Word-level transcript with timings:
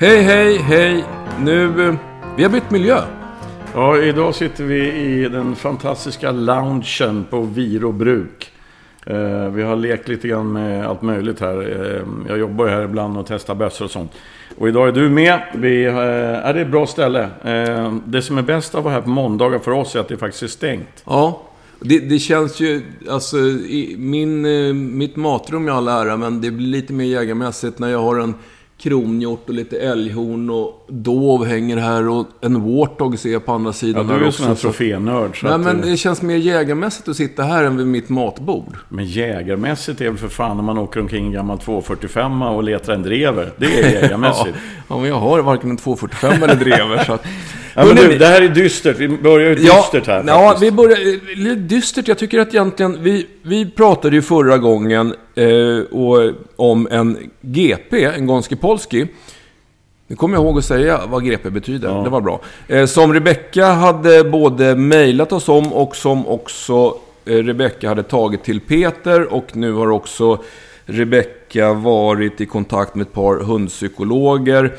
Hej, 0.00 0.22
hej, 0.22 0.56
hej. 0.56 1.04
Nu, 1.40 1.88
eh, 1.88 1.94
vi 2.36 2.42
har 2.42 2.50
bytt 2.50 2.70
miljö. 2.70 3.02
Ja, 3.74 3.98
idag 3.98 4.34
sitter 4.34 4.64
vi 4.64 4.92
i 4.92 5.28
den 5.28 5.56
fantastiska 5.56 6.30
loungen 6.30 7.24
på 7.30 7.40
Virobruk. 7.40 8.52
Eh, 9.06 9.48
vi 9.48 9.62
har 9.62 9.76
lekt 9.76 10.08
lite 10.08 10.28
grann 10.28 10.52
med 10.52 10.86
allt 10.86 11.02
möjligt 11.02 11.40
här. 11.40 11.60
Eh, 11.60 12.02
jag 12.28 12.38
jobbar 12.38 12.66
ju 12.66 12.70
här 12.70 12.82
ibland 12.82 13.18
och 13.18 13.26
testar 13.28 13.54
bössor 13.54 13.84
och 13.84 13.90
sånt. 13.90 14.12
Och 14.58 14.68
idag 14.68 14.88
är 14.88 14.92
du 14.92 15.08
med. 15.08 15.40
Vi, 15.54 15.84
eh, 15.84 15.96
är 15.96 16.54
det 16.54 16.60
ett 16.60 16.70
bra 16.70 16.86
ställe. 16.86 17.28
Eh, 17.44 17.94
det 18.04 18.22
som 18.22 18.38
är 18.38 18.42
bäst 18.42 18.74
av 18.74 18.78
att 18.78 18.84
vara 18.84 18.94
här 18.94 19.00
på 19.00 19.10
måndagar 19.10 19.58
för 19.58 19.70
oss 19.70 19.96
är 19.96 20.00
att 20.00 20.08
det 20.08 20.16
faktiskt 20.16 20.42
är 20.42 20.48
stängt. 20.48 21.02
Ja, 21.04 21.42
det, 21.80 21.98
det 21.98 22.18
känns 22.18 22.60
ju... 22.60 22.82
Alltså, 23.10 23.38
i 23.38 23.94
min, 23.98 24.44
eh, 24.44 24.74
mitt 24.74 25.16
matrum 25.16 25.68
i 25.68 25.70
all 25.70 25.88
ära, 25.88 26.16
men 26.16 26.40
det 26.40 26.50
blir 26.50 26.66
lite 26.66 26.92
mer 26.92 27.04
jägarmässigt 27.04 27.78
när 27.78 27.88
jag 27.88 28.02
har 28.02 28.18
en 28.18 28.34
kronhjort 28.80 29.48
och 29.48 29.54
lite 29.54 29.78
älghorn 29.78 30.50
och 30.50 30.86
dov 30.88 31.44
hänger 31.46 31.76
här 31.76 32.08
och 32.08 32.26
en 32.40 32.62
warthog 32.76 33.18
ser 33.18 33.32
jag 33.32 33.46
på 33.46 33.52
andra 33.52 33.68
Ja, 33.68 33.72
sidan 33.72 34.06
du 34.06 34.14
är 34.14 34.24
ju 34.24 34.32
sån 34.32 34.46
här 34.46 34.54
trofénörd. 34.54 35.40
så 35.40 35.46
Nej, 35.46 35.58
men 35.58 35.80
eh, 35.84 35.90
det 35.90 35.96
känns 35.96 36.22
mer 36.22 36.36
jägarmässigt 36.36 37.08
att 37.08 37.16
sitta 37.16 37.42
här 37.42 37.64
än 37.64 37.76
vid 37.76 37.86
mitt 37.86 38.08
matbord. 38.08 38.76
Men 38.88 39.04
jägarmässigt 39.04 40.00
är 40.00 40.04
väl 40.08 40.16
för 40.18 40.28
fan 40.28 40.56
när 40.56 40.64
man 40.64 40.78
åker 40.78 41.00
omkring 41.00 41.26
en 41.26 41.32
gammal 41.32 41.58
245 41.58 42.42
och 42.42 42.64
letar 42.64 42.92
en 42.92 43.02
drever. 43.02 43.52
Det 43.56 43.66
är 43.80 44.02
jägarmässigt. 44.02 44.56
Ja, 44.88 44.98
men 44.98 45.08
jag 45.08 45.16
har 45.20 45.42
varken 45.42 45.70
en 45.70 45.76
245 45.76 46.42
eller 46.42 46.54
drever, 46.54 47.04
så 47.04 47.12
att... 47.12 47.24
ja, 47.74 47.84
men 47.84 47.96
du, 47.96 48.18
det 48.18 48.26
här 48.26 48.42
är 48.42 48.48
dystert. 48.48 48.98
Vi 48.98 49.08
börjar 49.08 49.48
ju 49.48 49.54
dystert 49.54 50.06
här 50.06 50.24
Ja, 50.26 50.48
faktiskt. 50.48 50.72
vi 50.72 50.76
börjar... 50.76 51.36
Lite 51.36 51.60
dystert. 51.60 52.08
Jag 52.08 52.18
tycker 52.18 52.38
att 52.38 52.48
egentligen... 52.48 52.98
Vi, 53.02 53.26
vi 53.42 53.70
pratade 53.70 54.16
ju 54.16 54.22
förra 54.22 54.58
gången 54.58 55.14
eh, 55.34 55.96
och, 55.98 56.32
om 56.56 56.88
en 56.90 57.30
GP, 57.40 58.04
en 58.04 58.26
Gonski 58.26 58.56
Polski. 58.56 59.06
Nu 60.06 60.16
kommer 60.16 60.36
jag 60.36 60.44
ihåg 60.44 60.58
att 60.58 60.64
säga 60.64 61.00
vad 61.08 61.24
GP 61.24 61.50
betyder. 61.50 61.88
Ja. 61.88 61.94
Det 61.94 62.10
var 62.10 62.20
bra. 62.20 62.40
Eh, 62.68 62.86
som 62.86 63.14
Rebecka 63.14 63.66
hade 63.66 64.24
både 64.24 64.76
mejlat 64.76 65.32
oss 65.32 65.48
om 65.48 65.72
och 65.72 65.96
som 65.96 66.26
också 66.26 66.94
eh, 67.24 67.36
Rebecka 67.36 67.88
hade 67.88 68.02
tagit 68.02 68.44
till 68.44 68.60
Peter. 68.60 69.32
Och 69.34 69.56
nu 69.56 69.72
har 69.72 69.90
också 69.90 70.38
Rebecka 70.86 71.72
varit 71.72 72.40
i 72.40 72.46
kontakt 72.46 72.94
med 72.94 73.06
ett 73.06 73.12
par 73.12 73.36
hundpsykologer. 73.36 74.76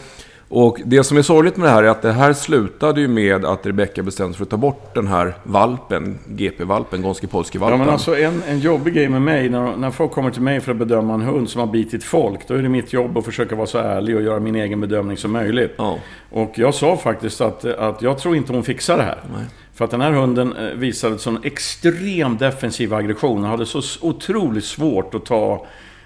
Och 0.54 0.82
det 0.86 1.04
som 1.04 1.18
är 1.18 1.22
sorgligt 1.22 1.58
med 1.58 1.68
det 1.68 1.72
här 1.72 1.84
är 1.84 1.88
att 1.88 2.02
det 2.02 2.12
här 2.12 2.34
slutade 2.34 3.02
ju 3.02 3.08
med 3.08 3.46
att 3.46 3.66
Rebecka 3.66 4.04
bestämde 4.04 4.34
sig 4.34 4.38
för 4.38 4.44
att 4.44 4.50
ta 4.50 4.58
bort 4.58 4.96
den 4.96 5.08
här 5.08 5.34
valpen, 5.44 6.20
GP-valpen, 6.28 7.02
Gonski 7.02 7.28
Polski-valpen. 7.28 7.80
Ja, 7.80 7.86
men 7.86 7.94
alltså 7.94 8.18
en, 8.18 8.44
en 8.48 8.60
jobbig 8.60 8.94
grej 8.94 9.10
med 9.10 9.22
mig, 9.22 9.50
när, 9.50 9.78
när 9.78 9.92
folk 9.92 10.12
kommer 10.12 10.32
till 10.32 10.42
mig 10.42 10.62
för 10.62 10.72
att 10.72 10.78
bedöma 10.78 11.14
en 11.14 11.22
hund 11.22 11.50
som 11.50 11.60
har 11.60 11.68
bitit 11.68 12.04
folk, 12.04 12.48
då 12.48 12.54
är 12.54 12.62
det 12.62 12.70
mitt 12.70 12.94
jobb 12.94 13.18
att 13.18 13.26
försöka 13.26 13.56
vara 13.56 13.68
så 13.68 13.78
ärlig 13.78 14.16
och 14.16 14.22
göra 14.22 14.40
min 14.40 14.56
egen 14.56 14.82
bedömning 14.82 15.18
som 15.18 15.32
möjligt. 15.32 15.74
Ja. 15.78 15.98
Och 16.32 16.52
jag 16.56 16.74
sa 16.74 16.98
faktiskt 16.98 17.42
att, 17.42 17.66
att 17.66 18.02
jag 18.02 18.18
tror 18.18 18.36
inte 18.36 18.54
hon 18.54 18.64
fixar 18.64 18.98
det 18.98 19.04
här. 19.04 19.20
Nej. 19.36 19.46
För 19.74 19.86
att 19.86 19.92
den 19.92 20.02
här 20.02 20.12
hunden 20.12 20.56
eh, 20.56 20.74
visade 20.74 21.18
sån 21.18 21.40
extrem 21.44 22.38
defensiv 22.38 22.94
aggression 22.94 23.44
och 23.44 23.50
hade 23.50 23.66
så 23.66 23.82
otroligt 24.02 24.66
svårt 24.66 25.16
att 25.16 25.26
ta 25.26 25.66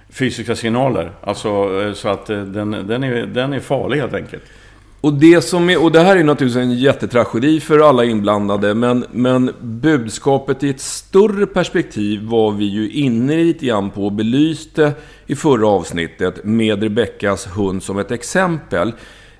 fysiska 0.09 0.55
signaler. 0.55 1.11
Alltså, 1.21 1.81
eh, 1.81 1.93
så 1.93 2.09
att 2.09 2.29
eh, 2.29 2.41
den, 2.41 2.71
den, 2.71 3.03
är, 3.03 3.25
den 3.25 3.53
är 3.53 3.59
farlig 3.59 3.97
helt 3.97 4.13
enkelt. 4.13 4.43
Och 5.01 5.13
det, 5.13 5.41
som 5.41 5.69
är, 5.69 5.83
och 5.83 5.91
det 5.91 5.99
här 5.99 6.17
är 6.17 6.23
naturligtvis 6.23 6.63
en 6.63 6.77
jättetragedi 6.77 7.59
för 7.59 7.79
alla 7.79 8.05
inblandade, 8.05 8.73
men, 8.73 9.05
men 9.11 9.51
budskapet 9.61 10.63
i 10.63 10.69
ett 10.69 10.81
större 10.81 11.45
perspektiv 11.45 12.23
var 12.23 12.51
vi 12.51 12.65
ju 12.65 12.89
inne 12.91 13.37
lite 13.37 13.65
grann 13.65 13.89
på 13.89 14.05
och 14.05 14.11
belyste 14.11 14.91
i 15.25 15.35
förra 15.35 15.67
avsnittet 15.67 16.43
med 16.43 16.83
Rebeckas 16.83 17.47
hund 17.57 17.83
som 17.83 17.99
ett 17.99 18.11
exempel. 18.11 18.93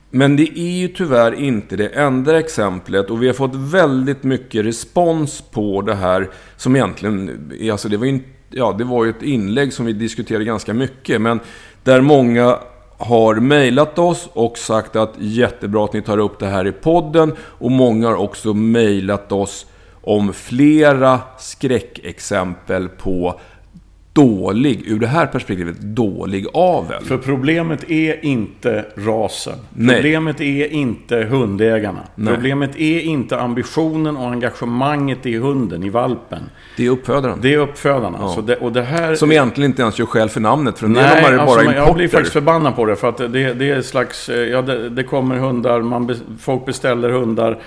Men 0.10 0.36
det 0.36 0.60
är 0.60 0.80
ju 0.82 0.88
tyvärr 0.88 1.34
inte 1.34 1.76
det 1.76 1.88
enda 1.88 2.40
exemplet 2.40 3.10
och 3.10 3.24
vi 3.24 3.28
har 3.28 3.34
fått 3.34 3.56
väldigt 3.56 4.24
mycket 4.24 4.66
respons 4.66 5.44
på 5.52 5.82
det 5.82 5.96
här 5.96 6.30
som 6.58 6.76
egentligen, 6.76 7.52
alltså 7.72 7.90
det 7.90 7.98
var 7.98 8.06
ju, 8.06 8.12
inte- 8.12 8.30
ja, 8.58 8.76
det 8.78 8.84
var 8.84 9.06
ju 9.06 9.10
ett 9.10 9.22
inlägg 9.22 9.74
som 9.74 9.86
vi 9.86 9.94
diskuterade 9.94 10.46
ganska 10.46 10.74
mycket, 10.74 11.22
men 11.22 11.40
där 11.84 12.02
många 12.02 12.60
har 12.98 13.36
mejlat 13.36 14.00
oss 14.00 14.30
och 14.34 14.58
sagt 14.58 14.96
att 14.96 15.14
jättebra 15.20 15.86
att 15.86 15.94
ni 15.94 16.02
tar 16.02 16.18
upp 16.18 16.40
det 16.40 16.46
här 16.46 16.68
i 16.68 16.72
podden. 16.72 17.34
Och 17.40 17.72
många 17.72 18.08
har 18.08 18.16
också 18.16 18.54
mejlat 18.54 19.32
oss 19.32 19.66
om 20.02 20.34
flera 20.34 21.20
skräckexempel 21.38 22.90
på 22.90 23.40
dålig, 24.16 24.84
ur 24.88 25.00
det 25.00 25.08
här 25.08 25.26
perspektivet, 25.26 25.80
dålig 25.80 26.46
avel. 26.54 27.04
För 27.04 27.18
problemet 27.18 27.92
är 27.92 28.26
inte 28.26 28.86
rasen. 28.96 29.54
Nej. 29.74 29.96
Problemet 29.96 30.42
är 30.42 30.74
inte 30.74 31.16
hundägarna. 31.18 32.00
Nej. 32.16 32.34
Problemet 32.34 32.76
är 32.76 33.00
inte 33.00 33.40
ambitionen 33.40 34.18
och 34.18 34.32
engagemanget 34.32 35.26
i 35.26 35.38
hunden, 35.38 35.84
i 35.84 35.90
valpen. 35.90 36.40
Det 36.78 36.86
är 36.86 36.90
uppfödaren. 36.90 37.40
Det 37.42 37.54
är 37.54 37.58
uppfödarna. 37.58 38.28
Så 38.28 38.42
det, 38.42 38.56
och 38.56 38.72
det 38.72 38.84
här... 38.84 39.16
Som 39.16 39.32
egentligen 39.32 39.72
inte 39.72 39.82
ens 39.82 40.00
gör 40.00 40.06
skäl 40.06 40.30
för 40.30 40.40
namnet, 40.40 40.80
för 40.80 40.86
en 40.86 40.94
del 40.94 41.04
av 41.06 41.10
Nej, 41.12 41.24
dem 41.24 41.34
är 41.34 41.38
alltså, 41.38 41.56
bara 41.56 41.66
men 41.66 41.76
jag 41.76 41.84
blir 41.96 42.04
importer. 42.04 42.18
faktiskt 42.18 42.34
förbannad 42.34 42.76
på 42.76 42.86
det. 42.86 42.96
För 42.96 43.10
att 43.10 43.18
det, 43.18 43.28
det 43.54 43.70
är 43.70 43.80
ett 43.80 43.86
slags... 43.86 44.30
eh, 44.30 44.36
Ja, 44.46 44.62
det, 44.62 44.90
det 44.90 45.04
kommer 45.04 45.38
hundar, 45.38 45.82
man 45.82 46.16
folk 46.40 46.66
beställer 46.66 47.10
hundar 47.10 47.58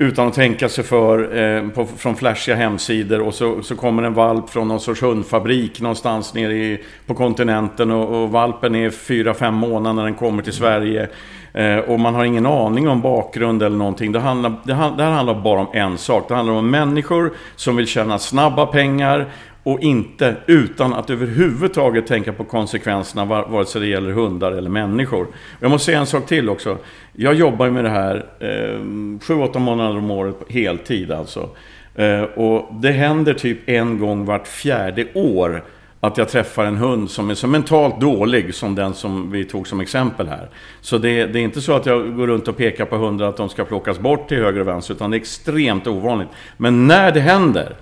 utan 0.00 0.28
att 0.28 0.34
tänka 0.34 0.68
sig 0.68 0.84
för 0.84 1.36
eh, 1.38 1.68
på, 1.68 1.86
från 1.86 2.16
flashiga 2.16 2.56
hemsidor. 2.56 3.20
Och 3.20 3.34
så, 3.34 3.62
så 3.62 3.76
kommer 3.76 4.02
en 4.02 4.14
valp 4.14 4.50
från 4.50 4.68
någon 4.68 4.80
sorts 4.80 5.02
hundfabrik 5.02 5.80
någonstans 5.80 6.34
nere 6.34 6.52
i, 6.52 6.84
på 7.06 7.14
kontinenten. 7.14 7.90
Och, 7.90 8.22
och 8.22 8.30
valpen 8.30 8.74
är 8.74 8.90
fyra 8.90 9.34
fem 9.34 9.54
månader 9.54 9.94
när 9.94 10.04
den 10.04 10.14
kommer 10.14 10.42
till 10.42 10.52
Sverige. 10.52 11.08
Eh, 11.52 11.78
och 11.78 12.00
man 12.00 12.14
har 12.14 12.24
ingen 12.24 12.46
aning 12.46 12.88
om 12.88 13.00
bakgrund 13.00 13.62
eller 13.62 13.76
någonting. 13.76 14.12
Det, 14.12 14.20
handlar, 14.20 14.50
det, 14.50 14.72
det 14.96 15.02
här 15.02 15.10
handlar 15.10 15.34
bara 15.34 15.60
om 15.60 15.68
en 15.72 15.98
sak. 15.98 16.28
Det 16.28 16.34
handlar 16.34 16.54
om 16.54 16.70
människor 16.70 17.32
som 17.56 17.76
vill 17.76 17.86
tjäna 17.86 18.18
snabba 18.18 18.66
pengar 18.66 19.26
och 19.70 19.80
inte 19.80 20.36
utan 20.46 20.94
att 20.94 21.10
överhuvudtaget 21.10 22.06
tänka 22.06 22.32
på 22.32 22.44
konsekvenserna 22.44 23.24
vare 23.24 23.66
sig 23.66 23.80
det 23.80 23.86
gäller 23.86 24.10
hundar 24.10 24.52
eller 24.52 24.70
människor. 24.70 25.26
Jag 25.60 25.70
måste 25.70 25.84
säga 25.84 25.98
en 25.98 26.06
sak 26.06 26.26
till 26.26 26.48
också. 26.48 26.78
Jag 27.12 27.34
jobbar 27.34 27.70
med 27.70 27.84
det 27.84 27.90
här 27.90 28.26
eh, 28.38 28.46
7-8 28.46 29.58
månader 29.58 29.98
om 29.98 30.10
året 30.10 30.38
på 30.38 30.52
heltid 30.52 31.12
alltså. 31.12 31.48
Eh, 31.94 32.22
och 32.22 32.74
det 32.74 32.90
händer 32.90 33.34
typ 33.34 33.68
en 33.68 33.98
gång 33.98 34.24
vart 34.24 34.46
fjärde 34.46 35.06
år 35.14 35.64
att 36.00 36.18
jag 36.18 36.28
träffar 36.28 36.64
en 36.64 36.76
hund 36.76 37.10
som 37.10 37.30
är 37.30 37.34
så 37.34 37.46
mentalt 37.46 38.00
dålig 38.00 38.54
som 38.54 38.74
den 38.74 38.94
som 38.94 39.30
vi 39.30 39.44
tog 39.44 39.68
som 39.68 39.80
exempel 39.80 40.28
här. 40.28 40.48
Så 40.80 40.98
det, 40.98 41.26
det 41.26 41.38
är 41.38 41.42
inte 41.42 41.60
så 41.60 41.72
att 41.72 41.86
jag 41.86 42.16
går 42.16 42.26
runt 42.26 42.48
och 42.48 42.56
pekar 42.56 42.84
på 42.84 42.96
hundar 42.96 43.26
att 43.26 43.36
de 43.36 43.48
ska 43.48 43.64
plockas 43.64 43.98
bort 43.98 44.28
till 44.28 44.38
höger 44.38 44.60
och 44.60 44.68
vänster, 44.68 44.94
utan 44.94 45.10
det 45.10 45.16
är 45.16 45.20
extremt 45.20 45.86
ovanligt. 45.86 46.28
Men 46.56 46.86
när 46.86 47.12
det 47.12 47.20
händer, 47.20 47.76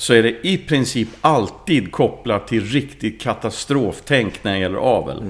så 0.00 0.14
är 0.14 0.22
det 0.22 0.46
i 0.46 0.58
princip 0.58 1.08
alltid 1.20 1.92
kopplat 1.92 2.48
till 2.48 2.64
riktigt 2.64 3.20
katastroftänk 3.20 4.44
när 4.44 4.52
det 4.52 4.58
gäller 4.58 4.78
avel. 4.78 5.22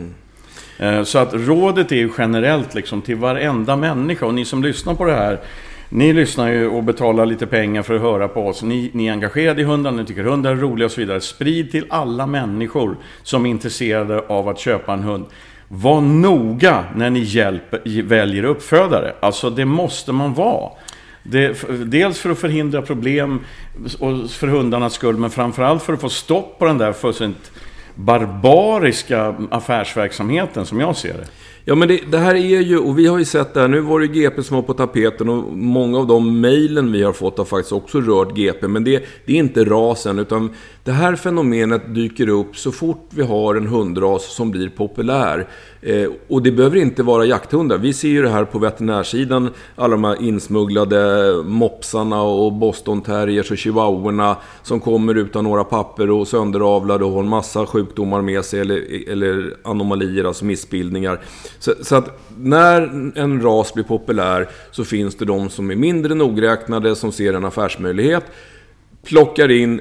Eh, 0.78 1.02
Så 1.02 1.18
att 1.18 1.34
rådet 1.34 1.92
är 1.92 1.96
ju 1.96 2.10
generellt 2.18 2.74
liksom 2.74 3.02
till 3.02 3.16
varenda 3.16 3.76
människa. 3.76 4.26
Och 4.26 4.34
ni 4.34 4.44
som 4.44 4.62
lyssnar 4.62 4.94
på 4.94 5.04
det 5.04 5.12
här, 5.14 5.40
ni 5.88 6.12
lyssnar 6.12 6.50
ju 6.50 6.68
och 6.68 6.82
betalar 6.84 7.26
lite 7.26 7.46
pengar 7.46 7.82
för 7.82 7.94
att 7.94 8.00
höra 8.00 8.28
på 8.28 8.46
oss. 8.46 8.62
Ni, 8.62 8.90
ni 8.92 9.06
är 9.06 9.12
engagerade 9.12 9.60
i 9.62 9.64
hundar, 9.64 9.90
ni 9.90 10.04
tycker 10.04 10.24
hundar 10.24 10.50
är 10.50 10.56
roliga 10.56 10.86
och 10.86 10.92
så 10.92 11.00
vidare. 11.00 11.20
Sprid 11.20 11.70
till 11.70 11.84
alla 11.88 12.26
människor 12.26 12.96
som 13.22 13.46
är 13.46 13.50
intresserade 13.50 14.20
av 14.20 14.48
att 14.48 14.58
köpa 14.58 14.92
en 14.92 15.02
hund. 15.02 15.24
Var 15.68 16.00
noga 16.00 16.84
när 16.96 17.10
ni 17.10 17.20
hjälper, 17.20 18.02
väljer 18.02 18.44
uppfödare. 18.44 19.14
Alltså 19.20 19.50
det 19.50 19.64
måste 19.64 20.12
man 20.12 20.34
vara. 20.34 20.70
Det, 21.22 21.64
dels 21.84 22.18
för 22.18 22.30
att 22.30 22.38
förhindra 22.38 22.82
problem 22.82 23.40
och 23.98 24.30
för 24.30 24.46
hundarnas 24.46 24.94
skull, 24.94 25.16
men 25.16 25.30
framförallt 25.30 25.82
för 25.82 25.92
att 25.92 26.00
få 26.00 26.08
stopp 26.08 26.58
på 26.58 26.64
den 26.64 26.78
där 26.78 26.92
fullständigt 26.92 27.50
barbariska 27.94 29.34
affärsverksamheten 29.50 30.66
som 30.66 30.80
jag 30.80 30.96
ser 30.96 31.14
det. 31.14 31.26
Ja, 31.64 31.74
men 31.74 31.88
det, 31.88 32.00
det 32.10 32.18
här 32.18 32.34
är 32.34 32.60
ju, 32.60 32.78
och 32.78 32.98
vi 32.98 33.06
har 33.06 33.18
ju 33.18 33.24
sett 33.24 33.54
det 33.54 33.60
här, 33.60 33.68
nu 33.68 33.80
var 33.80 34.00
det 34.00 34.06
GP 34.06 34.42
som 34.42 34.56
var 34.56 34.62
på 34.62 34.74
tapeten 34.74 35.28
och 35.28 35.56
många 35.56 35.98
av 35.98 36.06
de 36.06 36.40
mejlen 36.40 36.92
vi 36.92 37.02
har 37.02 37.12
fått 37.12 37.38
har 37.38 37.44
faktiskt 37.44 37.72
också 37.72 38.00
rört 38.00 38.36
GP, 38.36 38.68
men 38.68 38.84
det, 38.84 39.04
det 39.26 39.32
är 39.32 39.36
inte 39.36 39.64
rasen, 39.64 40.18
utan 40.18 40.54
det 40.84 40.92
här 40.92 41.16
fenomenet 41.16 41.94
dyker 41.94 42.28
upp 42.28 42.56
så 42.56 42.72
fort 42.72 43.08
vi 43.10 43.22
har 43.22 43.54
en 43.54 43.66
hundras 43.66 44.34
som 44.34 44.50
blir 44.50 44.68
populär. 44.68 45.48
Eh, 45.82 46.10
och 46.28 46.42
det 46.42 46.52
behöver 46.52 46.76
inte 46.76 47.02
vara 47.02 47.24
jakthundar. 47.24 47.78
Vi 47.78 47.92
ser 47.92 48.08
ju 48.08 48.22
det 48.22 48.28
här 48.28 48.44
på 48.44 48.58
veterinärsidan, 48.58 49.50
alla 49.76 49.96
de 49.96 50.04
här 50.04 50.22
insmugglade 50.22 51.32
mopsarna 51.44 52.22
och 52.22 52.52
bostonterriers 52.52 53.50
och 53.50 53.58
chihuahuorna 53.58 54.36
som 54.62 54.80
kommer 54.80 55.14
utan 55.14 55.44
några 55.44 55.64
papper 55.64 56.10
och 56.10 56.28
sönderavlade 56.28 57.04
och 57.04 57.12
har 57.12 57.20
en 57.20 57.28
massa 57.28 57.66
sjukdomar 57.66 58.22
med 58.22 58.44
sig 58.44 58.60
eller, 58.60 59.08
eller 59.10 59.56
anomalier, 59.64 60.24
alltså 60.24 60.44
missbildningar. 60.44 61.20
Så, 61.58 61.72
så 61.82 61.96
att 61.96 62.20
när 62.38 62.80
en 63.18 63.42
ras 63.42 63.74
blir 63.74 63.84
populär 63.84 64.48
så 64.70 64.84
finns 64.84 65.14
det 65.14 65.24
de 65.24 65.50
som 65.50 65.70
är 65.70 65.76
mindre 65.76 66.14
nogräknade, 66.14 66.96
som 66.96 67.12
ser 67.12 67.34
en 67.34 67.44
affärsmöjlighet, 67.44 68.24
plockar 69.04 69.50
in 69.50 69.80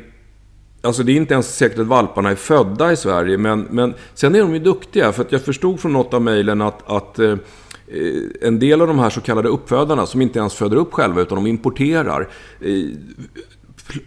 Alltså 0.82 1.04
det 1.04 1.12
är 1.12 1.16
inte 1.16 1.34
ens 1.34 1.58
säkert 1.58 1.80
att 1.80 1.88
valparna 1.88 2.32
är 2.32 2.36
födda 2.36 2.92
i 2.92 2.98
Sverige, 2.98 3.38
men, 3.38 3.68
men 3.70 3.94
sen 4.14 4.36
är 4.36 4.40
de 4.40 4.54
ju 4.54 4.60
duktiga. 4.60 5.12
För 5.12 5.22
att 5.22 5.32
jag 5.32 5.42
förstod 5.42 5.80
från 5.80 5.94
något 5.94 6.14
av 6.14 6.22
mejlen 6.22 6.62
att, 6.62 6.90
att 6.90 7.20
eh, 7.20 7.32
eh 7.32 7.38
en 8.42 8.60
del 8.60 8.82
av 8.82 8.88
de 8.88 9.00
här 9.00 9.10
så 9.10 9.22
kallade 9.22 9.50
uppfödarna 9.50 10.06
som 10.06 10.22
inte 10.22 10.40
ens 10.40 10.54
föder 10.54 10.78
upp 10.78 10.94
själva 10.94 11.22
utan 11.22 11.36
de 11.36 11.48
importerar 11.48 12.30
eh, 12.62 12.86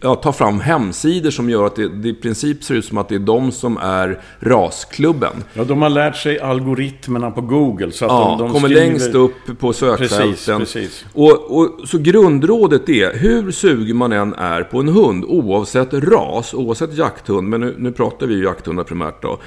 ja, 0.01 0.15
ta 0.15 0.33
fram 0.33 0.59
hemsidor 0.59 1.31
som 1.31 1.49
gör 1.49 1.65
att 1.65 1.75
det, 1.75 1.87
det, 1.87 2.09
i 2.09 2.13
princip 2.13 2.63
ser 2.63 2.75
ut 2.75 2.85
som 2.85 2.97
att 2.97 3.09
det 3.09 3.15
är 3.15 3.19
de 3.19 3.51
som 3.51 3.77
är 3.77 4.21
rasklubben. 4.39 5.43
Ja, 5.53 5.63
de 5.63 5.81
har 5.81 5.89
lärt 5.89 6.15
sig 6.15 6.39
algoritmerna 6.39 7.31
på 7.31 7.41
Google. 7.41 7.91
Så 7.91 8.05
att 8.05 8.11
ja, 8.11 8.35
de, 8.39 8.39
de 8.39 8.53
kommer 8.53 8.67
skriver... 8.67 8.87
längst 8.87 9.15
upp 9.15 9.59
på 9.59 9.73
sökfälten. 9.73 10.59
Precis, 10.59 10.73
precis. 10.73 11.05
Och, 11.13 11.57
och, 11.57 11.87
så 11.87 11.97
grundrådet 11.97 12.89
är, 12.89 13.13
hur 13.13 13.51
sugen 13.51 13.97
man 13.97 14.11
än 14.11 14.33
är 14.33 14.63
på 14.63 14.79
en 14.79 14.87
hund, 14.87 15.25
oavsett 15.27 15.93
ras, 15.93 16.53
oavsett 16.53 16.97
jakthund, 16.97 17.49
men 17.49 17.61
nu, 17.61 17.75
nu 17.77 17.91
pratar 17.91 18.27
vi 18.27 18.35
ju 18.35 18.43
jakthundar 18.43 18.83
primärt 18.83 19.21
då. 19.21 19.39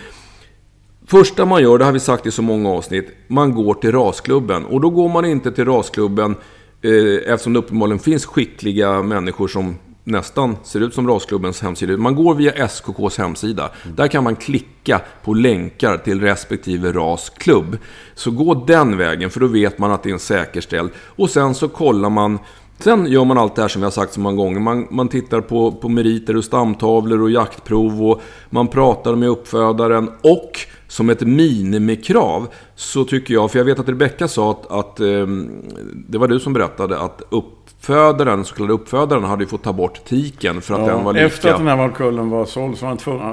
Första 1.06 1.44
man 1.44 1.62
gör, 1.62 1.78
det 1.78 1.84
har 1.84 1.92
vi 1.92 2.00
sagt 2.00 2.26
i 2.26 2.30
så 2.30 2.42
många 2.42 2.70
avsnitt, 2.70 3.08
man 3.26 3.54
går 3.54 3.74
till 3.74 3.92
rasklubben. 3.92 4.64
Och 4.64 4.80
då 4.80 4.90
går 4.90 5.08
man 5.08 5.24
inte 5.24 5.52
till 5.52 5.64
rasklubben 5.64 6.34
eh, 6.82 7.32
eftersom 7.32 7.52
det 7.52 7.58
uppenbarligen 7.58 7.98
finns 7.98 8.26
skickliga 8.26 9.02
människor 9.02 9.48
som 9.48 9.74
nästan 10.06 10.56
ser 10.62 10.81
ut 10.81 10.94
som 10.94 11.08
rasklubbens 11.08 11.62
hemsida. 11.62 11.97
Man 11.97 12.14
går 12.14 12.35
via 12.35 12.53
SKKs 12.53 13.19
hemsida. 13.19 13.70
Där 13.97 14.08
kan 14.08 14.25
man 14.25 14.37
klicka 14.37 15.00
på 15.25 15.35
länkar 15.35 15.99
till 15.99 16.20
respektive 16.20 16.93
rasklubb. 16.93 17.79
Så 18.14 18.31
gå 18.31 18.55
den 18.55 18.97
vägen, 18.97 19.31
för 19.31 19.41
då 19.41 19.47
vet 19.47 19.79
man 19.79 19.93
att 19.93 20.03
det 20.03 20.08
är 20.08 20.12
en 20.12 20.19
säkerställd. 20.19 20.91
Och 20.97 21.31
sen 21.31 21.55
så 21.55 21.69
kollar 21.69 22.11
man 22.11 22.38
Sen 22.79 23.06
gör 23.06 23.25
man 23.25 23.38
allt 23.38 23.55
det 23.55 23.62
här 23.62 23.69
som 23.69 23.81
vi 23.81 23.87
har 23.87 23.91
sagt 23.91 24.12
så 24.12 24.20
många 24.20 24.37
gånger. 24.37 24.61
Man, 24.61 24.87
man 24.91 25.08
tittar 25.08 25.41
på, 25.41 25.73
på 25.73 25.88
meriter 25.88 26.37
och 26.37 26.44
stamtavlor 26.44 27.23
och 27.23 27.31
jaktprov 27.31 28.03
och 28.03 28.23
man 28.50 28.69
pratar 28.69 29.14
med 29.14 29.29
uppfödaren. 29.29 30.11
Och 30.23 30.61
som 30.96 31.10
ett 31.10 31.20
minimikrav 31.20 32.48
så 32.75 33.04
tycker 33.04 33.34
jag, 33.34 33.50
för 33.50 33.58
jag 33.58 33.64
vet 33.64 33.78
att 33.78 33.88
Rebecka 33.88 34.28
sa 34.28 34.50
att, 34.50 34.70
att 34.70 35.00
eh, 35.00 35.26
det 36.08 36.19
var 36.19 36.28
du 36.28 36.40
som 36.40 36.52
berättade 36.52 36.98
att 36.98 37.22
upp 37.31 37.52
uppfödaren, 37.87 38.44
så 38.44 38.54
kallade 38.54 38.72
uppfödaren, 38.72 39.25
hade 39.25 39.43
ju 39.43 39.48
fått 39.48 39.62
ta 39.62 39.72
bort 39.72 40.04
tiken 40.04 40.60
för 40.60 40.75
att 40.75 40.81
ja, 40.81 40.87
den 40.87 41.04
var 41.04 41.12
lika... 41.12 41.26
Efter 41.26 41.50
att 41.50 41.58
den 41.58 41.69
här 41.69 41.76
valkullen 41.76 42.31
var 42.31 42.44
såld 42.44 42.78
så 42.78 42.87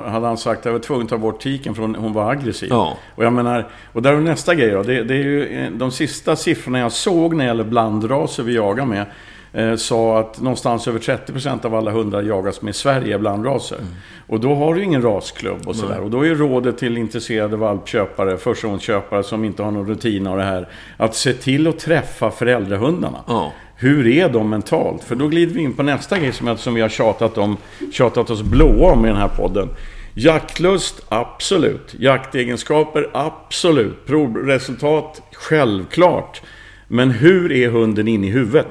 hade 0.06 0.27
han 0.27 0.38
sagt 0.38 0.60
att 0.60 0.65
jag 0.65 0.71
var 0.71 0.80
tvungen 0.80 1.04
att 1.04 1.10
ta 1.10 1.18
bort 1.18 1.42
tiken 1.42 1.75
för 1.75 1.81
hon, 1.81 1.95
hon 1.95 2.13
var 2.13 2.31
aggressiv. 2.31 2.69
Ja. 2.71 2.98
Och 3.15 3.25
jag 3.25 3.33
menar, 3.33 3.69
och 3.94 4.01
där 4.01 4.13
är 4.13 4.19
nästa 4.19 4.56
grej 4.56 4.69
då. 4.69 4.83
Det, 4.83 5.04
det, 5.04 5.13
är 5.13 5.24
ju 5.24 5.48
eh, 5.48 5.71
de 5.71 5.92
sista 5.92 6.36
siffrorna 6.36 6.80
jag 6.80 6.92
såg 6.92 7.33
när 7.33 7.44
det 7.44 7.48
gäller 7.48 7.63
blandraser 7.63 8.44
vi 8.44 8.56
jagar 8.56 8.86
med. 8.86 9.06
Eh, 9.53 9.75
sa 9.75 10.19
att 10.19 10.41
någonstans 10.41 10.88
över 10.88 11.00
30% 11.00 11.65
av 11.65 11.75
alla 11.75 11.91
hundar 11.91 12.21
jagas 12.23 12.61
med 12.61 12.69
i 12.69 12.73
Sverige 12.73 13.19
blandraser. 13.19 13.77
Mm. 13.77 13.89
Och 14.27 14.39
då 14.39 14.55
har 14.55 14.75
du 14.75 14.83
ingen 14.83 15.01
rasklubb 15.01 15.67
och 15.67 15.75
sådär. 15.75 16.00
Och 16.00 16.09
då 16.09 16.25
är 16.25 16.35
rådet 16.35 16.77
till 16.77 16.97
intresserade 16.97 17.57
valpköpare, 17.57 18.38
förstagångsköpare 18.38 19.23
som 19.23 19.45
inte 19.45 19.63
har 19.63 19.71
någon 19.71 19.88
rutin 19.88 20.27
av 20.27 20.38
det 20.38 20.44
här. 20.44 20.67
Att 20.97 21.15
se 21.15 21.33
till 21.33 21.67
att 21.67 21.79
träffa 21.79 22.31
föräldrahundarna. 22.31 23.23
Ja. 23.27 23.53
Hur 23.75 24.07
är 24.07 24.29
de 24.29 24.50
mentalt? 24.50 25.03
För 25.03 25.15
då 25.15 25.27
glider 25.27 25.53
vi 25.53 25.61
in 25.61 25.73
på 25.73 25.83
nästa 25.83 26.19
grej 26.19 26.31
som, 26.31 26.57
som 26.57 26.73
vi 26.73 26.81
har 26.81 26.89
tjatat, 26.89 27.38
om, 27.38 27.57
tjatat 27.91 28.29
oss 28.29 28.41
blåa 28.41 28.91
om 28.91 29.05
i 29.05 29.07
den 29.07 29.17
här 29.17 29.31
podden. 29.38 29.69
Jaktlust, 30.13 31.05
absolut. 31.09 31.95
Jaktegenskaper, 32.00 33.09
absolut. 33.13 34.05
Provresultat, 34.05 35.21
självklart. 35.33 36.41
Men 36.88 37.11
hur 37.11 37.51
är 37.51 37.69
hunden 37.69 38.07
in 38.07 38.23
i 38.23 38.29
huvudet? 38.29 38.67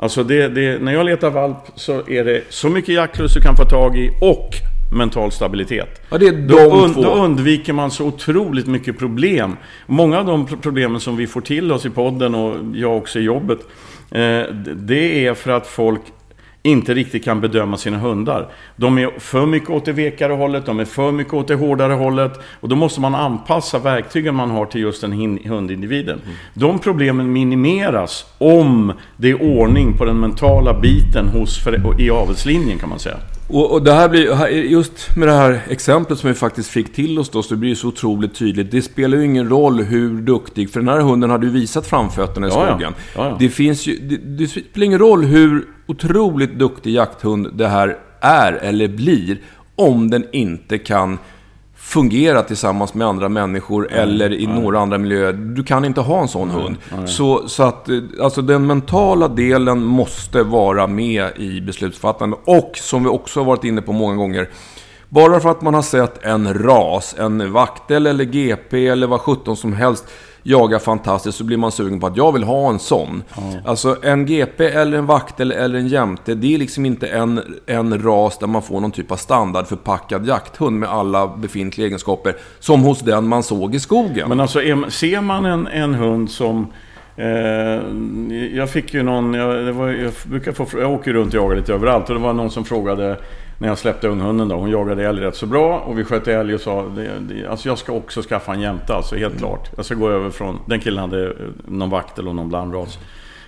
Alltså 0.00 0.24
det, 0.24 0.48
det, 0.48 0.82
när 0.82 0.92
jag 0.92 1.06
letar 1.06 1.30
valp 1.30 1.56
så 1.74 2.08
är 2.08 2.24
det 2.24 2.42
så 2.48 2.68
mycket 2.68 2.94
jaktlust 2.94 3.34
du 3.34 3.40
kan 3.40 3.56
få 3.56 3.64
tag 3.64 3.98
i 3.98 4.10
och 4.20 4.50
mental 4.92 5.32
stabilitet. 5.32 6.02
Ja, 6.10 6.18
det 6.18 6.26
är 6.26 6.32
de 6.32 6.46
då, 6.46 6.84
un, 6.84 6.94
två. 6.94 7.02
då 7.02 7.14
undviker 7.14 7.72
man 7.72 7.90
så 7.90 8.06
otroligt 8.06 8.66
mycket 8.66 8.98
problem. 8.98 9.56
Många 9.86 10.18
av 10.18 10.26
de 10.26 10.46
problemen 10.46 11.00
som 11.00 11.16
vi 11.16 11.26
får 11.26 11.40
till 11.40 11.72
oss 11.72 11.86
i 11.86 11.90
podden 11.90 12.34
och 12.34 12.56
jag 12.74 12.96
också 12.96 13.18
i 13.18 13.22
jobbet 13.22 13.58
Eh, 14.10 14.54
det 14.76 15.26
är 15.26 15.34
för 15.34 15.50
att 15.50 15.66
folk 15.66 16.00
inte 16.68 16.94
riktigt 16.94 17.24
kan 17.24 17.40
bedöma 17.40 17.76
sina 17.76 17.98
hundar. 17.98 18.48
De 18.76 18.98
är 18.98 19.10
för 19.18 19.46
mycket 19.46 19.70
åt 19.70 19.84
det 19.84 19.92
vekare 19.92 20.32
hållet, 20.32 20.66
de 20.66 20.80
är 20.80 20.84
för 20.84 21.12
mycket 21.12 21.34
åt 21.34 21.48
det 21.48 21.54
hårdare 21.54 21.92
hållet. 21.92 22.40
Och 22.60 22.68
då 22.68 22.76
måste 22.76 23.00
man 23.00 23.14
anpassa 23.14 23.78
verktygen 23.78 24.34
man 24.34 24.50
har 24.50 24.66
till 24.66 24.80
just 24.80 25.00
den 25.00 25.38
hundindividen. 25.44 26.20
Mm. 26.24 26.36
De 26.54 26.78
problemen 26.78 27.32
minimeras 27.32 28.26
om 28.38 28.92
det 29.16 29.30
är 29.30 29.42
ordning 29.42 29.96
på 29.96 30.04
den 30.04 30.20
mentala 30.20 30.80
biten 30.80 31.28
hos, 31.28 31.66
i 31.98 32.10
avelslinjen 32.10 32.78
kan 32.78 32.88
man 32.88 32.98
säga. 32.98 33.16
Och, 33.48 33.72
och, 33.72 33.82
det 33.82 33.92
här 33.92 34.08
blir, 34.08 34.48
just 34.48 35.16
med 35.16 35.28
det 35.28 35.34
här 35.34 35.60
exemplet 35.68 36.18
som 36.18 36.28
vi 36.28 36.34
faktiskt 36.34 36.70
fick 36.70 36.94
till 36.94 37.18
oss 37.18 37.30
då, 37.30 37.42
så 37.42 37.54
det 37.54 37.60
blir 37.60 37.74
så 37.74 37.88
otroligt 37.88 38.34
tydligt. 38.34 38.70
Det 38.70 38.82
spelar 38.82 39.18
ju 39.18 39.24
ingen 39.24 39.48
roll 39.48 39.82
hur 39.82 40.22
duktig, 40.22 40.70
för 40.70 40.80
den 40.80 40.88
här 40.88 41.00
hunden 41.00 41.30
hade 41.30 41.46
ju 41.46 41.52
visat 41.52 41.86
framfötterna 41.86 42.46
i 42.46 42.50
skogen. 42.50 42.78
Ja, 42.80 42.92
ja. 43.14 43.28
Ja, 43.28 43.36
det, 43.38 43.48
finns 43.48 43.86
ju, 43.86 43.98
det, 43.98 44.16
det, 44.16 44.48
spelar 44.48 44.84
ingen 44.84 44.98
roll 44.98 45.24
hur 45.24 45.64
otroligt 45.88 46.58
duktig 46.58 46.90
jakthund 46.90 47.48
det 47.52 47.68
här 47.68 47.98
är 48.20 48.52
eller 48.52 48.88
blir, 48.88 49.40
om 49.76 50.10
den 50.10 50.24
inte 50.32 50.78
kan 50.78 51.18
fungera 51.76 52.42
tillsammans 52.42 52.94
med 52.94 53.06
andra 53.06 53.28
människor 53.28 53.92
mm, 53.92 54.02
eller 54.02 54.32
i 54.32 54.46
nej. 54.46 54.60
några 54.60 54.80
andra 54.80 54.98
miljöer. 54.98 55.32
Du 55.32 55.64
kan 55.64 55.84
inte 55.84 56.00
ha 56.00 56.20
en 56.20 56.28
sån 56.28 56.48
nej, 56.48 56.56
hund. 56.56 57.08
Så, 57.08 57.48
så 57.48 57.62
att 57.62 57.88
alltså 58.20 58.42
den 58.42 58.66
mentala 58.66 59.28
delen 59.28 59.84
måste 59.84 60.42
vara 60.42 60.86
med 60.86 61.30
i 61.36 61.60
beslutsfattande. 61.60 62.36
Och 62.44 62.72
som 62.74 63.02
vi 63.02 63.08
också 63.08 63.40
har 63.40 63.44
varit 63.44 63.64
inne 63.64 63.82
på 63.82 63.92
många 63.92 64.14
gånger. 64.14 64.48
Bara 65.08 65.40
för 65.40 65.48
att 65.48 65.62
man 65.62 65.74
har 65.74 65.82
sett 65.82 66.24
en 66.24 66.54
ras, 66.54 67.14
en 67.18 67.52
vaktel 67.52 68.06
eller 68.06 68.24
GP 68.24 68.88
eller 68.88 69.06
vad 69.06 69.20
sjutton 69.20 69.56
som 69.56 69.72
helst 69.72 70.08
jagar 70.42 70.78
fantastiskt 70.78 71.38
så 71.38 71.44
blir 71.44 71.56
man 71.56 71.72
sugen 71.72 72.00
på 72.00 72.06
att 72.06 72.16
jag 72.16 72.32
vill 72.32 72.44
ha 72.44 72.70
en 72.70 72.78
sån. 72.78 73.22
Mm. 73.38 73.58
Alltså 73.64 73.96
en 74.02 74.26
GP 74.26 74.66
eller 74.66 74.98
en 74.98 75.06
vaktel 75.06 75.52
eller 75.52 75.78
en 75.78 75.88
jämte, 75.88 76.34
det 76.34 76.54
är 76.54 76.58
liksom 76.58 76.86
inte 76.86 77.08
en, 77.08 77.40
en 77.66 78.02
ras 78.02 78.38
där 78.38 78.46
man 78.46 78.62
får 78.62 78.80
någon 78.80 78.92
typ 78.92 79.12
av 79.12 79.16
standardförpackad 79.16 80.26
jakthund 80.26 80.78
med 80.78 80.88
alla 80.88 81.28
befintliga 81.28 81.86
egenskaper. 81.86 82.36
Som 82.58 82.82
hos 82.82 83.00
den 83.00 83.28
man 83.28 83.42
såg 83.42 83.74
i 83.74 83.80
skogen. 83.80 84.28
Men 84.28 84.40
alltså 84.40 84.60
ser 84.88 85.20
man 85.20 85.44
en, 85.44 85.66
en 85.66 85.94
hund 85.94 86.30
som 86.30 86.66
Eh, 87.18 87.82
jag 88.54 88.70
fick 88.70 88.94
ju 88.94 89.02
någon, 89.02 89.34
jag, 89.34 89.72
var, 89.72 89.88
jag 89.88 90.12
brukar 90.24 90.52
få, 90.52 90.66
jag 90.80 90.90
åker 90.90 91.12
runt 91.12 91.34
och 91.34 91.40
jagar 91.40 91.56
lite 91.56 91.74
överallt 91.74 92.08
och 92.08 92.14
det 92.14 92.20
var 92.20 92.32
någon 92.32 92.50
som 92.50 92.64
frågade 92.64 93.16
när 93.58 93.68
jag 93.68 93.78
släppte 93.78 94.08
unghunden 94.08 94.48
då. 94.48 94.56
Hon 94.56 94.70
jagade 94.70 95.06
älg 95.06 95.20
rätt 95.20 95.36
så 95.36 95.46
bra 95.46 95.78
och 95.78 95.98
vi 95.98 96.04
sköt 96.04 96.28
älg 96.28 96.54
och 96.54 96.60
sa 96.60 96.90
alltså 97.50 97.68
jag 97.68 97.78
ska 97.78 97.92
också 97.92 98.22
skaffa 98.22 98.54
en 98.54 98.60
jämte 98.60 98.94
alltså, 98.94 99.16
helt 99.16 99.32
mm. 99.32 99.38
klart. 99.38 99.70
Jag 99.76 99.84
ska 99.84 99.94
gå 99.94 100.10
över 100.10 100.30
från, 100.30 100.60
den 100.66 100.80
killen 100.80 101.00
hade 101.00 101.26
eh, 101.26 101.32
någon 101.68 101.90
vaktel 101.90 102.28
och 102.28 102.34
någon 102.34 102.48
blandras. 102.48 102.98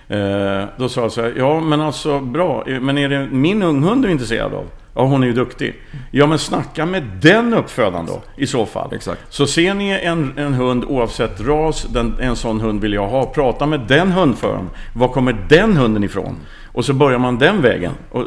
Eh, 0.07 0.63
då 0.77 0.89
sa 0.89 1.01
jag 1.01 1.11
så 1.11 1.21
här, 1.21 1.33
ja 1.37 1.59
men 1.59 1.81
alltså 1.81 2.19
bra, 2.19 2.63
men 2.81 2.97
är 2.97 3.09
det 3.09 3.27
min 3.31 3.63
unghund 3.63 4.03
du 4.03 4.07
är 4.07 4.11
intresserad 4.11 4.53
av? 4.53 4.65
Ja, 4.95 5.05
hon 5.05 5.23
är 5.23 5.27
ju 5.27 5.33
duktig. 5.33 5.81
Ja, 6.11 6.27
men 6.27 6.39
snacka 6.39 6.85
med 6.85 7.03
den 7.21 7.53
uppfödaren 7.53 8.05
då, 8.05 8.21
i 8.37 8.47
så 8.47 8.65
fall. 8.65 8.93
Exakt. 8.93 9.21
Så 9.29 9.47
ser 9.47 9.73
ni 9.73 9.89
en, 9.89 10.37
en 10.37 10.53
hund 10.53 10.83
oavsett 10.87 11.41
ras, 11.41 11.87
den, 11.89 12.15
en 12.19 12.35
sån 12.35 12.61
hund 12.61 12.81
vill 12.81 12.93
jag 12.93 13.07
ha. 13.07 13.25
Prata 13.25 13.65
med 13.65 13.79
den 13.87 14.11
hundföraren. 14.11 14.69
Var 14.93 15.07
kommer 15.07 15.45
den 15.49 15.77
hunden 15.77 16.03
ifrån? 16.03 16.35
Och 16.73 16.85
så 16.85 16.93
börjar 16.93 17.19
man 17.19 17.39
den 17.39 17.61
vägen. 17.61 17.91
Och 18.09 18.25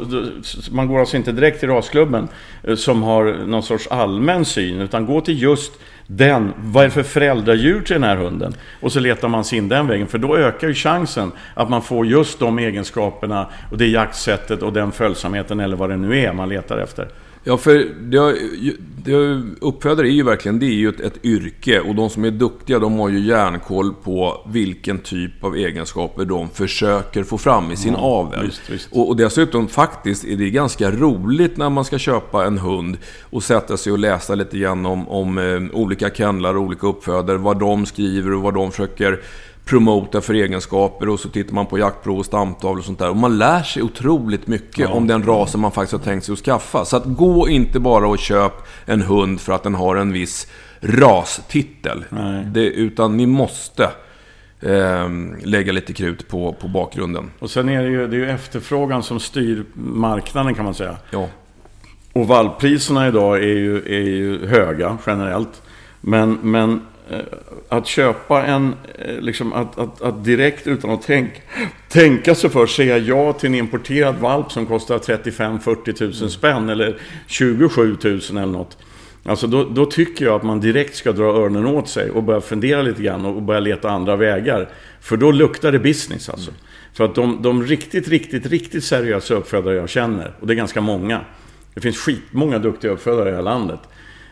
man 0.71 0.87
går 0.87 0.99
alltså 0.99 1.17
inte 1.17 1.31
direkt 1.31 1.59
till 1.59 1.69
rasklubben 1.69 2.27
eh, 2.63 2.75
som 2.75 3.03
har 3.03 3.45
någon 3.47 3.63
sorts 3.63 3.87
allmän 3.87 4.45
syn, 4.45 4.81
utan 4.81 5.05
gå 5.05 5.21
till 5.21 5.41
just 5.41 5.73
den, 6.07 6.53
vad 6.57 6.83
är 6.83 6.87
det 6.87 6.93
för 6.93 7.03
föräldradjur 7.03 7.81
till 7.81 7.93
den 7.93 8.03
här 8.03 8.15
hunden? 8.15 8.53
Och 8.81 8.91
så 8.91 8.99
letar 8.99 9.27
man 9.27 9.43
sig 9.43 9.57
in 9.57 9.69
den 9.69 9.87
vägen, 9.87 10.07
för 10.07 10.17
då 10.17 10.37
ökar 10.37 10.67
ju 10.67 10.73
chansen 10.73 11.31
att 11.53 11.69
man 11.69 11.81
får 11.81 12.05
just 12.05 12.39
de 12.39 12.59
egenskaperna 12.59 13.47
och 13.71 13.77
det 13.77 13.87
jaktsättet 13.87 14.61
och 14.61 14.73
den 14.73 14.91
följsamheten 14.91 15.59
eller 15.59 15.75
vad 15.75 15.89
det 15.89 15.97
nu 15.97 16.19
är 16.19 16.33
man 16.33 16.49
letar 16.49 16.77
efter. 16.77 17.07
Ja, 17.47 17.57
för 17.57 17.73
det, 18.01 18.35
det, 19.03 19.41
uppfödare 19.61 20.07
är 20.07 20.11
ju 20.11 20.23
verkligen 20.23 20.59
det 20.59 20.65
är 20.65 20.73
ju 20.73 20.89
ett, 20.89 20.99
ett, 20.99 21.25
yrke 21.25 21.79
och 21.79 21.95
de 21.95 22.09
som 22.09 22.25
är 22.25 22.31
duktiga 22.31 22.79
de 22.79 22.99
har 22.99 23.09
ju 23.09 23.19
järnkoll 23.19 23.93
på 23.93 24.41
vilken 24.47 24.99
typ 24.99 25.43
av 25.43 25.55
egenskaper 25.55 26.25
de 26.25 26.49
försöker 26.49 27.23
få 27.23 27.37
fram 27.37 27.71
i 27.71 27.75
sin 27.75 27.93
ja, 27.93 27.99
avel. 27.99 28.45
Visst, 28.45 28.69
visst. 28.69 28.89
Och, 28.91 29.09
och 29.09 29.15
dessutom 29.15 29.67
faktiskt 29.67 30.25
är 30.25 30.35
det 30.35 30.49
ganska 30.49 30.91
roligt 30.91 31.57
när 31.57 31.69
man 31.69 31.85
ska 31.85 31.97
köpa 31.97 32.45
en 32.45 32.57
hund 32.57 32.97
och 33.29 33.43
sätta 33.43 33.77
sig 33.77 33.91
och 33.91 33.99
läsa 33.99 34.35
lite 34.35 34.57
grann 34.57 34.85
om, 34.85 35.09
om 35.09 35.37
eh, 35.37 35.79
olika 35.79 36.09
kennlar 36.09 36.57
och 36.57 36.63
olika 36.63 36.87
uppfödare, 36.87 37.37
vad 37.37 37.59
de 37.59 37.85
skriver 37.85 38.33
och 38.33 38.41
vad 38.41 38.53
de 38.53 38.71
försöker 38.71 39.21
promota 39.65 40.21
för 40.21 40.33
egenskaper 40.33 41.09
och 41.09 41.19
så 41.19 41.29
tittar 41.29 41.53
man 41.53 41.65
på 41.65 41.79
jaktprov 41.79 42.19
och 42.19 42.25
stamtavlor 42.25 42.79
och 42.79 42.85
sånt 42.85 42.99
där. 42.99 43.09
Och 43.09 43.17
man 43.17 43.37
lär 43.37 43.63
sig 43.63 43.83
otroligt 43.83 44.47
mycket 44.47 44.77
ja. 44.77 44.89
om 44.89 45.07
den 45.07 45.23
rasen 45.23 45.61
man 45.61 45.71
faktiskt 45.71 45.91
har 45.91 45.99
tänkt 45.99 46.25
sig 46.25 46.33
att 46.33 46.39
skaffa. 46.39 46.85
Så 46.85 46.97
att 46.97 47.05
gå 47.05 47.49
inte 47.49 47.79
bara 47.79 48.07
och 48.07 48.19
köp 48.19 48.53
en 48.85 49.01
hund 49.01 49.41
för 49.41 49.53
att 49.53 49.63
den 49.63 49.75
har 49.75 49.95
en 49.95 50.11
viss 50.11 50.47
rastitel. 50.81 52.05
Det, 52.45 52.65
utan 52.65 53.17
ni 53.17 53.25
måste 53.25 53.89
eh, 54.61 55.09
lägga 55.43 55.71
lite 55.71 55.93
krut 55.93 56.27
på, 56.27 56.53
på 56.53 56.67
bakgrunden. 56.67 57.31
Och 57.39 57.51
sen 57.51 57.69
är 57.69 57.83
det 57.83 57.89
ju, 57.89 58.07
det 58.07 58.15
är 58.15 58.19
ju 58.19 58.29
efterfrågan 58.29 59.03
som 59.03 59.19
styr 59.19 59.65
marknaden 59.73 60.55
kan 60.55 60.65
man 60.65 60.73
säga. 60.73 60.97
Ja. 61.09 61.27
Och 62.13 62.27
valppriserna 62.27 63.07
idag 63.07 63.37
är 63.37 63.57
ju, 63.57 63.77
är 63.77 64.09
ju 64.09 64.47
höga 64.47 64.97
generellt. 65.05 65.61
Men, 66.01 66.39
men 66.41 66.81
att 67.69 67.87
köpa 67.87 68.43
en, 68.43 68.75
eh, 68.99 69.19
liksom 69.19 69.53
att, 69.53 69.77
att, 69.77 70.01
att 70.01 70.25
direkt 70.25 70.67
utan 70.67 70.89
att 70.89 71.01
tänk, 71.01 71.41
tänka 71.89 72.35
sig 72.35 72.49
för 72.49 72.67
säga 72.67 72.97
ja 72.97 73.33
till 73.33 73.49
en 73.49 73.55
importerad 73.55 74.15
valp 74.15 74.51
som 74.51 74.65
kostar 74.65 74.97
35-40 74.97 76.21
000 76.21 76.29
spänn 76.31 76.69
eller 76.69 76.97
27 77.27 77.97
000 78.03 78.19
eller 78.29 78.45
något. 78.45 78.77
Alltså 79.23 79.47
då, 79.47 79.63
då, 79.63 79.85
tycker 79.85 80.25
jag 80.25 80.35
att 80.35 80.43
man 80.43 80.59
direkt 80.59 80.95
ska 80.95 81.11
dra 81.11 81.23
öronen 81.23 81.65
åt 81.65 81.89
sig 81.89 82.09
och 82.09 82.23
börja 82.23 82.41
fundera 82.41 82.81
lite 82.81 83.03
grann 83.03 83.25
och 83.25 83.41
börja 83.41 83.59
leta 83.59 83.89
andra 83.89 84.15
vägar. 84.15 84.69
För 85.01 85.17
då 85.17 85.31
luktar 85.31 85.71
det 85.71 85.79
business 85.79 86.29
alltså. 86.29 86.49
Mm. 86.49 86.61
För 86.93 87.05
att 87.05 87.15
de, 87.15 87.41
de 87.41 87.63
riktigt, 87.63 88.07
riktigt, 88.07 88.45
riktigt 88.45 88.83
seriösa 88.83 89.33
uppfödare 89.33 89.75
jag 89.75 89.89
känner, 89.89 90.35
och 90.39 90.47
det 90.47 90.53
är 90.53 90.55
ganska 90.55 90.81
många. 90.81 91.21
Det 91.73 91.81
finns 91.81 91.97
skitmånga 91.97 92.59
duktiga 92.59 92.91
uppfödare 92.91 93.27
i 93.27 93.31
det 93.31 93.35
här 93.35 93.43
landet. 93.43 93.79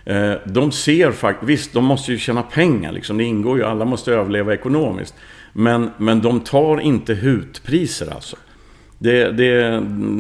Eh, 0.05 0.33
de 0.45 0.71
ser 0.71 1.11
faktiskt, 1.11 1.49
visst 1.49 1.73
de 1.73 1.85
måste 1.85 2.11
ju 2.11 2.17
tjäna 2.17 2.43
pengar 2.43 2.91
liksom, 2.91 3.17
det 3.17 3.23
ingår 3.23 3.57
ju, 3.57 3.63
alla 3.63 3.85
måste 3.85 4.13
överleva 4.13 4.53
ekonomiskt. 4.53 5.15
Men, 5.53 5.89
men 5.97 6.21
de 6.21 6.39
tar 6.39 6.79
inte 6.79 7.13
hutpriser 7.13 8.13
alltså. 8.13 8.35
Det, 8.97 9.31
det, 9.31 9.69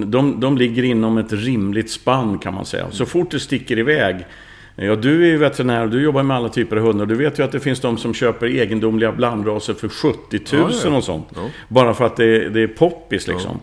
de, 0.05 0.39
de 0.39 0.57
ligger 0.57 0.83
inom 0.83 1.17
ett 1.17 1.33
rimligt 1.33 1.91
spann 1.91 2.37
kan 2.37 2.53
man 2.53 2.65
säga. 2.65 2.91
Så 2.91 3.05
fort 3.05 3.31
det 3.31 3.39
sticker 3.39 3.79
iväg 3.79 4.25
Ja, 4.75 4.95
du 4.95 5.23
är 5.23 5.27
ju 5.27 5.37
veterinär 5.37 5.83
och 5.83 5.89
du 5.89 6.03
jobbar 6.03 6.23
med 6.23 6.37
alla 6.37 6.49
typer 6.49 6.77
av 6.77 6.83
hundar. 6.83 7.05
Du 7.05 7.15
vet 7.15 7.39
ju 7.39 7.43
att 7.43 7.51
det 7.51 7.59
finns 7.59 7.79
de 7.79 7.97
som 7.97 8.13
köper 8.13 8.47
egendomliga 8.47 9.11
blandraser 9.11 9.73
för 9.73 9.89
70 9.89 10.39
000 10.55 10.71
ja, 10.71 10.79
ja. 10.85 10.97
och 10.97 11.03
sånt. 11.03 11.27
Bara 11.67 11.93
för 11.93 12.05
att 12.05 12.15
det, 12.15 12.49
det 12.49 12.61
är 12.61 12.67
poppis 12.67 13.27
liksom. 13.27 13.59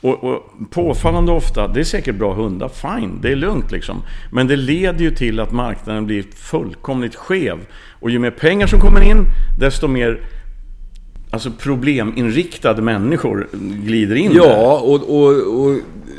Och, 0.00 0.24
och, 0.24 0.42
påfallande 0.70 1.32
ofta, 1.32 1.68
det 1.68 1.80
är 1.80 1.84
säkert 1.84 2.14
bra 2.14 2.34
hundar, 2.34 2.68
fine, 2.68 3.18
det 3.22 3.32
är 3.32 3.36
lugnt 3.36 3.72
liksom. 3.72 4.02
Men 4.32 4.46
det 4.46 4.56
leder 4.56 5.00
ju 5.00 5.10
till 5.10 5.40
att 5.40 5.52
marknaden 5.52 6.06
blir 6.06 6.24
fullkomligt 6.36 7.14
skev. 7.14 7.58
Och 8.00 8.10
ju 8.10 8.18
mer 8.18 8.30
pengar 8.30 8.66
som 8.66 8.80
kommer 8.80 9.00
in, 9.00 9.26
desto 9.58 9.88
mer 9.88 10.20
alltså 11.30 11.50
probleminriktade 11.58 12.82
människor 12.82 13.48
glider 13.84 14.16
in 14.16 14.32
Ja, 14.34 14.42
där. 14.44 14.84
Och, 14.84 15.22
och, 15.22 15.60
och 15.60 15.76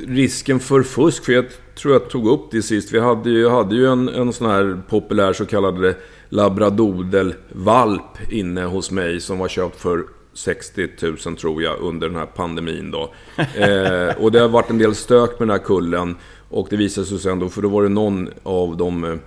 risken 0.08 0.60
för 0.60 0.84
fusk, 0.84 1.26
för 1.26 1.34
jag 1.34 1.46
tror 1.76 1.94
jag 1.94 2.10
tog 2.10 2.28
upp 2.28 2.52
det 2.52 2.62
sist. 2.62 2.94
Vi 2.94 3.00
hade 3.00 3.30
ju, 3.30 3.50
hade 3.50 3.76
ju 3.76 3.88
en, 3.88 4.10
en 4.10 4.34
sån 4.34 4.50
här 4.50 4.82
populär 4.90 5.34
så 5.34 5.46
kallad 5.46 5.96
labradoodle-valp 6.30 8.18
inne 8.30 8.64
hos 8.64 8.92
mig 8.92 9.20
som 9.20 9.40
var 9.40 9.48
köpt 9.48 9.82
för 9.82 10.04
60 10.34 10.88
000 11.02 11.18
tror 11.18 11.64
jag 11.64 11.80
under 11.80 12.08
den 12.08 12.18
här 12.18 12.26
pandemin 12.26 12.92
då. 12.92 13.14
Eh, 13.38 14.18
och 14.18 14.32
det 14.32 14.40
har 14.40 14.48
varit 14.48 14.70
en 14.70 14.78
del 14.78 14.96
stök 14.96 15.40
med 15.40 15.48
den 15.48 15.50
här 15.50 15.66
kullen. 15.66 16.16
Och 16.50 16.68
det 16.70 16.78
visade 16.78 17.08
sig 17.08 17.20
sen 17.20 17.40
då, 17.40 17.50
för 17.50 17.62
då 17.62 17.70
var 17.70 17.84
det 17.84 17.90
någon 17.90 18.30
av 18.44 18.78
de 18.78 19.04
eh, 19.04 19.20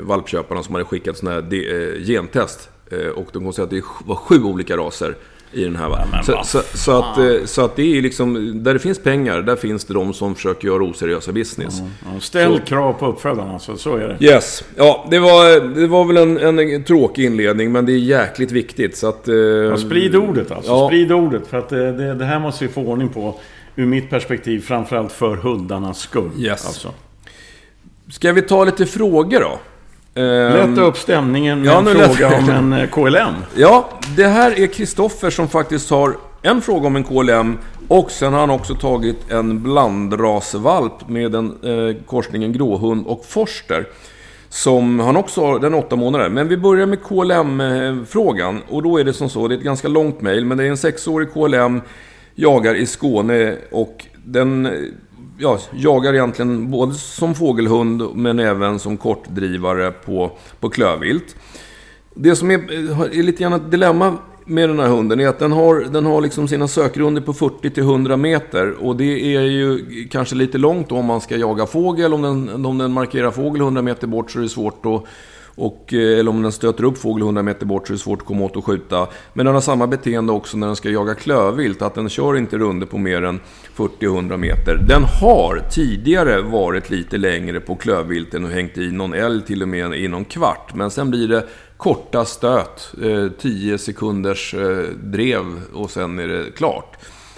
valpköparna 0.00 0.62
som 0.62 0.74
hade 0.74 0.84
skickat 0.84 1.16
sådana 1.16 1.40
här 1.40 1.54
eh, 1.54 2.04
gentest. 2.04 2.68
Eh, 2.90 3.08
och 3.08 3.26
de 3.32 3.44
konstaterade 3.44 3.76
att 3.76 4.00
det 4.00 4.08
var 4.08 4.16
sju 4.16 4.42
olika 4.42 4.76
raser 4.76 5.14
i 5.52 5.64
den 5.64 5.76
här. 5.76 5.88
Ja, 6.12 6.22
så, 6.22 6.40
så, 6.44 6.62
så, 6.76 6.98
att, 6.98 7.18
eh, 7.18 7.44
så 7.44 7.64
att 7.64 7.76
det 7.76 7.98
är 7.98 8.02
liksom, 8.02 8.62
där 8.62 8.72
det 8.72 8.78
finns 8.78 8.98
pengar, 8.98 9.42
där 9.42 9.56
finns 9.56 9.84
det 9.84 9.94
de 9.94 10.14
som 10.14 10.34
försöker 10.34 10.68
göra 10.68 10.82
oseriösa 10.82 11.32
business. 11.32 11.80
Mm, 11.80 11.92
mm. 12.08 12.20
Ställ 12.20 12.58
så. 12.58 12.64
krav 12.64 12.92
på 12.92 13.06
uppfödarna, 13.06 13.58
så, 13.58 13.76
så 13.76 13.96
är 13.96 14.08
det. 14.08 14.26
Yes. 14.26 14.64
Ja, 14.76 15.06
det 15.10 15.18
var, 15.18 15.74
det 15.74 15.86
var 15.86 16.04
väl 16.04 16.16
en, 16.16 16.58
en 16.58 16.84
tråkig 16.84 17.24
inledning, 17.24 17.72
men 17.72 17.86
det 17.86 17.92
är 17.92 17.98
jäkligt 17.98 18.52
viktigt. 18.52 18.96
Så 18.96 19.08
att, 19.08 19.28
eh, 19.28 19.34
ja, 19.34 19.76
sprid 19.76 20.16
ordet 20.16 20.50
alltså. 20.50 20.70
Ja. 20.70 20.88
Sprid 20.88 21.12
ordet, 21.12 21.46
för 21.46 21.58
att 21.58 21.72
eh, 21.72 21.78
det, 21.78 22.14
det 22.14 22.24
här 22.24 22.38
måste 22.38 22.66
vi 22.66 22.72
få 22.72 22.80
ordning 22.80 23.08
på. 23.08 23.40
Ur 23.78 23.86
mitt 23.86 24.10
perspektiv, 24.10 24.60
framförallt 24.60 25.12
för 25.12 25.36
hundarnas 25.36 25.98
skull. 25.98 26.30
Yes. 26.38 26.66
Alltså. 26.66 26.88
Ska 28.10 28.32
vi 28.32 28.42
ta 28.42 28.64
lite 28.64 28.86
frågor 28.86 29.40
då? 29.40 29.58
Lätta 30.16 30.62
ehm, 30.62 30.78
upp 30.78 30.96
stämningen 30.96 31.60
med 31.60 31.68
ja, 31.68 31.78
en 31.78 31.86
fråga 31.86 32.30
lätt. 32.30 32.48
om 32.48 32.50
en 32.50 32.72
eh, 32.72 32.88
KLM. 32.88 33.34
Ja, 33.56 33.88
det 34.16 34.26
här 34.26 34.60
är 34.60 34.66
Kristoffer 34.66 35.30
som 35.30 35.48
faktiskt 35.48 35.90
har 35.90 36.16
en 36.42 36.62
fråga 36.62 36.86
om 36.86 36.96
en 36.96 37.04
KLM. 37.04 37.58
Och 37.88 38.10
sen 38.10 38.32
har 38.32 38.40
han 38.40 38.50
också 38.50 38.74
tagit 38.74 39.30
en 39.30 39.62
blandrasvalp 39.62 41.08
med 41.08 41.34
en 41.34 41.46
eh, 41.46 41.96
korsningen 42.06 42.52
gråhund 42.52 43.06
och 43.06 43.24
forster. 43.24 43.86
Som 44.48 45.00
han 45.00 45.16
också 45.16 45.40
har, 45.46 45.58
den 45.58 45.74
är 45.74 45.78
åtta 45.78 45.96
månader. 45.96 46.28
Men 46.28 46.48
vi 46.48 46.56
börjar 46.56 46.86
med 46.86 47.02
KLM-frågan. 47.02 48.62
Och 48.68 48.82
då 48.82 48.98
är 48.98 49.04
det 49.04 49.12
som 49.12 49.28
så, 49.28 49.48
det 49.48 49.54
är 49.54 49.58
ett 49.58 49.64
ganska 49.64 49.88
långt 49.88 50.20
mail. 50.20 50.44
Men 50.44 50.58
det 50.58 50.64
är 50.64 50.68
en 50.68 50.76
sexårig 50.76 51.32
KLM, 51.32 51.80
jagar 52.34 52.74
i 52.74 52.86
Skåne 52.86 53.54
och 53.70 54.06
den 54.24 54.68
ja, 55.38 55.58
jagar 55.72 56.14
egentligen 56.14 56.70
både 56.70 56.94
som 56.94 57.34
fågelhund 57.34 58.02
men 58.14 58.38
även 58.38 58.78
som 58.78 58.96
kortdrivare 58.96 59.90
på, 59.90 60.30
på 60.60 60.68
klövvilt. 60.68 61.36
Det 62.14 62.36
som 62.36 62.50
är, 62.50 62.58
är 63.18 63.22
lite 63.22 63.42
grann 63.42 63.52
ett 63.52 63.70
dilemma 63.70 64.16
med 64.44 64.68
den 64.68 64.78
här 64.78 64.88
hunden 64.88 65.20
är 65.20 65.28
att 65.28 65.38
den 65.38 65.52
har, 65.52 65.80
den 65.80 66.06
har 66.06 66.20
liksom 66.20 66.48
sina 66.48 66.68
sökrunder 66.68 67.22
på 67.22 67.32
40-100 67.32 68.16
meter. 68.16 68.70
Och 68.70 68.96
det 68.96 69.36
är 69.36 69.40
ju 69.40 69.84
kanske 70.10 70.34
lite 70.34 70.58
långt 70.58 70.92
om 70.92 71.04
man 71.04 71.20
ska 71.20 71.36
jaga 71.36 71.66
fågel. 71.66 72.14
Om 72.14 72.22
den, 72.22 72.66
om 72.66 72.78
den 72.78 72.92
markerar 72.92 73.30
fågel 73.30 73.60
100 73.60 73.82
meter 73.82 74.06
bort 74.06 74.30
så 74.30 74.38
är 74.38 74.42
det 74.42 74.48
svårt 74.48 74.86
att 74.86 75.04
och, 75.56 75.92
eh, 75.92 76.18
eller 76.18 76.30
om 76.30 76.42
den 76.42 76.52
stöter 76.52 76.84
upp 76.84 76.98
fågel 76.98 77.22
100 77.22 77.42
meter 77.42 77.66
bort 77.66 77.86
så 77.86 77.92
är 77.92 77.94
det 77.94 78.02
svårt 78.02 78.20
att 78.20 78.26
komma 78.26 78.44
åt 78.44 78.56
och 78.56 78.64
skjuta. 78.64 79.06
Men 79.32 79.46
den 79.46 79.54
har 79.54 79.62
samma 79.62 79.86
beteende 79.86 80.32
också 80.32 80.56
när 80.56 80.66
den 80.66 80.76
ska 80.76 80.90
jaga 80.90 81.14
klövvilt. 81.14 81.82
Att 81.82 81.94
den 81.94 82.08
kör 82.08 82.36
inte 82.36 82.58
runder 82.58 82.86
på 82.86 82.98
mer 82.98 83.22
än 83.22 83.40
40-100 83.76 84.36
meter. 84.36 84.76
Den 84.88 85.04
har 85.04 85.62
tidigare 85.70 86.42
varit 86.42 86.90
lite 86.90 87.18
längre 87.18 87.60
på 87.60 87.76
klövvilten 87.76 88.44
och 88.44 88.50
hängt 88.50 88.78
i 88.78 88.92
någon 88.92 89.14
älg 89.14 89.42
till 89.44 89.62
och 89.62 89.68
med 89.68 89.94
i 89.94 90.08
någon 90.08 90.24
kvart. 90.24 90.74
Men 90.74 90.90
sen 90.90 91.10
blir 91.10 91.28
det 91.28 91.46
korta 91.76 92.24
stöt, 92.24 92.94
eh, 93.02 93.28
10 93.38 93.78
sekunders 93.78 94.54
eh, 94.54 94.84
drev 95.02 95.44
och 95.72 95.90
sen 95.90 96.18
är 96.18 96.28
det 96.28 96.56
klart. 96.56 96.96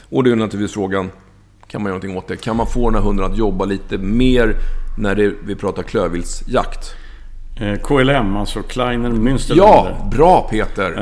Och 0.09 0.25
det 0.25 0.31
är 0.31 0.37
naturligtvis 0.37 0.75
frågan, 0.75 1.11
kan 1.67 1.83
man 1.83 1.91
göra 1.91 1.99
någonting 1.99 2.17
åt 2.17 2.29
det? 2.29 2.37
Kan 2.37 2.57
man 2.57 2.67
få 2.67 2.91
den 2.91 2.95
här 2.95 3.09
hunden 3.09 3.33
att 3.33 3.39
jobba 3.39 3.65
lite 3.65 3.99
mer 3.99 4.55
när 4.99 5.15
det, 5.15 5.35
vi 5.45 5.55
pratar 5.55 5.83
klövviltsjakt? 5.83 6.95
Eh, 7.61 7.79
KLM, 7.79 8.37
alltså 8.37 8.63
Kleiner 8.63 9.11
Münsterländer. 9.11 9.97
Ja, 10.01 10.11
bra 10.11 10.49
Peter! 10.51 10.93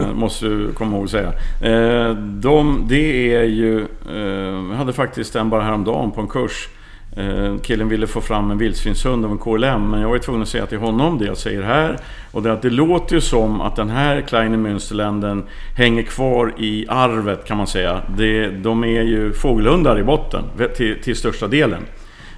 Eh, 0.00 0.14
måste 0.14 0.46
du 0.46 0.72
komma 0.72 0.96
ihåg 0.96 1.04
att 1.04 1.10
säga. 1.10 1.32
Eh, 1.60 2.14
de, 2.14 2.86
det 2.88 3.34
är 3.34 3.44
ju... 3.44 3.86
Eh, 4.10 4.70
jag 4.70 4.76
hade 4.76 4.92
faktiskt 4.92 5.36
en 5.36 5.50
bara 5.50 5.62
häromdagen 5.62 6.10
på 6.10 6.20
en 6.20 6.28
kurs. 6.28 6.68
Eh, 7.16 7.56
killen 7.62 7.88
ville 7.88 8.06
få 8.06 8.20
fram 8.20 8.50
en 8.50 8.58
vildsvinshund 8.58 9.24
av 9.24 9.30
en 9.30 9.38
KLM, 9.38 9.90
men 9.90 10.00
jag 10.00 10.08
var 10.08 10.18
tvungen 10.18 10.42
att 10.42 10.48
säga 10.48 10.66
till 10.66 10.78
honom 10.78 11.18
det 11.18 11.24
jag 11.24 11.36
säger 11.36 11.62
här. 11.62 11.98
Och 12.32 12.42
det 12.42 12.48
är 12.48 12.52
att 12.52 12.62
det 12.62 12.70
låter 12.70 13.14
ju 13.14 13.20
som 13.20 13.60
att 13.60 13.76
den 13.76 13.90
här 13.90 14.20
Kleiner 14.20 14.58
Münsterländen 14.58 15.42
hänger 15.76 16.02
kvar 16.02 16.52
i 16.58 16.86
arvet 16.88 17.44
kan 17.44 17.56
man 17.56 17.66
säga. 17.66 18.00
Det, 18.16 18.48
de 18.48 18.84
är 18.84 19.02
ju 19.02 19.32
fågelhundar 19.32 19.98
i 19.98 20.02
botten 20.02 20.44
till, 20.76 21.02
till 21.02 21.16
största 21.16 21.46
delen. 21.48 21.82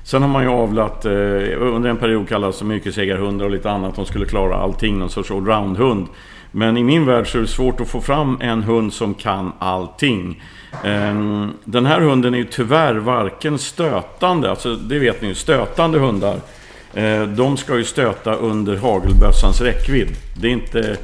Sen 0.04 0.22
har 0.22 0.28
man 0.28 0.42
ju 0.42 0.48
avlat, 0.48 1.04
eh, 1.04 1.12
under 1.58 1.90
en 1.90 1.96
period 1.96 2.28
kallades 2.28 2.56
som 2.56 2.72
yrkesägarhundar 2.72 3.44
och 3.44 3.50
lite 3.50 3.70
annat. 3.70 3.96
De 3.96 4.06
skulle 4.06 4.26
klara 4.26 4.56
allting, 4.56 4.98
någon 4.98 5.10
sorts 5.10 5.30
allroundhund. 5.30 6.06
Men 6.50 6.76
i 6.76 6.82
min 6.84 7.06
värld 7.06 7.32
så 7.32 7.38
är 7.38 7.42
det 7.42 7.48
svårt 7.48 7.80
att 7.80 7.88
få 7.88 8.00
fram 8.00 8.38
en 8.40 8.62
hund 8.62 8.92
som 8.92 9.14
kan 9.14 9.52
allting. 9.58 10.42
Eh, 10.84 11.46
den 11.64 11.86
här 11.86 12.00
hunden 12.00 12.34
är 12.34 12.38
ju 12.38 12.44
tyvärr 12.44 12.94
varken 12.94 13.58
stötande, 13.58 14.50
alltså 14.50 14.76
det 14.76 14.98
vet 14.98 15.22
ni 15.22 15.28
ju, 15.28 15.34
stötande 15.34 15.98
hundar. 15.98 16.36
Eh, 16.94 17.22
de 17.22 17.56
ska 17.56 17.76
ju 17.76 17.84
stöta 17.84 18.34
under 18.34 18.76
hagelbössans 18.76 19.60
räckvidd. 19.60 20.08
Det 20.40 20.48
är 20.48 20.52
inte... 20.52 20.96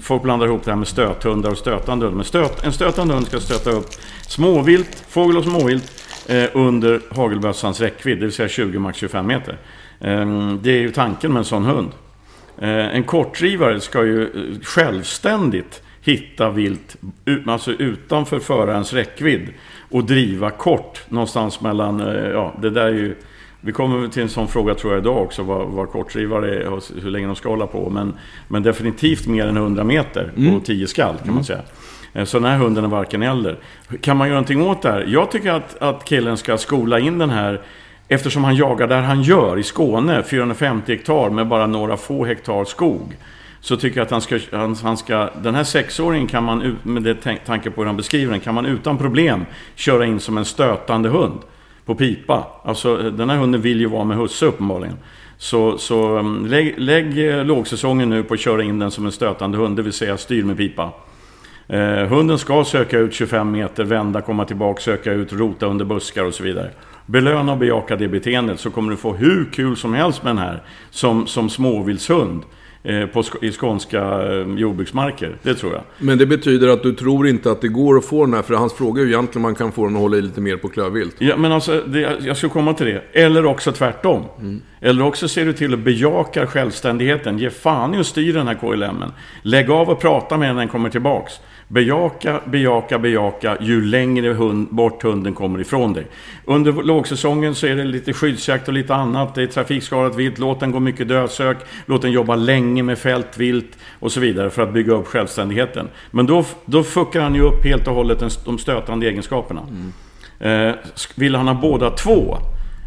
Folk 0.00 0.22
blandar 0.22 0.46
ihop 0.46 0.64
det 0.64 0.70
här 0.70 0.76
med 0.76 0.88
stöthundar 0.88 1.50
och 1.50 1.58
stötande 1.58 2.06
hundar. 2.06 2.16
Men 2.16 2.24
stöt, 2.24 2.64
en 2.64 2.72
stötande 2.72 3.14
hund 3.14 3.26
ska 3.26 3.40
stöta 3.40 3.70
upp 3.70 3.86
småvilt, 4.28 5.04
fågel 5.08 5.36
och 5.36 5.44
småvilt 5.44 5.92
eh, 6.28 6.48
under 6.52 7.00
hagelbössans 7.10 7.80
räckvidd, 7.80 8.18
det 8.18 8.24
vill 8.24 8.32
säga 8.32 8.48
20 8.48 8.78
max 8.78 8.98
25 8.98 9.26
meter. 9.26 9.58
Eh, 10.00 10.54
det 10.62 10.70
är 10.70 10.80
ju 10.80 10.90
tanken 10.90 11.32
med 11.32 11.38
en 11.38 11.44
sån 11.44 11.64
hund. 11.64 11.90
Eh, 12.58 12.96
en 12.96 13.04
kortdrivare 13.04 13.80
ska 13.80 14.04
ju 14.04 14.22
eh, 14.22 14.60
självständigt 14.62 15.82
hitta 16.00 16.50
vilt 16.50 16.96
alltså 17.46 17.72
utanför 17.72 18.38
förarens 18.38 18.92
räckvidd 18.92 19.48
och 19.90 20.04
driva 20.04 20.50
kort 20.50 21.02
någonstans 21.08 21.60
mellan, 21.60 22.00
eh, 22.00 22.28
ja 22.28 22.54
det 22.62 22.70
där 22.70 22.84
är 22.84 22.92
ju 22.92 23.16
vi 23.60 23.72
kommer 23.72 24.08
till 24.08 24.22
en 24.22 24.28
sån 24.28 24.48
fråga 24.48 24.74
tror 24.74 24.92
jag 24.92 25.02
idag 25.02 25.22
också, 25.22 25.42
vad, 25.42 25.66
vad 25.66 25.90
kortdrivare 25.90 26.54
är 26.54 26.68
och 26.68 26.82
hur 27.02 27.10
länge 27.10 27.26
de 27.26 27.36
ska 27.36 27.48
hålla 27.48 27.66
på. 27.66 27.90
Men, 27.90 28.14
men 28.48 28.62
definitivt 28.62 29.26
mer 29.26 29.46
än 29.46 29.56
100 29.56 29.84
meter 29.84 30.32
mm. 30.36 30.60
10 30.60 30.86
skall 30.86 31.16
kan 31.16 31.26
man 31.26 31.30
mm. 31.34 31.44
säga. 31.44 31.62
Eh, 32.18 32.24
så 32.24 32.38
den 32.38 32.50
här 32.50 32.58
hunden 32.58 32.84
är 32.84 32.88
varken 32.88 33.22
eller. 33.22 33.56
Kan 34.00 34.16
man 34.16 34.28
göra 34.28 34.34
någonting 34.34 34.62
åt 34.62 34.82
det 34.82 34.90
här? 34.90 35.04
Jag 35.08 35.30
tycker 35.30 35.52
att, 35.52 35.82
att 35.82 36.04
killen 36.04 36.36
ska 36.36 36.58
skola 36.58 36.98
in 36.98 37.18
den 37.18 37.30
här 37.30 37.60
Eftersom 38.10 38.44
han 38.44 38.56
jagar 38.56 38.86
där 38.86 39.02
han 39.02 39.22
gör, 39.22 39.58
i 39.58 39.62
Skåne, 39.62 40.22
450 40.22 40.92
hektar 40.92 41.30
med 41.30 41.46
bara 41.46 41.66
några 41.66 41.96
få 41.96 42.24
hektar 42.24 42.64
skog. 42.64 43.16
Så 43.60 43.76
tycker 43.76 43.96
jag 43.96 44.04
att 44.04 44.10
han 44.10 44.20
ska, 44.20 44.38
han, 44.52 44.76
han 44.82 44.96
ska 44.96 45.30
den 45.42 45.54
här 45.54 45.64
sexåringen 45.64 46.26
kan 46.26 46.44
man, 46.44 46.76
med 46.82 47.02
det 47.02 47.14
tanke 47.46 47.70
på 47.70 47.80
hur 47.80 47.86
han 47.86 47.96
beskriver 47.96 48.32
den, 48.32 48.40
kan 48.40 48.54
man 48.54 48.66
utan 48.66 48.98
problem 48.98 49.44
köra 49.74 50.06
in 50.06 50.20
som 50.20 50.38
en 50.38 50.44
stötande 50.44 51.08
hund. 51.08 51.38
På 51.84 51.94
pipa. 51.94 52.46
Alltså 52.64 52.96
den 52.96 53.30
här 53.30 53.36
hunden 53.36 53.60
vill 53.60 53.80
ju 53.80 53.86
vara 53.86 54.04
med 54.04 54.16
husse 54.16 54.46
uppenbarligen. 54.46 54.96
Så, 55.38 55.78
så 55.78 56.16
mm, 56.16 56.46
lägg, 56.46 56.74
lägg 56.78 57.28
eh, 57.28 57.44
lågsäsongen 57.44 58.08
nu 58.08 58.22
på 58.22 58.34
att 58.34 58.40
köra 58.40 58.62
in 58.62 58.78
den 58.78 58.90
som 58.90 59.06
en 59.06 59.12
stötande 59.12 59.58
hund, 59.58 59.76
det 59.76 59.82
vill 59.82 59.92
säga 59.92 60.16
styr 60.16 60.44
med 60.44 60.56
pipa. 60.56 60.92
Eh, 61.68 62.06
hunden 62.06 62.38
ska 62.38 62.64
söka 62.64 62.98
ut 62.98 63.14
25 63.14 63.50
meter, 63.50 63.84
vända, 63.84 64.20
komma 64.20 64.44
tillbaka, 64.44 64.80
söka 64.80 65.12
ut, 65.12 65.32
rota 65.32 65.66
under 65.66 65.84
buskar 65.84 66.24
och 66.24 66.34
så 66.34 66.42
vidare. 66.42 66.70
Belöna 67.06 67.52
och 67.52 67.58
bejaka 67.58 67.96
det 67.96 68.08
beteendet 68.08 68.60
så 68.60 68.70
kommer 68.70 68.90
du 68.90 68.96
få 68.96 69.12
hur 69.12 69.44
kul 69.52 69.76
som 69.76 69.94
helst 69.94 70.22
med 70.22 70.30
den 70.30 70.38
här 70.38 70.62
som, 70.90 71.26
som 71.26 71.50
småviltshund. 71.50 72.42
Eh, 72.82 73.06
på, 73.06 73.24
i 73.42 73.52
skånska 73.52 74.00
eh, 74.00 74.46
jordbruksmarker. 74.56 75.36
Det 75.42 75.54
tror 75.54 75.72
jag. 75.72 75.82
Men 75.98 76.18
det 76.18 76.26
betyder 76.26 76.68
att 76.68 76.82
du 76.82 76.92
tror 76.92 77.28
inte 77.28 77.50
att 77.50 77.60
det 77.60 77.68
går 77.68 77.98
att 77.98 78.04
få 78.04 78.24
den 78.24 78.34
här, 78.34 78.42
för 78.42 78.54
hans 78.54 78.72
fråga 78.72 79.02
är 79.02 79.06
ju 79.06 79.12
egentligen 79.12 79.36
om 79.36 79.42
man 79.42 79.54
kan 79.54 79.72
få 79.72 79.84
den 79.84 79.96
att 79.96 80.02
hålla 80.02 80.16
i 80.16 80.22
lite 80.22 80.40
mer 80.40 80.56
på 80.56 80.68
klövvilt. 80.68 81.16
Ja, 81.18 81.36
men 81.36 81.52
alltså, 81.52 81.82
det, 81.86 82.16
jag 82.20 82.36
ska 82.36 82.48
komma 82.48 82.74
till 82.74 82.86
det. 82.86 83.02
Eller 83.12 83.46
också 83.46 83.72
tvärtom. 83.72 84.24
Mm. 84.40 84.62
Eller 84.80 85.02
också 85.02 85.28
ser 85.28 85.44
du 85.44 85.52
till 85.52 85.74
att 85.74 85.78
bejaka 85.78 86.46
självständigheten. 86.46 87.38
Ge 87.38 87.50
fan 87.50 87.94
i 87.94 87.98
att 87.98 88.06
styra 88.06 88.38
den 88.38 88.48
här 88.48 88.54
KLMen. 88.54 89.12
Lägg 89.42 89.70
av 89.70 89.90
och 89.90 90.00
prata 90.00 90.36
med 90.36 90.48
den 90.48 90.56
när 90.56 90.62
den 90.62 90.68
kommer 90.68 90.90
tillbaks. 90.90 91.32
Bejaka, 91.68 92.40
bejaka, 92.44 92.98
bejaka 92.98 93.56
ju 93.60 93.84
längre 93.84 94.28
hund, 94.28 94.68
bort 94.70 95.02
hunden 95.02 95.34
kommer 95.34 95.60
ifrån 95.60 95.92
dig. 95.92 96.06
Under 96.44 96.72
lågsäsongen 96.72 97.54
så 97.54 97.66
är 97.66 97.76
det 97.76 97.84
lite 97.84 98.12
skyddsjakt 98.12 98.68
och 98.68 98.74
lite 98.74 98.94
annat. 98.94 99.34
Det 99.34 99.42
är 99.42 99.46
trafikskadat 99.46 100.16
vilt. 100.16 100.38
Låt 100.38 100.60
den 100.60 100.72
gå 100.72 100.80
mycket 100.80 101.08
dödsök. 101.08 101.56
Låt 101.86 102.02
den 102.02 102.12
jobba 102.12 102.36
länge 102.36 102.82
med 102.82 102.98
fältvilt 102.98 103.78
och 103.98 104.12
så 104.12 104.20
vidare 104.20 104.50
för 104.50 104.62
att 104.62 104.72
bygga 104.72 104.92
upp 104.92 105.06
självständigheten. 105.06 105.88
Men 106.10 106.26
då, 106.26 106.44
då 106.64 106.82
fuckar 106.82 107.20
han 107.20 107.34
ju 107.34 107.40
upp 107.40 107.64
helt 107.64 107.88
och 107.88 107.94
hållet 107.94 108.44
de 108.44 108.58
stötande 108.58 109.06
egenskaperna. 109.06 109.60
Mm. 109.60 110.68
Eh, 110.68 110.74
vill 111.14 111.34
han 111.34 111.48
ha 111.48 111.54
båda 111.54 111.90
två 111.90 112.38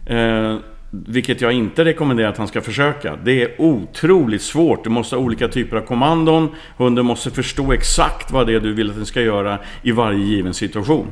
eh, 0.06 0.56
vilket 0.92 1.42
jag 1.42 1.54
inte 1.54 1.86
rekommenderar 1.86 2.30
att 2.30 2.38
han 2.38 2.48
ska 2.48 2.62
försöka. 2.62 3.16
Det 3.16 3.42
är 3.42 3.62
otroligt 3.62 4.42
svårt. 4.42 4.84
Du 4.84 4.90
måste 4.90 5.16
ha 5.16 5.24
olika 5.24 5.48
typer 5.48 5.78
av 5.78 5.82
kommandon. 5.82 6.50
Hunden 6.78 7.06
måste 7.06 7.32
förstå 7.32 7.74
exakt 7.74 8.32
vad 8.32 8.48
det 8.48 8.54
är 8.54 8.60
du 8.60 8.74
vill 8.74 8.90
att 8.90 8.96
den 8.96 9.06
ska 9.06 9.22
göra 9.22 9.60
i 9.82 9.92
varje 9.92 10.26
given 10.26 10.54
situation. 10.54 11.08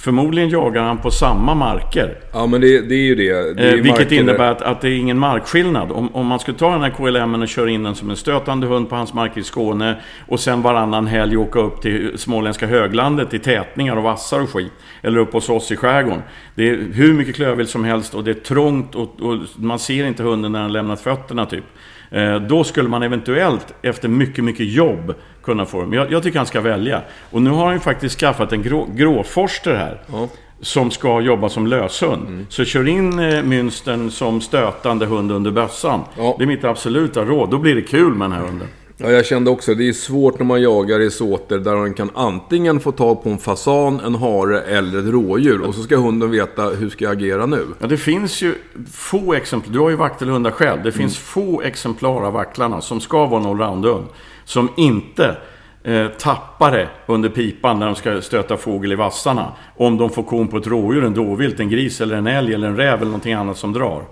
Förmodligen 0.00 0.50
jagar 0.50 0.82
han 0.82 0.98
på 0.98 1.10
samma 1.10 1.54
marker. 1.54 2.18
Ja, 2.32 2.46
men 2.46 2.60
det, 2.60 2.80
det 2.80 2.94
är 2.94 3.02
ju 3.02 3.14
det. 3.14 3.54
det 3.56 3.62
är 3.62 3.76
eh, 3.76 3.82
vilket 3.82 4.12
innebär 4.12 4.50
att, 4.50 4.62
att, 4.62 4.80
det 4.80 4.88
är 4.88 4.98
ingen 4.98 5.18
markskillnad. 5.18 5.92
Om, 5.92 6.14
om 6.14 6.26
man 6.26 6.38
skulle 6.38 6.58
ta 6.58 6.72
den 6.72 6.82
här 6.82 6.90
KLM 6.90 7.42
och 7.42 7.48
köra 7.48 7.70
in 7.70 7.82
den 7.82 7.94
som 7.94 8.10
en 8.10 8.16
stötande 8.16 8.66
hund 8.66 8.88
på 8.88 8.96
hans 8.96 9.14
marker 9.14 9.40
i 9.40 9.44
Skåne 9.44 9.96
och 10.28 10.40
sen 10.40 10.62
varannan 10.62 11.06
helg 11.06 11.36
åka 11.36 11.60
upp 11.60 11.82
till 11.82 12.18
småländska 12.18 12.66
höglandet 12.66 13.34
i 13.34 13.38
tätningar 13.38 13.96
och 13.96 14.02
vassar 14.02 14.40
och 14.40 14.50
skit. 14.50 14.72
Eller 15.02 15.18
upp 15.18 15.32
hos 15.32 15.48
oss 15.48 15.72
i 15.72 15.76
skärgården. 15.76 16.22
Det 16.54 16.70
är 16.70 16.76
hur 16.92 17.14
mycket 17.14 17.34
klövvilt 17.34 17.70
som 17.70 17.84
helst 17.84 18.14
och 18.14 18.24
det 18.24 18.30
är 18.30 18.34
trångt 18.34 18.94
och, 18.94 19.20
och 19.20 19.38
man 19.56 19.78
ser 19.78 20.04
inte 20.04 20.22
hunden 20.22 20.52
när 20.52 20.62
den 20.62 20.72
lämnat 20.72 21.00
fötterna 21.00 21.46
typ. 21.46 21.64
Eh, 22.10 22.36
då 22.36 22.64
skulle 22.64 22.88
man 22.88 23.02
eventuellt, 23.02 23.74
efter 23.82 24.08
mycket, 24.08 24.44
mycket 24.44 24.66
jobb, 24.66 25.14
kunna 25.42 25.66
få 25.66 25.80
dem. 25.80 25.92
Jag, 25.92 26.12
jag 26.12 26.22
tycker 26.22 26.38
han 26.38 26.46
ska 26.46 26.60
välja. 26.60 27.02
Och 27.30 27.42
nu 27.42 27.50
har 27.50 27.64
han 27.64 27.74
ju 27.74 27.80
faktiskt 27.80 28.20
skaffat 28.20 28.52
en 28.52 28.62
grå, 28.62 28.86
gråforster 28.94 29.74
här. 29.74 30.02
Ja. 30.12 30.28
Som 30.60 30.90
ska 30.90 31.20
jobba 31.20 31.48
som 31.48 31.66
löshund. 31.66 32.26
Mm. 32.28 32.46
Så 32.48 32.64
kör 32.64 32.88
in 32.88 33.18
eh, 33.18 33.42
Münstern 33.42 34.10
som 34.10 34.40
stötande 34.40 35.06
hund 35.06 35.32
under 35.32 35.50
bössan. 35.50 36.00
Ja. 36.16 36.34
Det 36.38 36.44
är 36.44 36.46
mitt 36.46 36.64
absoluta 36.64 37.24
råd. 37.24 37.50
Då 37.50 37.58
blir 37.58 37.74
det 37.74 37.82
kul 37.82 38.14
med 38.14 38.30
den 38.30 38.32
här 38.32 38.46
hunden. 38.46 38.68
Ja, 39.02 39.10
jag 39.10 39.26
kände 39.26 39.50
också 39.50 39.74
det 39.74 39.88
är 39.88 39.92
svårt 39.92 40.38
när 40.38 40.46
man 40.46 40.62
jagar 40.62 41.00
i 41.00 41.10
såter 41.10 41.58
där 41.58 41.76
man 41.76 41.94
kan 41.94 42.10
antingen 42.14 42.80
få 42.80 42.92
tag 42.92 43.22
på 43.22 43.30
en 43.30 43.38
fasan, 43.38 44.00
en 44.00 44.14
hare 44.14 44.60
eller 44.60 44.98
ett 44.98 45.06
rådjur. 45.06 45.60
Och 45.60 45.74
så 45.74 45.82
ska 45.82 45.96
hunden 45.96 46.30
veta 46.30 46.62
hur 46.62 46.90
ska 46.90 47.04
jag 47.04 47.12
agera 47.12 47.46
nu. 47.46 47.66
Ja, 47.78 47.86
det 47.86 47.96
finns 47.96 48.42
ju 48.42 48.54
få 48.92 49.34
exemplar. 49.34 49.72
Du 49.72 49.78
har 49.78 49.90
ju 49.90 49.96
vaktelhundar 49.96 50.50
själv. 50.50 50.82
Det 50.82 50.92
finns 50.92 51.36
mm. 51.36 51.46
få 51.46 51.62
exemplar 51.62 52.26
av 52.26 52.32
vacklarna 52.32 52.80
som 52.80 53.00
ska 53.00 53.26
vara 53.26 53.40
en 53.40 53.46
allroundhund. 53.46 54.04
Som 54.50 54.68
inte 54.76 55.36
eh, 55.84 56.06
tappar 56.06 56.72
det 56.72 56.88
under 57.06 57.28
pipan 57.28 57.78
när 57.78 57.86
de 57.86 57.94
ska 57.94 58.20
stöta 58.20 58.56
fågel 58.56 58.92
i 58.92 58.94
vassarna. 58.94 59.52
Om 59.76 59.96
de 59.98 60.10
får 60.10 60.22
kon 60.22 60.48
på 60.48 60.56
ett 60.56 60.66
rådjur, 60.66 61.04
en 61.04 61.14
dåvilt, 61.14 61.60
en 61.60 61.70
gris 61.70 62.00
eller 62.00 62.16
en 62.16 62.26
älg 62.26 62.54
eller 62.54 62.68
en 62.68 62.76
räv 62.76 62.94
eller 62.94 63.04
någonting 63.04 63.32
annat 63.32 63.56
som 63.56 63.72
drar. 63.72 64.02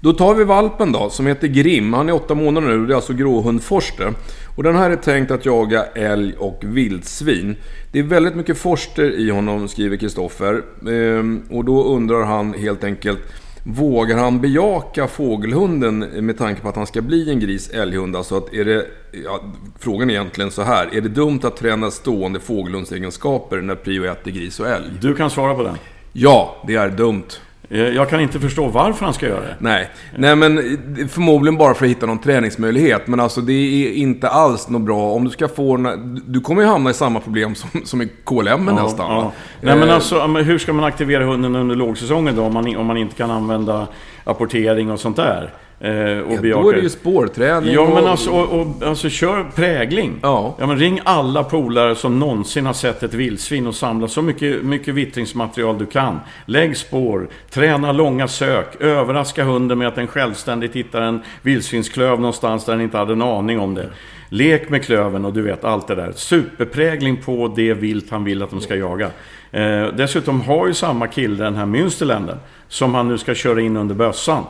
Då 0.00 0.12
tar 0.12 0.34
vi 0.34 0.44
valpen 0.44 0.92
då, 0.92 1.10
som 1.10 1.26
heter 1.26 1.48
Grim. 1.48 1.92
Han 1.92 2.08
är 2.08 2.14
åtta 2.14 2.34
månader 2.34 2.68
nu, 2.68 2.86
det 2.86 2.92
är 2.92 2.96
alltså 2.96 3.12
gråhundforster. 3.12 4.12
Och 4.56 4.62
den 4.62 4.76
här 4.76 4.90
är 4.90 4.96
tänkt 4.96 5.30
att 5.30 5.46
jaga 5.46 5.84
älg 5.84 6.34
och 6.38 6.60
vildsvin. 6.64 7.56
Det 7.92 7.98
är 7.98 8.02
väldigt 8.02 8.34
mycket 8.34 8.58
forster 8.58 9.10
i 9.10 9.30
honom, 9.30 9.68
skriver 9.68 9.96
Kristoffer. 9.96 10.62
Ehm, 10.88 11.42
och 11.50 11.64
då 11.64 11.84
undrar 11.84 12.24
han 12.24 12.54
helt 12.54 12.84
enkelt, 12.84 13.20
vågar 13.66 14.18
han 14.18 14.40
bejaka 14.40 15.06
fågelhunden 15.06 15.98
med 15.98 16.38
tanke 16.38 16.60
på 16.60 16.68
att 16.68 16.76
han 16.76 16.86
ska 16.86 17.02
bli 17.02 17.30
en 17.30 17.40
gris 17.40 17.70
älghund? 17.70 18.16
Alltså 18.16 18.36
att 18.36 18.54
är 18.54 18.64
det, 18.64 18.86
ja, 19.24 19.40
frågan 19.78 20.10
är 20.10 20.14
egentligen 20.14 20.50
så 20.50 20.62
här, 20.62 20.94
är 20.94 21.00
det 21.00 21.08
dumt 21.08 21.40
att 21.42 21.56
träna 21.56 21.90
stående 21.90 22.40
fågelhundsegenskaper 22.40 23.60
när 23.60 23.74
prio 23.74 24.04
1 24.04 24.26
är 24.26 24.30
gris 24.30 24.60
och 24.60 24.68
älg? 24.68 24.90
Du 25.00 25.14
kan 25.14 25.30
svara 25.30 25.54
på 25.54 25.62
den. 25.62 25.76
Ja, 26.12 26.62
det 26.66 26.74
är 26.74 26.88
dumt. 26.88 27.26
Eh, 27.70 27.80
jag 27.80 28.10
kan 28.10 28.20
inte 28.20 28.40
förstå 28.40 28.68
varför 28.68 29.04
han 29.04 29.14
ska 29.14 29.26
göra 29.26 29.40
det. 29.40 29.56
Nej, 29.58 29.90
Nej 30.16 30.36
men 30.36 30.78
förmodligen 31.08 31.58
bara 31.58 31.74
för 31.74 31.84
att 31.84 31.90
hitta 31.90 32.06
någon 32.06 32.18
träningsmöjlighet. 32.18 33.06
Men 33.06 33.20
alltså 33.20 33.40
det 33.40 33.52
är 33.52 33.92
inte 33.92 34.28
alls 34.28 34.68
något 34.68 34.82
bra. 34.82 35.12
Om 35.12 35.24
du 35.24 35.30
ska 35.30 35.48
få... 35.48 35.96
Du 36.26 36.40
kommer 36.40 36.62
ju 36.62 36.68
hamna 36.68 36.90
i 36.90 36.94
samma 36.94 37.20
problem 37.20 37.54
som, 37.54 37.70
som 37.84 38.02
i 38.02 38.08
KLM 38.24 38.46
ja, 38.46 38.58
nästan. 38.58 39.10
Ja. 39.10 39.32
Nej 39.60 39.76
men 39.76 39.88
eh. 39.88 39.94
alltså, 39.94 40.26
hur 40.26 40.58
ska 40.58 40.72
man 40.72 40.84
aktivera 40.84 41.24
hunden 41.24 41.56
under 41.56 41.76
lågsäsongen 41.76 42.36
då? 42.36 42.42
Om 42.42 42.54
man, 42.54 42.76
om 42.76 42.86
man 42.86 42.96
inte 42.96 43.16
kan 43.16 43.30
använda 43.30 43.86
apportering 44.24 44.90
och 44.90 45.00
sånt 45.00 45.16
där? 45.16 45.52
Eh, 45.84 46.18
och 46.18 46.46
ja, 46.46 46.62
då 46.62 46.70
är 46.70 46.74
det 46.74 46.80
ju 46.80 46.90
spårträning. 46.90 47.74
Ja, 47.74 47.90
men 47.94 48.06
alltså, 48.06 48.30
och, 48.30 48.60
och, 48.60 48.82
alltså 48.82 49.08
kör 49.08 49.44
prägling. 49.54 50.18
Ja. 50.22 50.56
ja. 50.58 50.66
men 50.66 50.78
ring 50.78 51.00
alla 51.04 51.44
polare 51.44 51.94
som 51.94 52.18
någonsin 52.18 52.66
har 52.66 52.72
sett 52.72 53.02
ett 53.02 53.14
vildsvin 53.14 53.66
och 53.66 53.74
samla 53.74 54.08
så 54.08 54.22
mycket, 54.22 54.62
mycket 54.62 54.94
vittringsmaterial 54.94 55.78
du 55.78 55.86
kan. 55.86 56.20
Lägg 56.46 56.76
spår, 56.76 57.28
träna 57.50 57.92
långa 57.92 58.28
sök, 58.28 58.80
överraska 58.80 59.44
hunden 59.44 59.78
med 59.78 59.88
att 59.88 59.94
den 59.94 60.06
självständigt 60.06 60.76
hittar 60.76 61.02
en 61.02 61.22
vildsvinsklöv 61.42 62.20
någonstans 62.20 62.64
där 62.64 62.72
den 62.72 62.82
inte 62.82 62.98
hade 62.98 63.12
en 63.12 63.22
aning 63.22 63.60
om 63.60 63.74
det. 63.74 63.88
Lek 64.34 64.68
med 64.68 64.84
klöven 64.84 65.24
och 65.24 65.32
du 65.32 65.42
vet 65.42 65.64
allt 65.64 65.86
det 65.86 65.94
där. 65.94 66.12
Superprägling 66.12 67.16
på 67.16 67.52
det 67.56 67.74
vilt 67.74 68.10
han 68.10 68.24
vill 68.24 68.42
att 68.42 68.50
de 68.50 68.60
ska 68.60 68.76
jaga. 68.76 69.10
Eh, 69.50 69.86
dessutom 69.96 70.40
har 70.40 70.66
ju 70.66 70.74
samma 70.74 71.06
kille 71.06 71.44
den 71.44 71.54
här 71.54 71.66
Münsterländer 71.66 72.36
som 72.68 72.94
han 72.94 73.08
nu 73.08 73.18
ska 73.18 73.34
köra 73.34 73.60
in 73.60 73.76
under 73.76 73.94
bössan. 73.94 74.44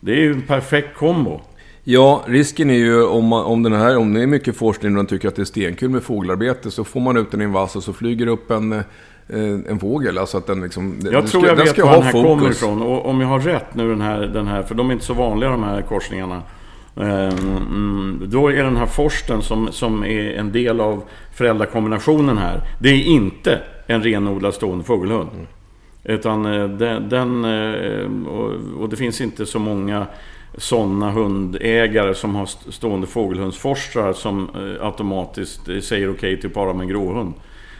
Det 0.00 0.12
är 0.12 0.16
ju 0.16 0.32
en 0.32 0.42
perfekt 0.42 0.96
kombo. 0.96 1.40
Ja, 1.84 2.22
risken 2.26 2.70
är 2.70 2.74
ju 2.74 3.04
om, 3.04 3.32
om, 3.32 3.62
den 3.62 3.72
här, 3.72 3.96
om 3.96 4.14
det 4.14 4.22
är 4.22 4.26
mycket 4.26 4.56
forskning 4.56 4.92
och 4.92 4.96
man 4.96 5.06
tycker 5.06 5.28
att 5.28 5.36
det 5.36 5.42
är 5.42 5.44
stenkul 5.44 5.90
med 5.90 6.02
fågelarbete 6.02 6.70
så 6.70 6.84
får 6.84 7.00
man 7.00 7.16
ut 7.16 7.30
den 7.30 7.40
i 7.40 7.44
en 7.44 7.52
vass 7.52 7.76
och 7.76 7.82
så 7.82 7.92
flyger 7.92 8.26
upp 8.26 8.50
en, 8.50 8.72
eh, 8.72 8.80
en 9.68 9.78
fågel. 9.80 10.18
Alltså 10.18 10.38
att 10.38 10.46
den 10.46 10.60
liksom... 10.62 10.96
Jag 11.12 11.26
tror 11.26 11.46
jag 11.46 11.56
vet 11.56 11.78
var 11.78 11.92
den 11.92 12.02
här 12.02 12.12
fokus. 12.12 12.28
kommer 12.28 12.50
ifrån. 12.50 12.82
Och 12.82 13.06
om 13.06 13.20
jag 13.20 13.28
har 13.28 13.40
rätt 13.40 13.74
nu 13.74 13.88
den 13.88 14.00
här, 14.00 14.20
den 14.20 14.46
här, 14.46 14.62
för 14.62 14.74
de 14.74 14.88
är 14.88 14.92
inte 14.92 15.04
så 15.04 15.14
vanliga 15.14 15.50
de 15.50 15.62
här 15.62 15.82
korsningarna. 15.82 16.42
Um, 16.94 18.22
då 18.26 18.48
är 18.48 18.64
den 18.64 18.76
här 18.76 18.86
forsten 18.86 19.42
som, 19.42 19.72
som 19.72 20.04
är 20.04 20.32
en 20.32 20.52
del 20.52 20.80
av 20.80 21.02
föräldrakombinationen 21.34 22.38
här. 22.38 22.60
Det 22.78 22.88
är 22.88 23.02
inte 23.02 23.60
en 23.86 24.02
renodlad 24.02 24.54
stående 24.54 24.84
fågelhund. 24.84 25.30
Mm. 25.34 25.46
Utan 26.04 26.46
eh, 26.46 26.68
den, 26.68 27.08
den 27.08 27.44
eh, 27.44 28.28
och, 28.28 28.52
och 28.80 28.88
det 28.88 28.96
finns 28.96 29.20
inte 29.20 29.46
så 29.46 29.58
många 29.58 30.06
sådana 30.58 31.10
hundägare 31.10 32.14
som 32.14 32.34
har 32.34 32.46
stående 32.70 33.06
fågelhundsforstrar 33.06 34.12
som 34.12 34.48
eh, 34.54 34.86
automatiskt 34.86 35.64
säger 35.64 36.10
okej 36.10 36.10
okay 36.10 36.36
till 36.36 36.46
att 36.46 36.54
para 36.54 36.72
med 36.72 36.82
en 36.82 36.88
gråhund. 36.88 37.34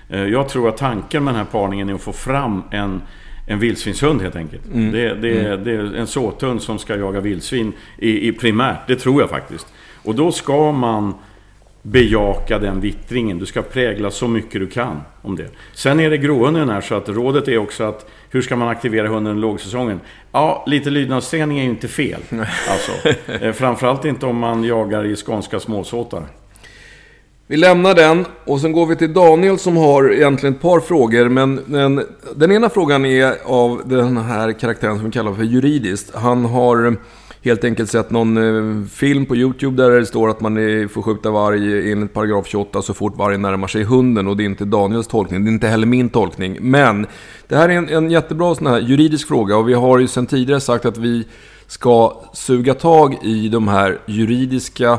Jag 0.08 0.48
tror 0.48 0.68
att 0.68 0.76
tanken 0.76 1.24
med 1.24 1.34
den 1.34 1.38
här 1.38 1.52
parningen 1.52 1.88
är 1.88 1.94
att 1.94 2.00
få 2.00 2.12
fram 2.12 2.62
en, 2.70 3.02
en 3.50 3.58
vildsvinshund 3.58 4.22
helt 4.22 4.36
enkelt. 4.36 4.66
Mm. 4.74 4.92
Det, 4.92 5.14
det, 5.14 5.46
mm. 5.46 5.64
det, 5.64 5.72
är 5.72 5.94
en 5.96 6.06
såthund 6.06 6.62
som 6.62 6.78
ska 6.78 6.96
jaga 6.96 7.20
vildsvin 7.20 7.72
i, 7.98 8.28
i 8.28 8.32
primärt, 8.32 8.78
det 8.86 8.96
tror 8.96 9.20
jag 9.20 9.30
faktiskt. 9.30 9.66
Och 10.02 10.14
då 10.14 10.32
ska 10.32 10.72
man 10.72 11.14
bejaka 11.82 12.58
den 12.58 12.80
vittringen. 12.80 13.38
Du 13.38 13.46
ska 13.46 13.62
prägla 13.62 14.10
så 14.10 14.28
mycket 14.28 14.60
du 14.60 14.66
kan 14.66 15.00
om 15.22 15.36
det. 15.36 15.48
Sen 15.72 16.00
är 16.00 16.10
det 16.10 16.18
gråhunden 16.18 16.68
här 16.68 16.80
så 16.80 16.94
att 16.94 17.08
rådet 17.08 17.48
är 17.48 17.58
också 17.58 17.84
att 17.84 18.10
hur 18.30 18.42
ska 18.42 18.56
man 18.56 18.68
aktivera 18.68 19.08
hunden 19.08 19.36
i 19.36 19.40
lågsäsongen? 19.40 20.00
Ja, 20.32 20.64
lite 20.66 20.90
lydnadsträning 20.90 21.58
är 21.58 21.62
ju 21.62 21.70
inte 21.70 21.88
fel. 21.88 22.20
Alltså, 22.68 23.08
eh, 23.44 23.52
framförallt 23.52 24.04
inte 24.04 24.26
om 24.26 24.36
man 24.36 24.64
jagar 24.64 25.04
i 25.06 25.16
skånska 25.16 25.60
småsåtar. 25.60 26.22
Vi 27.50 27.56
lämnar 27.56 27.94
den 27.94 28.26
och 28.44 28.60
sen 28.60 28.72
går 28.72 28.86
vi 28.86 28.96
till 28.96 29.12
Daniel 29.12 29.58
som 29.58 29.76
har 29.76 30.12
egentligen 30.12 30.54
ett 30.54 30.60
par 30.60 30.80
frågor. 30.80 31.28
Men, 31.28 31.60
den, 31.66 32.02
den 32.36 32.52
ena 32.52 32.68
frågan 32.68 33.04
är 33.04 33.34
av 33.44 33.82
den 33.84 34.16
här 34.16 34.52
karaktären 34.52 34.96
som 34.96 35.04
vi 35.04 35.10
kallar 35.10 35.34
för 35.34 35.42
juridiskt. 35.42 36.14
Han 36.14 36.44
har 36.44 36.96
helt 37.42 37.64
enkelt 37.64 37.90
sett 37.90 38.10
någon 38.10 38.36
eh, 38.36 38.86
film 38.86 39.26
på 39.26 39.36
YouTube 39.36 39.82
där 39.82 39.90
det 39.90 40.06
står 40.06 40.28
att 40.30 40.40
man 40.40 40.54
får 40.88 41.02
skjuta 41.02 41.30
varg 41.30 41.92
enligt 41.92 42.14
paragraf 42.14 42.46
28 42.46 42.82
så 42.82 42.94
fort 42.94 43.16
vargen 43.16 43.42
närmar 43.42 43.68
sig 43.68 43.82
hunden. 43.82 44.26
Och 44.26 44.36
det 44.36 44.42
är 44.42 44.46
inte 44.46 44.64
Daniels 44.64 45.06
tolkning, 45.06 45.44
det 45.44 45.50
är 45.50 45.52
inte 45.52 45.68
heller 45.68 45.86
min 45.86 46.08
tolkning. 46.08 46.58
Men 46.60 47.06
det 47.48 47.56
här 47.56 47.68
är 47.68 47.72
en, 47.72 47.88
en 47.88 48.10
jättebra 48.10 48.54
sån 48.54 48.66
här 48.66 48.78
juridisk 48.78 49.28
fråga 49.28 49.56
och 49.56 49.68
vi 49.68 49.74
har 49.74 49.98
ju 49.98 50.08
sedan 50.08 50.26
tidigare 50.26 50.60
sagt 50.60 50.84
att 50.84 50.98
vi 50.98 51.24
ska 51.66 52.22
suga 52.32 52.74
tag 52.74 53.18
i 53.22 53.48
de 53.48 53.68
här 53.68 53.98
juridiska 54.06 54.98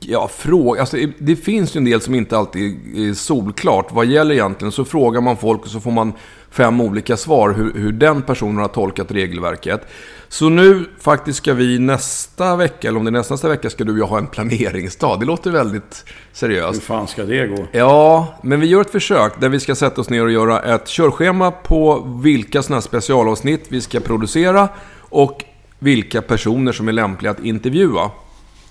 ja, 0.00 0.28
frågor. 0.28 0.80
Alltså, 0.80 0.96
det 1.18 1.36
finns 1.36 1.76
ju 1.76 1.78
en 1.78 1.84
del 1.84 2.00
som 2.00 2.14
inte 2.14 2.38
alltid 2.38 2.96
är 2.96 3.14
solklart. 3.14 3.92
Vad 3.92 4.06
gäller 4.06 4.34
egentligen? 4.34 4.72
Så 4.72 4.84
frågar 4.84 5.20
man 5.20 5.36
folk 5.36 5.62
och 5.62 5.68
så 5.68 5.80
får 5.80 5.90
man 5.90 6.12
fem 6.50 6.80
olika 6.80 7.16
svar 7.16 7.50
hur, 7.50 7.72
hur 7.74 7.92
den 7.92 8.22
personen 8.22 8.56
har 8.56 8.68
tolkat 8.68 9.10
regelverket. 9.10 9.88
Så 10.28 10.48
nu 10.48 10.84
faktiskt 11.00 11.38
ska 11.38 11.54
vi 11.54 11.78
nästa 11.78 12.56
vecka, 12.56 12.88
eller 12.88 12.98
om 12.98 13.04
det 13.04 13.08
är 13.08 13.12
nästa, 13.12 13.34
nästa 13.34 13.48
vecka, 13.48 13.70
ska 13.70 13.84
du 13.84 13.92
och 13.92 13.98
jag 13.98 14.06
ha 14.06 14.18
en 14.18 14.26
planeringsdag. 14.26 15.20
Det 15.20 15.26
låter 15.26 15.50
väldigt 15.50 16.04
seriöst. 16.32 16.76
Hur 16.76 16.80
fan 16.80 17.08
ska 17.08 17.24
det 17.24 17.46
gå? 17.46 17.66
Ja, 17.72 18.38
men 18.42 18.60
vi 18.60 18.66
gör 18.66 18.80
ett 18.80 18.90
försök 18.90 19.40
där 19.40 19.48
vi 19.48 19.60
ska 19.60 19.74
sätta 19.74 20.00
oss 20.00 20.10
ner 20.10 20.24
och 20.24 20.32
göra 20.32 20.74
ett 20.74 20.88
körschema 20.88 21.50
på 21.50 22.08
vilka 22.22 22.62
sådana 22.62 22.76
här 22.76 22.80
specialavsnitt 22.80 23.64
vi 23.68 23.80
ska 23.80 24.00
producera 24.00 24.68
och 24.98 25.44
vilka 25.78 26.22
personer 26.22 26.72
som 26.72 26.88
är 26.88 26.92
lämpliga 26.92 27.30
att 27.30 27.44
intervjua. 27.44 28.10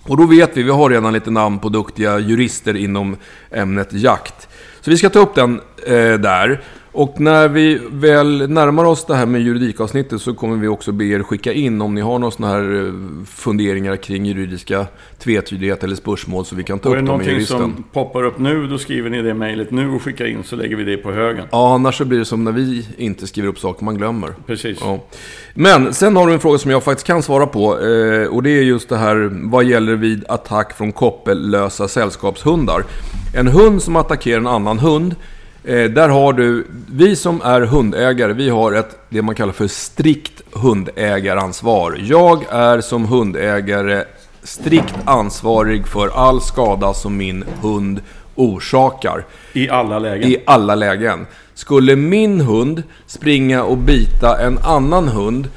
Och 0.08 0.18
då 0.18 0.26
vet 0.26 0.58
vi, 0.58 0.64
vi 0.64 0.72
har 0.72 0.90
redan 0.90 1.14
lite 1.14 1.32
namn 1.32 1.60
på 1.60 1.70
duktiga 1.70 2.20
jurister 2.20 2.76
inom 2.76 3.18
ämnet 3.52 3.94
jakt. 3.94 4.48
Så 4.82 4.92
vi 4.92 4.98
ska 4.98 5.10
ta 5.10 5.20
upp 5.20 5.36
den 5.36 5.62
eh, 5.88 6.14
där. 6.14 6.64
Och 6.96 7.20
när 7.20 7.48
vi 7.48 7.82
väl 7.92 8.50
närmar 8.50 8.86
oss 8.86 9.06
det 9.06 9.16
här 9.16 9.26
med 9.26 9.42
juridikavsnittet 9.42 10.22
så 10.22 10.34
kommer 10.34 10.58
vi 10.58 10.68
också 10.68 10.92
be 10.92 11.06
er 11.06 11.24
skicka 11.24 11.54
in 11.54 11.82
om 11.82 11.96
ni 11.96 12.02
har 12.02 12.20
några 12.20 12.32
sådana 12.32 12.54
här 12.54 12.86
eh, 12.86 12.94
funderingar 13.26 13.96
kring 13.96 14.26
juridiska 14.26 14.88
tvetydighet 15.20 15.84
eller 15.84 15.96
spörsmål 15.96 16.46
så 16.46 16.56
vi 16.56 16.64
kan 16.64 16.80
ta 16.80 16.90
Och 16.90 16.96
är 16.96 17.00
upp 17.00 17.06
det 17.06 17.12
dem 17.12 17.18
med 17.18 17.28
någonting 17.28 17.34
juristen. 17.34 17.60
som 17.60 17.84
poppar 17.94 18.24
upp 18.24 18.40
nu, 18.40 18.68
då 18.68 18.78
skriver 18.78 19.10
ni 19.10 19.22
det 19.22 19.34
mejlet 19.34 19.72
nu 19.72 19.90
och 19.92 20.02
skickar 20.02 20.26
in 20.26 20.44
så 20.44 20.56
lägger 20.56 20.76
vi 20.76 20.84
det 20.84 20.98
på 20.98 21.12
högen. 21.12 21.46
Ja, 21.52 21.74
annars 21.76 21.98
så 21.98 22.06
blir 22.06 22.20
det 22.20 22.26
som 22.26 22.44
när 22.44 22.52
vi 22.52 22.88
inte 22.98 23.28
skriver 23.28 23.50
upp 23.50 23.60
saker 23.60 23.86
man 23.86 23.98
glömmer. 23.98 24.30
Precis. 24.48 24.78
Ja. 24.82 25.00
Men 25.54 25.94
sen 25.94 26.16
har 26.16 26.28
du 26.28 26.34
en 26.34 26.40
fråga 26.40 26.58
som 26.58 26.72
jag 26.72 26.84
faktiskt 26.84 27.08
kan 27.08 27.24
svara 27.24 27.48
på. 27.48 27.80
Eh, 27.80 28.28
och 28.28 28.44
det 28.44 28.50
är 28.50 28.64
just 28.64 28.90
det 28.90 28.98
här 28.98 29.30
vad 29.52 29.66
gäller 29.66 29.96
vid 29.96 30.26
attack 30.30 30.78
från 30.78 30.92
koppellösa 30.92 31.88
sällskapshundar. 31.88 32.84
En 33.36 33.48
hund 33.48 33.82
som 33.82 33.96
attackerar 33.96 34.38
en 34.38 34.48
annan 34.48 34.80
hund. 34.80 35.16
Eh, 35.68 35.90
där 35.90 36.10
har 36.10 36.34
du, 36.34 36.68
vi 36.92 37.16
som 37.16 37.42
är 37.42 37.62
hundägare, 37.62 38.34
vi 38.34 38.50
har 38.50 38.74
ett, 38.74 38.98
det 39.10 39.22
man 39.22 39.36
kallar 39.36 39.54
för 39.54 39.68
strikt 39.68 40.42
hundägaransvar. 40.52 41.98
Jag 42.02 42.44
är 42.50 42.82
som 42.82 43.06
hundägare 43.06 44.04
strikt 44.44 44.96
ansvarig 45.06 45.88
för 45.88 46.08
all 46.08 46.42
skada 46.42 46.94
som 46.94 47.18
min 47.18 47.46
hund 47.62 48.02
orsakar. 48.36 49.26
I 49.54 49.70
alla 49.70 50.00
lägen. 50.00 50.30
I 50.30 50.38
alla 50.46 50.76
lägen. 50.76 51.26
Skulle 51.54 51.96
min 51.96 52.42
hund 52.42 52.84
springa 53.06 53.64
och 53.64 53.78
bita 53.78 54.38
en 54.42 54.58
annan 54.58 55.08
hund 55.08 55.50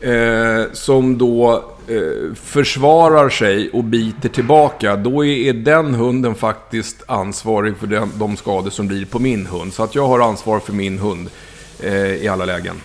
eh, 0.00 0.72
som 0.72 1.18
då 1.18 1.64
eh, 1.88 2.34
försvarar 2.34 3.28
sig 3.28 3.70
och 3.70 3.84
biter 3.84 4.28
tillbaka, 4.28 4.96
då 4.96 5.24
är 5.24 5.52
den 5.52 5.94
hunden 5.94 6.34
faktiskt 6.34 7.02
ansvarig 7.06 7.76
för 7.76 7.86
den, 7.86 8.10
de 8.14 8.36
skador 8.36 8.70
som 8.70 8.88
blir 8.88 9.04
på 9.04 9.18
min 9.18 9.46
hund. 9.46 9.72
Så 9.72 9.82
att 9.82 9.94
jag 9.94 10.06
har 10.06 10.20
ansvar 10.20 10.60
för 10.60 10.72
min 10.72 10.98
hund 10.98 11.28
eh, 11.82 11.94
i 11.96 12.28
alla 12.28 12.44
lägen. 12.44 12.76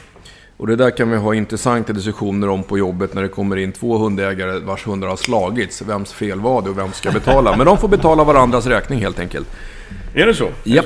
Och 0.58 0.67
det 0.67 0.76
där 0.76 0.89
kan 0.97 1.12
vi 1.12 1.17
ha 1.17 1.36
intressanta 1.36 1.93
diskussioner 1.93 2.50
om 2.50 2.63
på 2.63 2.78
jobbet 2.78 3.13
när 3.13 3.21
det 3.21 3.28
kommer 3.28 3.58
in 3.58 3.71
två 3.71 3.97
hundägare 3.97 4.60
vars 4.60 4.88
hundar 4.88 5.08
har 5.08 5.15
slagits. 5.15 5.82
Vems 5.82 6.13
fel 6.13 6.39
var 6.39 6.62
det 6.62 6.69
och 6.69 6.78
vem 6.78 6.91
ska 6.93 7.12
betala? 7.12 7.58
Men 7.58 7.65
de 7.65 7.78
får 7.78 7.88
betala 7.88 8.24
varandras 8.24 8.65
räkning 8.65 9.00
helt 9.00 9.19
enkelt. 9.19 9.47
Är 10.13 10.26
det 10.26 10.34
så? 10.34 10.45
Är 10.45 10.52
Japp. 10.63 10.86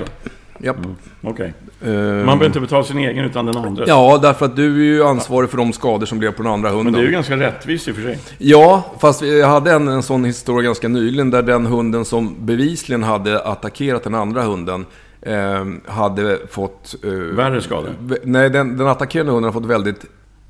Japp. 0.60 0.78
Okej. 1.22 1.46
Eh, 1.46 1.65
Man 1.80 2.26
behöver 2.26 2.46
inte 2.46 2.60
betala 2.60 2.84
sin 2.84 2.98
egen 2.98 3.26
utan 3.26 3.46
den 3.46 3.58
andra. 3.58 3.84
Ja, 3.88 4.20
därför 4.22 4.46
att 4.46 4.56
du 4.56 4.82
är 4.82 4.86
ju 4.86 5.04
ansvarig 5.04 5.50
för 5.50 5.58
de 5.58 5.74
skador 5.74 6.06
som 6.06 6.20
blev 6.20 6.32
på 6.32 6.44
den 6.44 6.52
andra 6.52 6.70
hunden. 6.70 6.86
Men 6.86 6.94
det 6.94 7.00
är 7.00 7.06
ju 7.06 7.12
ganska 7.12 7.38
rättvist 7.38 7.88
i 7.88 7.92
och 7.92 7.96
för 7.96 8.04
sig. 8.04 8.20
Ja, 8.38 8.84
fast 9.00 9.22
jag 9.22 9.48
hade 9.48 9.72
en, 9.72 9.88
en 9.88 10.04
sån 10.04 10.26
historia 10.26 10.66
ganska 10.66 10.88
nyligen 10.88 11.32
där 11.32 11.42
den 11.42 11.66
hunden 11.66 12.06
som 12.06 12.46
bevisligen 12.46 13.04
hade 13.04 13.42
attackerat 13.42 14.04
den 14.04 14.16
andra 14.16 14.42
hunden 14.42 14.86
eh, 15.22 15.66
hade 15.86 16.40
fått... 16.50 16.96
Eh, 17.04 17.10
Värre 17.12 17.62
skador. 17.62 17.90
Nej, 18.24 18.50
den, 18.50 18.78
den 18.78 18.88
attackerande 18.88 19.32
hunden 19.32 19.54
har 19.54 19.62
fått 19.62 19.70
väldigt... 19.70 20.06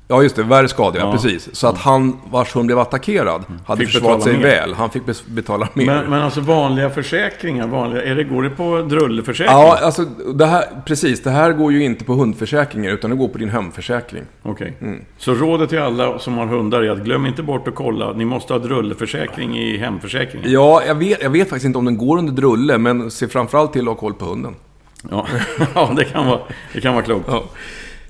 Ja, 0.08 0.22
just 0.22 0.36
det. 0.36 0.42
Värre 0.42 0.68
skador, 0.68 1.00
ja. 1.00 1.12
Precis. 1.12 1.54
Så 1.54 1.66
att 1.66 1.78
han, 1.78 2.16
vars 2.30 2.54
hund 2.54 2.66
blev 2.66 2.78
attackerad, 2.78 3.44
hade 3.66 3.80
Fick 3.80 3.94
försvarat 3.94 4.22
sig 4.22 4.32
mer. 4.32 4.42
väl. 4.42 4.74
Han 4.74 4.90
fick 4.90 5.02
betala 5.26 5.68
mer. 5.74 5.86
Men, 5.86 6.10
men 6.10 6.22
alltså 6.22 6.40
vanliga 6.40 6.90
försäkringar, 6.90 7.66
vanliga, 7.66 8.02
är 8.02 8.14
det, 8.14 8.24
går 8.24 8.42
det 8.42 8.50
på 8.50 8.82
drulleförsäkring? 8.82 9.56
Ja, 9.56 9.78
alltså 9.82 10.04
det 10.34 10.46
här, 10.46 10.64
precis. 10.86 11.22
Det 11.22 11.30
här 11.30 11.52
går 11.52 11.72
ju 11.72 11.84
inte 11.84 12.04
på 12.04 12.12
hundförsäkringar, 12.12 12.92
utan 12.92 13.10
det 13.10 13.16
går 13.16 13.28
på 13.28 13.38
din 13.38 13.48
hemförsäkring. 13.48 14.22
Okej. 14.42 14.76
Mm. 14.80 15.04
Så 15.18 15.34
rådet 15.34 15.68
till 15.68 15.78
alla 15.78 16.18
som 16.18 16.38
har 16.38 16.46
hundar 16.46 16.82
är 16.82 16.90
att 16.90 16.98
glöm 16.98 17.26
inte 17.26 17.42
bort 17.42 17.68
att 17.68 17.74
kolla. 17.74 18.12
Ni 18.12 18.24
måste 18.24 18.52
ha 18.52 18.58
drulleförsäkring 18.58 19.58
i 19.58 19.76
hemförsäkringen. 19.76 20.52
Ja, 20.52 20.82
jag 20.86 20.94
vet, 20.94 21.22
jag 21.22 21.30
vet 21.30 21.48
faktiskt 21.48 21.66
inte 21.66 21.78
om 21.78 21.84
den 21.84 21.98
går 21.98 22.18
under 22.18 22.32
drulle, 22.32 22.78
men 22.78 23.10
se 23.10 23.28
framförallt 23.28 23.72
till 23.72 23.80
att 23.80 23.86
ha 23.86 23.94
koll 23.94 24.14
på 24.14 24.24
hunden. 24.24 24.54
Ja, 25.10 25.26
ja 25.74 25.92
det, 25.96 26.04
kan 26.04 26.26
vara, 26.26 26.40
det 26.72 26.80
kan 26.80 26.94
vara 26.94 27.04
klokt. 27.04 27.24
Ja. 27.28 27.44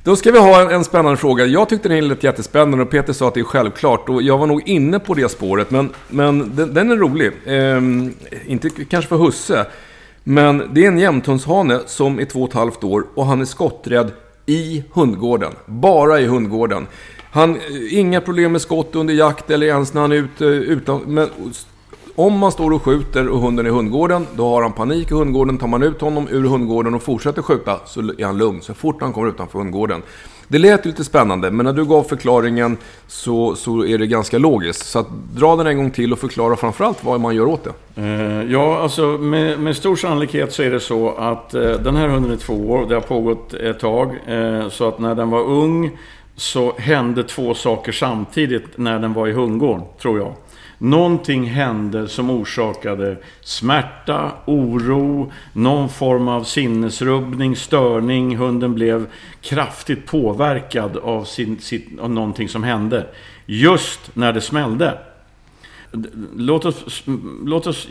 Då 0.06 0.16
ska 0.16 0.32
vi 0.32 0.38
ha 0.38 0.60
en, 0.60 0.70
en 0.70 0.84
spännande 0.84 1.16
fråga. 1.16 1.46
Jag 1.46 1.68
tyckte 1.68 1.88
den 1.88 2.08
lät 2.08 2.22
jättespännande 2.22 2.84
och 2.84 2.90
Peter 2.90 3.12
sa 3.12 3.28
att 3.28 3.34
det 3.34 3.40
är 3.40 3.44
självklart. 3.44 4.08
Och 4.08 4.22
jag 4.22 4.38
var 4.38 4.46
nog 4.46 4.68
inne 4.68 4.98
på 4.98 5.14
det 5.14 5.28
spåret, 5.28 5.70
men, 5.70 5.90
men 6.08 6.56
den, 6.56 6.74
den 6.74 6.90
är 6.90 6.96
rolig. 6.96 7.32
Ehm, 7.46 8.14
inte 8.46 8.70
kanske 8.70 9.08
för 9.08 9.16
husse, 9.16 9.66
men 10.24 10.70
det 10.72 10.84
är 10.84 10.88
en 10.88 10.98
jämthundshane 10.98 11.80
som 11.86 12.20
är 12.20 12.24
två 12.24 12.42
och 12.42 12.48
ett 12.48 12.54
halvt 12.54 12.84
år 12.84 13.06
och 13.14 13.26
han 13.26 13.40
är 13.40 13.44
skotträdd 13.44 14.10
i 14.46 14.84
hundgården. 14.92 15.52
Bara 15.66 16.20
i 16.20 16.26
hundgården. 16.26 16.86
Han, 17.30 17.56
eh, 17.56 17.98
inga 17.98 18.20
problem 18.20 18.52
med 18.52 18.60
skott 18.60 18.94
under 18.94 19.14
jakt 19.14 19.50
eller 19.50 19.66
ens 19.66 19.94
när 19.94 20.00
han 20.00 20.12
är 20.12 20.16
ute 20.16 20.44
utan... 20.44 21.02
Men, 21.06 21.28
om 22.16 22.38
man 22.38 22.52
står 22.52 22.72
och 22.72 22.82
skjuter 22.82 23.28
och 23.28 23.40
hunden 23.40 23.66
är 23.66 23.70
i 23.70 23.72
hundgården, 23.72 24.26
då 24.36 24.48
har 24.48 24.62
han 24.62 24.72
panik 24.72 25.10
i 25.10 25.14
hundgården. 25.14 25.58
Tar 25.58 25.66
man 25.66 25.82
ut 25.82 26.00
honom 26.00 26.28
ur 26.30 26.44
hundgården 26.44 26.94
och 26.94 27.02
fortsätter 27.02 27.42
skjuta 27.42 27.80
så 27.86 28.00
är 28.00 28.24
han 28.24 28.38
lugn 28.38 28.62
så 28.62 28.74
fort 28.74 29.00
han 29.00 29.12
kommer 29.12 29.28
utanför 29.28 29.58
hundgården. 29.58 30.02
Det 30.48 30.58
lät 30.58 30.86
ju 30.86 30.90
lite 30.90 31.04
spännande, 31.04 31.50
men 31.50 31.66
när 31.66 31.72
du 31.72 31.84
gav 31.84 32.02
förklaringen 32.02 32.76
så, 33.06 33.54
så 33.54 33.84
är 33.84 33.98
det 33.98 34.06
ganska 34.06 34.38
logiskt. 34.38 34.86
Så 34.86 34.98
att 34.98 35.08
dra 35.34 35.56
den 35.56 35.66
en 35.66 35.76
gång 35.76 35.90
till 35.90 36.12
och 36.12 36.18
förklara 36.18 36.56
framförallt 36.56 37.04
vad 37.04 37.20
man 37.20 37.34
gör 37.34 37.46
åt 37.46 37.64
det. 37.64 38.02
Eh, 38.02 38.52
ja, 38.52 38.78
alltså 38.78 39.02
med, 39.02 39.60
med 39.60 39.76
stor 39.76 39.96
sannolikhet 39.96 40.52
så 40.52 40.62
är 40.62 40.70
det 40.70 40.80
så 40.80 41.10
att 41.10 41.54
eh, 41.54 41.62
den 41.62 41.96
här 41.96 42.08
hunden 42.08 42.32
är 42.32 42.36
två 42.36 42.54
år. 42.54 42.86
Det 42.88 42.94
har 42.94 43.02
pågått 43.02 43.54
ett 43.54 43.80
tag. 43.80 44.16
Eh, 44.26 44.68
så 44.68 44.88
att 44.88 44.98
när 44.98 45.14
den 45.14 45.30
var 45.30 45.40
ung 45.40 45.98
så 46.36 46.72
hände 46.78 47.22
två 47.22 47.54
saker 47.54 47.92
samtidigt 47.92 48.66
när 48.76 48.98
den 48.98 49.12
var 49.12 49.28
i 49.28 49.32
hundgården, 49.32 49.82
tror 50.00 50.18
jag. 50.18 50.32
Någonting 50.78 51.44
hände 51.46 52.08
som 52.08 52.30
orsakade 52.30 53.16
smärta, 53.40 54.32
oro, 54.44 55.32
någon 55.52 55.88
form 55.88 56.28
av 56.28 56.44
sinnesrubbning, 56.44 57.56
störning. 57.56 58.36
Hunden 58.36 58.74
blev 58.74 59.06
kraftigt 59.40 60.06
påverkad 60.06 60.96
av, 60.96 61.24
sin, 61.24 61.58
sitt, 61.60 62.00
av 62.00 62.10
någonting 62.10 62.48
som 62.48 62.62
hände. 62.64 63.06
Just 63.46 64.16
när 64.16 64.32
det 64.32 64.40
smällde. 64.40 64.98
Låt 66.36 66.64
oss, 66.64 67.02
låt 67.44 67.66
oss, 67.66 67.88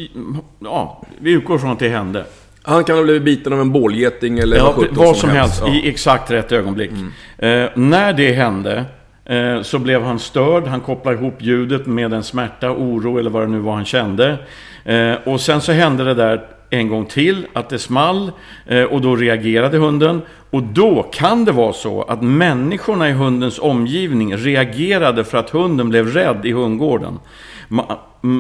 ja, 0.60 1.04
vi 1.20 1.32
utgår 1.32 1.58
från 1.58 1.72
att 1.72 1.80
det 1.80 1.90
hände. 1.90 2.26
Han 2.62 2.84
kan 2.84 2.96
ha 2.96 3.04
blivit 3.04 3.24
biten 3.24 3.54
av 3.54 3.62
en 3.62 3.72
bålgeting 3.72 4.40
eller 4.40 4.58
Ja, 4.58 4.76
vad 4.92 5.18
som 5.18 5.30
helst, 5.30 5.62
Ja. 5.66 5.74
i 5.74 5.90
exakt 5.90 6.32
rätt 6.32 6.52
ögonblick. 6.52 6.92
Eh, 7.38 7.66
när 7.76 8.14
det 8.14 8.32
hände 8.32 8.86
Eh, 9.26 9.62
så 9.62 9.80
blev 9.80 10.04
han 10.04 10.20
störd, 10.20 10.68
han 10.68 10.82
kopplade 10.82 11.18
ihop 11.18 11.42
ljudet 11.42 11.86
med 11.86 12.14
en 12.14 12.24
smärta, 12.24 12.72
oro 12.72 13.18
eller 13.18 13.30
vad 13.30 13.44
det 13.44 13.48
nu 13.48 13.60
var 13.60 13.74
han 13.74 13.86
kände. 13.86 14.38
Eh, 14.84 15.14
och 15.24 15.42
sen 15.42 15.62
så 15.62 15.72
hände 15.72 16.04
det 16.04 16.14
där 16.14 16.42
en 16.70 16.88
gång 16.88 17.06
till, 17.06 17.48
att 17.54 17.70
det 17.70 17.80
small 17.80 18.32
eh, 18.66 18.84
och 18.84 19.02
då 19.02 19.16
reagerade 19.16 19.78
hunden. 19.78 20.22
Och 20.50 20.64
då 20.64 21.04
kan 21.04 21.46
det 21.46 21.52
vara 21.52 21.74
så 21.74 22.02
att 22.02 22.22
människorna 22.22 23.10
i 23.10 23.12
hundens 23.12 23.60
omgivning 23.60 24.38
reagerade 24.38 25.24
för 25.24 25.38
att 25.38 25.50
hunden 25.50 25.90
blev 25.90 26.08
rädd 26.08 26.46
i 26.46 26.52
hundgården. 26.52 27.20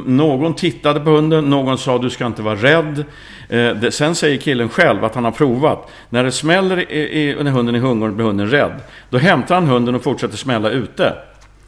Någon 0.06 0.54
tittade 0.54 1.00
på 1.00 1.10
hunden, 1.10 1.46
någon 1.46 1.78
sa 1.78 1.98
du 1.98 2.10
ska 2.10 2.26
inte 2.26 2.42
vara 2.42 2.56
rädd. 2.56 3.04
Eh, 3.50 3.90
sen 3.90 4.16
säger 4.16 4.38
killen 4.38 4.70
själv 4.70 5.06
att 5.06 5.16
han 5.16 5.24
har 5.24 5.32
provat. 5.32 5.92
När 6.10 6.24
det 6.24 6.32
smäller 6.32 6.92
i, 6.92 7.22
i, 7.22 7.44
när 7.44 7.52
hunden 7.52 7.76
är 7.76 7.80
i 7.80 7.82
hundgården 7.82 8.16
blir 8.16 8.26
hunden 8.26 8.50
rädd. 8.50 8.80
Då 9.10 9.18
hämtar 9.18 9.56
han 9.56 9.68
hunden 9.68 9.96
och 9.96 10.04
fortsätter 10.04 10.38
smälla 10.38 10.70
ute. 10.70 11.14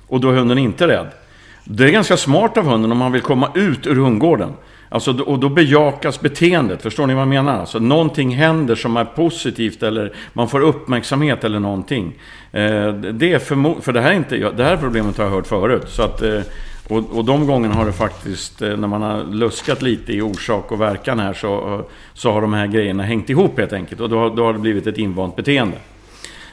Och 0.07 0.19
då 0.19 0.29
är 0.29 0.33
hunden 0.33 0.57
inte 0.57 0.87
rädd. 0.87 1.07
Det 1.63 1.83
är 1.83 1.89
ganska 1.89 2.17
smart 2.17 2.57
av 2.57 2.65
hunden 2.65 2.91
om 2.91 3.01
han 3.01 3.11
vill 3.11 3.21
komma 3.21 3.51
ut 3.55 3.87
ur 3.87 3.95
hundgården. 3.95 4.53
Alltså, 4.89 5.21
och 5.21 5.39
då 5.39 5.49
bejakas 5.49 6.21
beteendet, 6.21 6.81
förstår 6.81 7.07
ni 7.07 7.13
vad 7.13 7.21
jag 7.21 7.27
menar? 7.27 7.59
Alltså, 7.59 7.79
någonting 7.79 8.35
händer 8.35 8.75
som 8.75 8.97
är 8.97 9.05
positivt 9.05 9.83
eller 9.83 10.13
man 10.33 10.49
får 10.49 10.61
uppmärksamhet 10.61 11.43
eller 11.43 11.59
någonting. 11.59 12.13
Eh, 12.51 12.93
det 12.93 13.33
är 13.33 13.39
för, 13.39 13.81
för 13.81 13.93
det 13.93 14.01
här, 14.01 14.11
är 14.11 14.15
inte, 14.15 14.37
det 14.37 14.63
här 14.63 14.77
problemet 14.77 15.17
har 15.17 15.25
jag 15.25 15.31
hört 15.31 15.47
förut. 15.47 15.85
Så 15.87 16.01
att, 16.01 16.21
eh, 16.21 16.41
och, 16.89 17.17
och 17.17 17.25
de 17.25 17.47
gångerna 17.47 17.75
har 17.75 17.85
det 17.85 17.91
faktiskt, 17.93 18.61
eh, 18.61 18.77
när 18.77 18.87
man 18.87 19.01
har 19.01 19.23
luskat 19.23 19.81
lite 19.81 20.13
i 20.13 20.21
orsak 20.21 20.71
och 20.71 20.81
verkan 20.81 21.19
här, 21.19 21.33
så, 21.33 21.73
eh, 21.73 21.79
så 22.13 22.31
har 22.31 22.41
de 22.41 22.53
här 22.53 22.67
grejerna 22.67 23.03
hängt 23.03 23.29
ihop 23.29 23.59
helt 23.59 23.73
enkelt. 23.73 24.01
Och 24.01 24.09
då, 24.09 24.19
har- 24.19 24.29
då 24.29 24.43
har 24.45 24.53
det 24.53 24.59
blivit 24.59 24.87
ett 24.87 24.97
invant 24.97 25.35
beteende. 25.35 25.77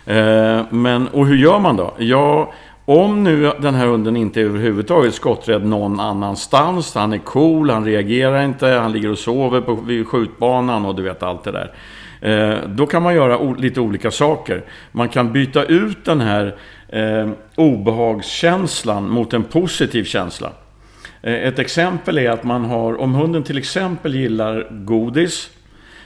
Eh, 0.07 0.63
Men, 0.71 1.09
och 1.09 1.27
hur 1.27 1.37
gör 1.37 1.59
man 1.59 1.77
då? 1.77 1.95
Ja, 1.99 2.53
Om 2.87 3.25
nu 3.25 3.53
den 3.61 3.75
här 3.75 3.87
hunden 3.87 4.17
inte 4.17 4.41
är 4.41 4.45
överhuvudtaget 4.45 5.15
skotträdd 5.15 5.65
någon 5.67 6.01
annanstans, 6.01 6.95
han 6.95 7.13
är 7.13 7.19
cool, 7.19 7.71
han 7.71 7.85
reagerar 7.85 8.43
inte, 8.45 8.67
han 8.67 8.93
ligger 8.93 9.11
och 9.11 9.19
sover 9.19 9.61
på, 9.61 9.75
vid 9.75 10.07
skjutbanan 10.09 10.85
och 10.87 10.95
du 10.95 11.03
vet 11.03 11.23
allt 11.23 11.45
det 11.45 11.53
där. 11.53 11.73
Eh, 12.25 12.59
då 12.69 12.87
kan 12.87 13.03
man 13.03 13.15
göra 13.15 13.55
lite 13.59 13.81
olika 13.81 14.11
saker. 14.11 14.65
Man 14.93 15.09
kan 15.09 15.33
byta 15.33 15.65
ut 15.65 16.05
den 16.05 16.21
här 16.21 16.55
eh, 16.89 17.29
obehagskänslan 17.57 19.11
mot 19.11 19.33
en 19.33 19.45
positiv 19.45 20.05
känsla. 20.05 20.53
Eh, 21.23 21.35
ett 21.35 21.59
exempel 21.59 22.19
är 22.19 22.31
att 22.31 22.45
man 22.45 22.65
har, 22.65 23.01
om 23.01 23.15
hunden 23.15 23.43
till 23.43 23.59
exempel 23.59 24.15
gillar 24.15 24.69
godis, 24.71 25.51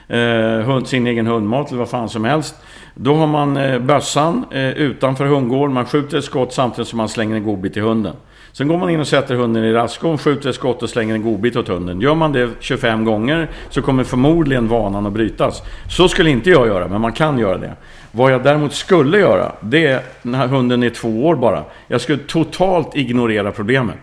eh, 0.07 0.83
sin 0.83 1.07
egen 1.07 1.27
hundmat 1.27 1.69
eller 1.69 1.79
vad 1.79 1.89
fan 1.89 2.09
som 2.09 2.25
helst. 2.25 2.55
Då 2.95 3.15
har 3.15 3.27
man 3.27 3.57
eh, 3.57 3.79
bössan 3.79 4.45
eh, 4.51 4.69
utanför 4.69 5.25
hundgården, 5.25 5.73
man 5.73 5.85
skjuter 5.85 6.17
ett 6.17 6.25
skott 6.25 6.53
samtidigt 6.53 6.87
som 6.87 6.97
man 6.97 7.09
slänger 7.09 7.35
en 7.35 7.43
godbit 7.43 7.73
till 7.73 7.81
hunden. 7.81 8.15
Sen 8.51 8.67
går 8.67 8.77
man 8.77 8.89
in 8.89 8.99
och 8.99 9.07
sätter 9.07 9.35
hunden 9.35 9.63
i 9.63 9.73
raskon, 9.73 10.17
skjuter 10.17 10.49
ett 10.49 10.55
skott 10.55 10.83
och 10.83 10.89
slänger 10.89 11.13
en 11.13 11.21
godbit 11.21 11.55
åt 11.55 11.67
hunden. 11.67 12.01
Gör 12.01 12.15
man 12.15 12.31
det 12.31 12.49
25 12.59 13.05
gånger 13.05 13.49
så 13.69 13.81
kommer 13.81 14.03
förmodligen 14.03 14.67
vanan 14.67 15.05
att 15.05 15.13
brytas. 15.13 15.61
Så 15.89 16.07
skulle 16.07 16.29
inte 16.29 16.49
jag 16.49 16.67
göra, 16.67 16.87
men 16.87 17.01
man 17.01 17.13
kan 17.13 17.39
göra 17.39 17.57
det. 17.57 17.73
Vad 18.11 18.31
jag 18.31 18.43
däremot 18.43 18.73
skulle 18.73 19.19
göra, 19.19 19.51
det 19.61 19.87
är 19.87 20.01
när 20.21 20.47
hunden 20.47 20.83
är 20.83 20.89
två 20.89 21.27
år 21.27 21.35
bara. 21.35 21.63
Jag 21.87 22.01
skulle 22.01 22.17
totalt 22.17 22.95
ignorera 22.95 23.51
problemet. 23.51 23.97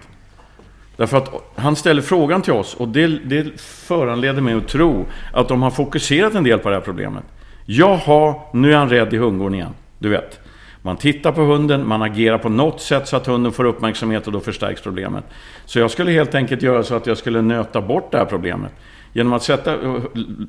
Därför 0.97 1.17
att 1.17 1.31
han 1.55 1.77
ställer 1.77 2.03
frågan 2.03 2.43
till 2.43 2.53
oss 2.53 2.75
och 2.75 2.89
det, 2.89 3.07
det 3.07 3.61
föranleder 3.61 4.41
mig 4.41 4.55
att 4.55 4.69
tro 4.69 5.07
att 5.33 5.49
de 5.49 5.63
har 5.63 5.71
fokuserat 5.71 6.35
en 6.35 6.45
del 6.45 6.59
på 6.59 6.69
det 6.69 6.75
här 6.75 6.83
problemet. 6.83 7.25
Jaha, 7.65 8.35
nu 8.53 8.73
är 8.73 8.77
han 8.77 8.89
rädd 8.89 9.15
i 9.15 9.17
hundgården 9.17 9.55
igen. 9.55 9.75
Du 9.99 10.09
vet. 10.09 10.41
Man 10.87 10.96
tittar 10.96 11.33
på 11.33 11.40
hunden, 11.40 11.87
man 11.87 12.03
agerar 12.03 12.38
på 12.38 12.49
något 12.49 12.81
sätt 12.81 13.09
så 13.09 13.16
att 13.16 13.27
hunden 13.27 13.53
får 13.53 13.64
uppmärksamhet 13.64 14.27
och 14.27 14.33
då 14.33 14.40
förstärks 14.40 14.81
problemet. 14.81 15.25
Så 15.64 15.79
jag 15.79 15.90
skulle 15.90 16.11
helt 16.11 16.35
enkelt 16.35 16.62
göra 16.62 16.83
så 16.83 16.94
att 16.94 17.07
jag 17.07 17.18
skulle 17.18 17.42
nöta 17.42 17.81
bort 17.81 18.12
det 18.12 18.18
här 18.18 18.25
problemet. 18.25 18.72
Genom 19.12 19.33
att 19.33 19.42
sätta 19.42 19.72
eh, 19.72 19.94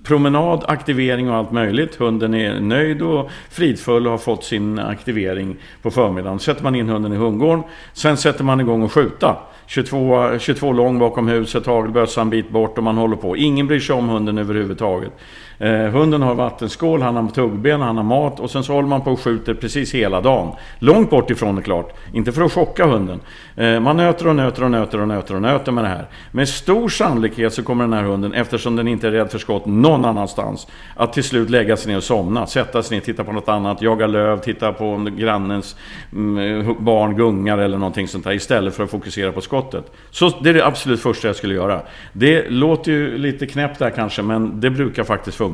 promenad, 0.04 0.64
aktivering 0.68 1.30
och 1.30 1.36
allt 1.36 1.52
möjligt. 1.52 1.96
Hunden 1.96 2.34
är 2.34 2.60
nöjd 2.60 3.02
och 3.02 3.30
fridfull 3.50 4.06
och 4.06 4.12
har 4.12 4.18
fått 4.18 4.44
sin 4.44 4.80
aktivering 4.80 5.56
på 5.82 5.92
förmiddagen. 5.92 6.40
Sätter 6.40 6.64
man 6.64 6.76
in 6.76 6.90
hunden 6.90 7.14
i 7.14 7.16
hundgården. 7.16 7.64
Sen 7.94 8.18
sätter 8.18 8.44
man 8.44 8.60
igång 8.60 8.84
och 8.84 8.92
skjuta. 8.92 9.38
22, 9.68 10.40
22 10.40 10.74
lång 10.74 11.00
bakom 11.00 11.28
huset, 11.28 11.66
hagelbössan 11.66 12.22
en 12.22 12.30
bit 12.30 12.50
bort 12.50 12.78
och 12.78 12.84
man 12.84 12.98
håller 12.98 13.16
på. 13.16 13.38
Ingen 13.38 13.68
bryr 13.68 13.80
sig 13.80 13.96
om 13.96 14.10
hunden 14.10 14.38
överhuvudtaget. 14.38 15.12
Eh, 15.60 15.70
hunden 15.70 16.22
har 16.22 16.36
vattenskål, 16.36 17.02
han 17.02 17.16
har 17.16 17.28
tuggben, 17.28 17.82
han 17.82 17.98
har 17.98 18.04
mat 18.04 18.40
och 18.40 18.52
sen 18.52 18.64
så 18.64 18.74
håller 18.74 18.88
man 18.88 19.02
på 19.02 19.12
och 19.12 19.20
skjuter 19.20 19.54
precis 19.54 19.94
hela 19.94 20.22
dagen. 20.22 20.52
Långt 20.80 21.10
bort 21.10 21.32
ifrån 21.32 21.56
det 21.56 21.62
klart. 21.62 21.96
Inte 22.14 22.32
för 22.32 22.42
att 22.42 22.52
chocka 22.52 22.86
hunden. 22.86 23.20
Eh, 23.56 23.80
man 23.80 23.98
nöter 23.98 24.28
och 24.28 24.36
nöter 24.36 24.64
och 24.64 24.72
nöter 24.72 25.02
och 25.02 25.08
nöter 25.08 25.36
och 25.36 25.42
nöter 25.42 25.72
med 25.72 25.84
det 25.84 25.88
här. 25.88 26.06
Med 26.32 26.50
stor 26.50 26.90
sannolikhet 26.90 27.54
så 27.54 27.64
kommer 27.64 27.84
den 27.84 27.94
här 27.94 28.04
hunden, 28.04 28.34
eftersom 28.34 28.76
den 28.76 28.88
inte 28.88 29.08
är 29.08 29.12
rädd 29.12 29.32
för 29.32 29.40
skott 29.40 29.66
någon 29.66 30.06
annanstans, 30.06 30.68
att 30.96 31.14
till 31.14 31.24
slut 31.24 31.50
lägga 31.50 31.78
sig 31.78 31.92
ner 31.92 31.98
och 31.98 32.04
somna. 32.04 32.48
Sätta 32.48 32.84
sig 32.84 32.98
ner, 32.98 33.06
titta 33.06 33.24
på 33.24 33.32
något 33.32 33.50
annat, 33.50 33.82
jaga 33.82 34.08
löv, 34.08 34.40
titta 34.40 34.74
på 34.74 35.08
grannens 35.18 35.76
mm, 36.12 36.62
eh, 36.62 36.76
barn 36.80 37.16
gungar 37.16 37.58
eller 37.58 37.78
någonting 37.78 38.08
sånt 38.08 38.24
där. 38.24 38.32
Istället 38.32 38.76
för 38.76 38.84
att 38.84 38.92
fokusera 38.92 39.32
på 39.32 39.42
skottet. 39.42 39.92
Så 40.12 40.30
det 40.42 40.50
är 40.50 40.54
det 40.54 40.66
absolut 40.66 41.00
första 41.00 41.28
jag 41.28 41.36
skulle 41.36 41.56
göra. 41.56 41.82
Det 42.14 42.50
låter 42.50 42.92
ju 42.92 43.18
lite 43.18 43.46
knäppt 43.46 43.80
där 43.80 43.90
kanske, 43.90 44.22
men 44.22 44.60
det 44.60 44.70
brukar 44.70 45.04
faktiskt 45.04 45.38
funka. 45.38 45.47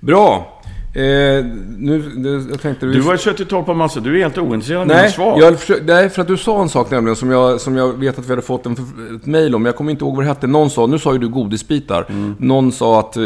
Bra. 0.00 0.61
Eh, 0.94 1.44
nu, 1.78 2.46
jag 2.50 2.60
tänkte, 2.60 2.86
du 2.86 3.18
suttit 3.18 3.52
och 3.52 3.66
på 3.66 3.74
massor. 3.74 4.00
Du 4.00 4.18
är 4.18 4.22
helt 4.22 4.38
ointresserad 4.38 4.80
av 4.80 4.86
mina 4.86 5.08
svar. 5.08 5.40
Jag 5.40 5.60
försökt, 5.60 5.84
nej, 5.84 6.10
för 6.10 6.22
att 6.22 6.28
du 6.28 6.36
sa 6.36 6.62
en 6.62 6.68
sak 6.68 6.90
nämligen 6.90 7.16
som 7.16 7.30
jag, 7.30 7.60
som 7.60 7.76
jag 7.76 7.92
vet 7.92 8.18
att 8.18 8.26
vi 8.26 8.30
hade 8.30 8.42
fått 8.42 8.66
en, 8.66 8.72
ett 9.16 9.26
mejl 9.26 9.54
om. 9.54 9.66
Jag 9.66 9.76
kommer 9.76 9.90
inte 9.90 10.04
ihåg 10.04 10.16
vad 10.16 10.24
det 10.24 10.28
hette. 10.28 10.46
Någon 10.46 10.70
sa, 10.70 10.86
nu 10.86 10.98
sa 10.98 11.12
ju 11.12 11.18
du 11.18 11.28
godisbitar. 11.28 12.06
Mm. 12.08 12.36
Någon 12.38 12.72
sa 12.72 13.00
att, 13.00 13.16
eh, 13.16 13.22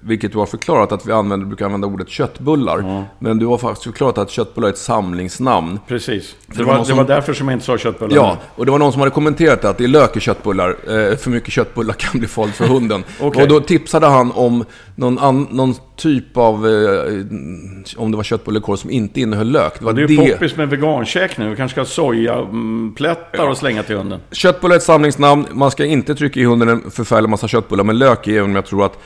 vilket 0.00 0.32
du 0.32 0.38
har 0.38 0.46
förklarat, 0.46 0.92
att 0.92 1.06
vi 1.06 1.12
använder, 1.12 1.46
brukar 1.46 1.64
använda 1.66 1.86
ordet 1.86 2.08
köttbullar. 2.08 2.78
Mm. 2.78 3.02
Men 3.18 3.38
du 3.38 3.46
har 3.46 3.58
faktiskt 3.58 3.84
förklarat 3.84 4.18
att 4.18 4.30
köttbullar 4.30 4.68
är 4.68 4.72
ett 4.72 4.78
samlingsnamn. 4.78 5.80
Precis. 5.88 6.34
Det, 6.46 6.58
det 6.58 6.64
var, 6.64 6.74
som, 6.76 6.84
det 6.86 7.02
var 7.02 7.08
därför 7.08 7.32
som 7.32 7.48
jag 7.48 7.56
inte 7.56 7.66
sa 7.66 7.78
köttbullar. 7.78 8.16
Ja, 8.16 8.36
och 8.56 8.66
det 8.66 8.72
var 8.72 8.78
någon 8.78 8.92
som 8.92 9.00
hade 9.00 9.10
kommenterat 9.10 9.64
att 9.64 9.78
det 9.78 9.84
är 9.84 9.88
lök 9.88 10.16
i 10.16 10.20
köttbullar. 10.20 10.68
Eh, 10.68 11.16
för 11.16 11.30
mycket 11.30 11.52
köttbullar 11.52 11.94
kan 11.98 12.18
bli 12.18 12.28
farligt 12.28 12.56
för 12.56 12.66
hunden. 12.66 13.04
okay. 13.20 13.42
Och 13.42 13.48
då 13.48 13.60
tipsade 13.60 14.06
han 14.06 14.32
om 14.32 14.64
någon, 14.94 15.18
an, 15.18 15.48
någon 15.50 15.74
typ 15.96 16.36
av, 16.36 16.66
eh, 16.66 16.72
om 17.96 18.10
det 18.10 18.16
var 18.16 18.22
köttbullekorv 18.24 18.76
som 18.76 18.90
inte 18.90 19.20
innehöll 19.20 19.50
lök. 19.50 19.78
Det, 19.78 19.84
var 19.84 19.92
det 19.92 20.02
är 20.02 20.08
ju 20.08 20.16
det... 20.16 20.32
poppis 20.32 20.56
med 20.56 20.68
vegankäk 20.68 21.38
nu. 21.38 21.50
Vi 21.50 21.56
kanske 21.56 21.74
ska 21.74 21.80
ha 21.80 21.86
sojaplättar 21.86 23.44
ja. 23.44 23.50
och 23.50 23.56
slänga 23.56 23.82
till 23.82 23.96
hunden. 23.96 24.20
Köttbullar 24.30 24.74
är 24.74 24.76
ett 24.76 24.82
samlingsnamn. 24.82 25.46
Man 25.52 25.70
ska 25.70 25.84
inte 25.84 26.14
trycka 26.14 26.40
i 26.40 26.44
hunden 26.44 26.68
en 26.68 26.90
förfärlig 26.90 27.28
massa 27.28 27.48
köttbullar 27.48 27.84
med 27.84 27.96
lök 27.96 28.28
i, 28.28 28.36
även 28.36 28.50
om 28.50 28.56
jag 28.56 28.66
tror 28.66 28.84
att 28.84 28.98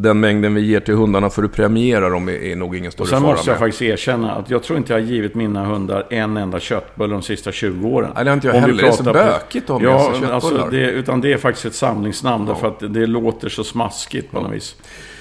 den 0.00 0.20
mängden 0.20 0.54
vi 0.54 0.60
ger 0.60 0.80
till 0.80 0.94
hundarna 0.94 1.30
för 1.30 1.42
att 1.42 1.52
premiera 1.52 2.08
dem 2.08 2.28
är, 2.28 2.32
är 2.32 2.56
nog 2.56 2.76
ingen 2.76 2.92
större 2.92 3.06
fara 3.06 3.20
Sen 3.20 3.28
måste 3.28 3.50
jag 3.50 3.54
med. 3.54 3.58
faktiskt 3.58 3.82
erkänna 3.82 4.32
att 4.32 4.50
jag 4.50 4.62
tror 4.62 4.78
inte 4.78 4.92
jag 4.92 5.00
har 5.00 5.06
givit 5.06 5.34
mina 5.34 5.64
hundar 5.64 6.06
en 6.10 6.36
enda 6.36 6.60
köttbulle 6.60 7.12
de 7.12 7.22
sista 7.22 7.52
20 7.52 7.88
åren. 7.88 8.10
Nej, 8.14 8.24
det 8.24 8.30
har 8.30 8.34
inte 8.34 8.46
jag 8.46 8.56
Om 8.56 8.62
heller. 8.62 8.82
Det 8.82 8.88
är 8.88 8.92
så 8.92 9.02
bökigt 9.02 9.70
om 9.70 9.84
ja, 9.84 10.14
alltså 10.30 10.68
det, 10.70 10.90
Utan 10.90 11.20
det 11.20 11.32
är 11.32 11.36
faktiskt 11.36 11.66
ett 11.66 11.74
samlingsnamn. 11.74 12.46
Ja. 12.46 12.52
Därför 12.52 12.68
att 12.68 12.94
det 12.94 13.06
låter 13.06 13.48
så 13.48 13.64
smaskigt 13.64 14.30
på 14.30 14.40
något 14.40 14.52
vis. 14.52 14.76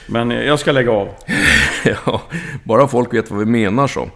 Men 0.08 0.32
jag 0.32 0.60
ska 0.60 0.72
lägga 0.72 0.92
av. 0.92 1.10
ja, 2.06 2.22
bara 2.64 2.88
folk 2.88 3.14
vet 3.14 3.32
vad 3.32 3.40
vi 3.40 3.46
menar 3.46 3.88
så. 3.88 4.10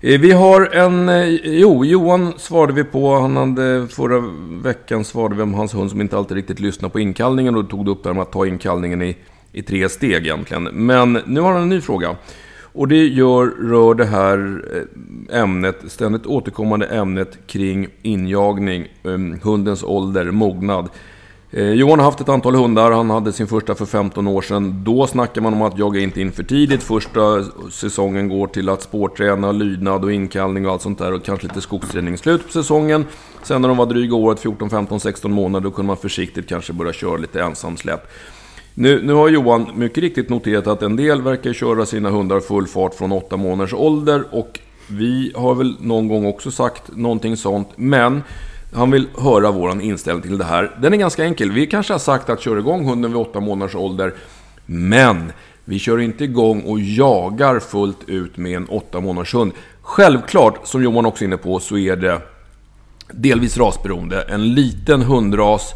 Eh, 0.00 0.20
vi 0.20 0.32
har 0.32 0.74
en... 0.74 1.08
Eh, 1.08 1.28
jo, 1.44 1.84
Johan 1.84 2.32
svarade 2.36 2.72
vi 2.72 2.84
på. 2.84 3.14
Han 3.14 3.36
hade, 3.36 3.88
förra 3.88 4.24
veckan 4.62 5.04
svarade 5.04 5.34
vi 5.34 5.42
om 5.42 5.54
hans 5.54 5.74
hund 5.74 5.90
som 5.90 6.00
inte 6.00 6.16
alltid 6.16 6.36
riktigt 6.36 6.60
lyssnar 6.60 6.88
på 6.88 7.00
inkallningen. 7.00 7.56
Och 7.56 7.70
tog 7.70 7.84
du 7.84 7.90
upp 7.90 8.02
det 8.02 8.08
här 8.08 8.14
med 8.14 8.22
att 8.22 8.32
ta 8.32 8.46
inkallningen 8.46 9.02
i, 9.02 9.16
i 9.52 9.62
tre 9.62 9.88
steg 9.88 10.26
egentligen. 10.26 10.64
Men 10.64 11.12
nu 11.26 11.40
har 11.40 11.52
han 11.52 11.62
en 11.62 11.68
ny 11.68 11.80
fråga. 11.80 12.16
Och 12.72 12.88
det 12.88 13.06
gör, 13.06 13.46
rör 13.46 13.94
det 13.94 14.04
här 14.04 14.62
eh, 15.30 15.40
ämnet, 15.40 15.76
ständigt 15.86 16.26
återkommande 16.26 16.86
ämnet 16.86 17.38
kring 17.46 17.88
injagning, 18.02 18.86
hundens 19.42 19.84
ålder, 19.84 20.30
mognad. 20.30 20.88
Eh, 21.50 21.70
Johan 21.70 21.98
har 21.98 22.06
haft 22.06 22.20
ett 22.20 22.28
antal 22.28 22.54
hundar. 22.54 22.92
Han 22.92 23.10
hade 23.10 23.32
sin 23.32 23.46
första 23.46 23.74
för 23.74 23.86
15 23.86 24.28
år 24.28 24.42
sedan. 24.42 24.84
Då 24.84 25.06
snackar 25.06 25.40
man 25.40 25.54
om 25.54 25.62
att 25.62 25.78
jaga 25.78 26.00
inte 26.00 26.20
in 26.20 26.32
för 26.32 26.42
tidigt. 26.42 26.82
Första 26.82 27.44
säsongen 27.70 28.28
går 28.28 28.46
till 28.46 28.68
att 28.68 28.82
spårträna, 28.82 29.52
lydnad 29.52 30.04
och 30.04 30.12
inkallning 30.12 30.66
och 30.66 30.72
allt 30.72 30.82
sånt 30.82 30.98
där. 30.98 31.12
Och 31.12 31.24
kanske 31.24 31.46
lite 31.46 31.60
skogsträning. 31.60 32.18
Slut 32.18 32.46
på 32.46 32.52
säsongen. 32.52 33.04
Sen 33.42 33.62
när 33.62 33.68
de 33.68 33.76
var 33.76 33.86
dryga 33.86 34.16
året, 34.16 34.40
14, 34.40 34.70
15, 34.70 35.00
16 35.00 35.32
månader, 35.32 35.64
då 35.64 35.70
kunde 35.70 35.86
man 35.86 35.96
försiktigt 35.96 36.48
kanske 36.48 36.72
börja 36.72 36.92
köra 36.92 37.16
lite 37.16 37.42
ensamsläpp. 37.42 38.10
Nu, 38.74 39.02
nu 39.02 39.12
har 39.12 39.28
Johan 39.28 39.70
mycket 39.74 39.98
riktigt 39.98 40.28
noterat 40.28 40.66
att 40.66 40.82
en 40.82 40.96
del 40.96 41.22
verkar 41.22 41.52
köra 41.52 41.86
sina 41.86 42.10
hundar 42.10 42.40
full 42.40 42.66
fart 42.66 42.94
från 42.94 43.12
8 43.12 43.36
månaders 43.36 43.74
ålder. 43.74 44.24
Och 44.30 44.60
vi 44.90 45.32
har 45.36 45.54
väl 45.54 45.76
någon 45.80 46.08
gång 46.08 46.26
också 46.26 46.50
sagt 46.50 46.96
någonting 46.96 47.36
sånt. 47.36 47.68
Men 47.76 48.22
han 48.72 48.90
vill 48.90 49.08
höra 49.18 49.50
vår 49.50 49.82
inställning 49.82 50.22
till 50.22 50.38
det 50.38 50.44
här. 50.44 50.76
Den 50.82 50.92
är 50.92 50.96
ganska 50.96 51.24
enkel. 51.24 51.52
Vi 51.52 51.66
kanske 51.66 51.94
har 51.94 51.98
sagt 51.98 52.30
att 52.30 52.40
köra 52.40 52.58
igång 52.58 52.88
hunden 52.88 53.12
vid 53.12 53.20
åtta 53.20 53.40
månaders 53.40 53.74
ålder. 53.74 54.14
Men 54.66 55.32
vi 55.64 55.78
kör 55.78 55.98
inte 55.98 56.24
igång 56.24 56.62
och 56.62 56.80
jagar 56.80 57.60
fullt 57.60 58.08
ut 58.08 58.36
med 58.36 58.56
en 58.56 58.68
åtta 58.68 59.00
månaders 59.00 59.34
hund. 59.34 59.52
Självklart, 59.82 60.60
som 60.64 60.82
Johan 60.82 61.06
också 61.06 61.24
är 61.24 61.26
inne 61.26 61.36
på, 61.36 61.60
så 61.60 61.78
är 61.78 61.96
det 61.96 62.20
delvis 63.12 63.56
rasberoende. 63.58 64.22
En 64.22 64.54
liten 64.54 65.02
hundras, 65.02 65.74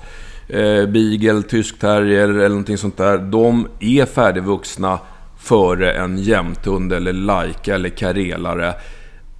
eh, 0.49 0.87
beagle, 0.87 1.43
tysk 1.43 1.79
terrier 1.79 2.29
eller 2.29 2.49
någonting 2.49 2.79
sånt 2.79 2.97
där. 2.97 3.19
De 3.19 3.69
är 3.81 4.07
färdigvuxna 4.07 4.99
före 5.39 5.93
en 5.93 6.19
jämthund 6.19 6.93
eller 6.93 7.13
laika 7.13 7.75
eller 7.75 7.89
karelare. 7.89 8.75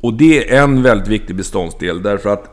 Och 0.01 0.15
det 0.15 0.55
är 0.55 0.63
en 0.63 0.83
väldigt 0.83 1.09
viktig 1.09 1.37
beståndsdel 1.37 2.03
därför 2.03 2.31
att 2.31 2.52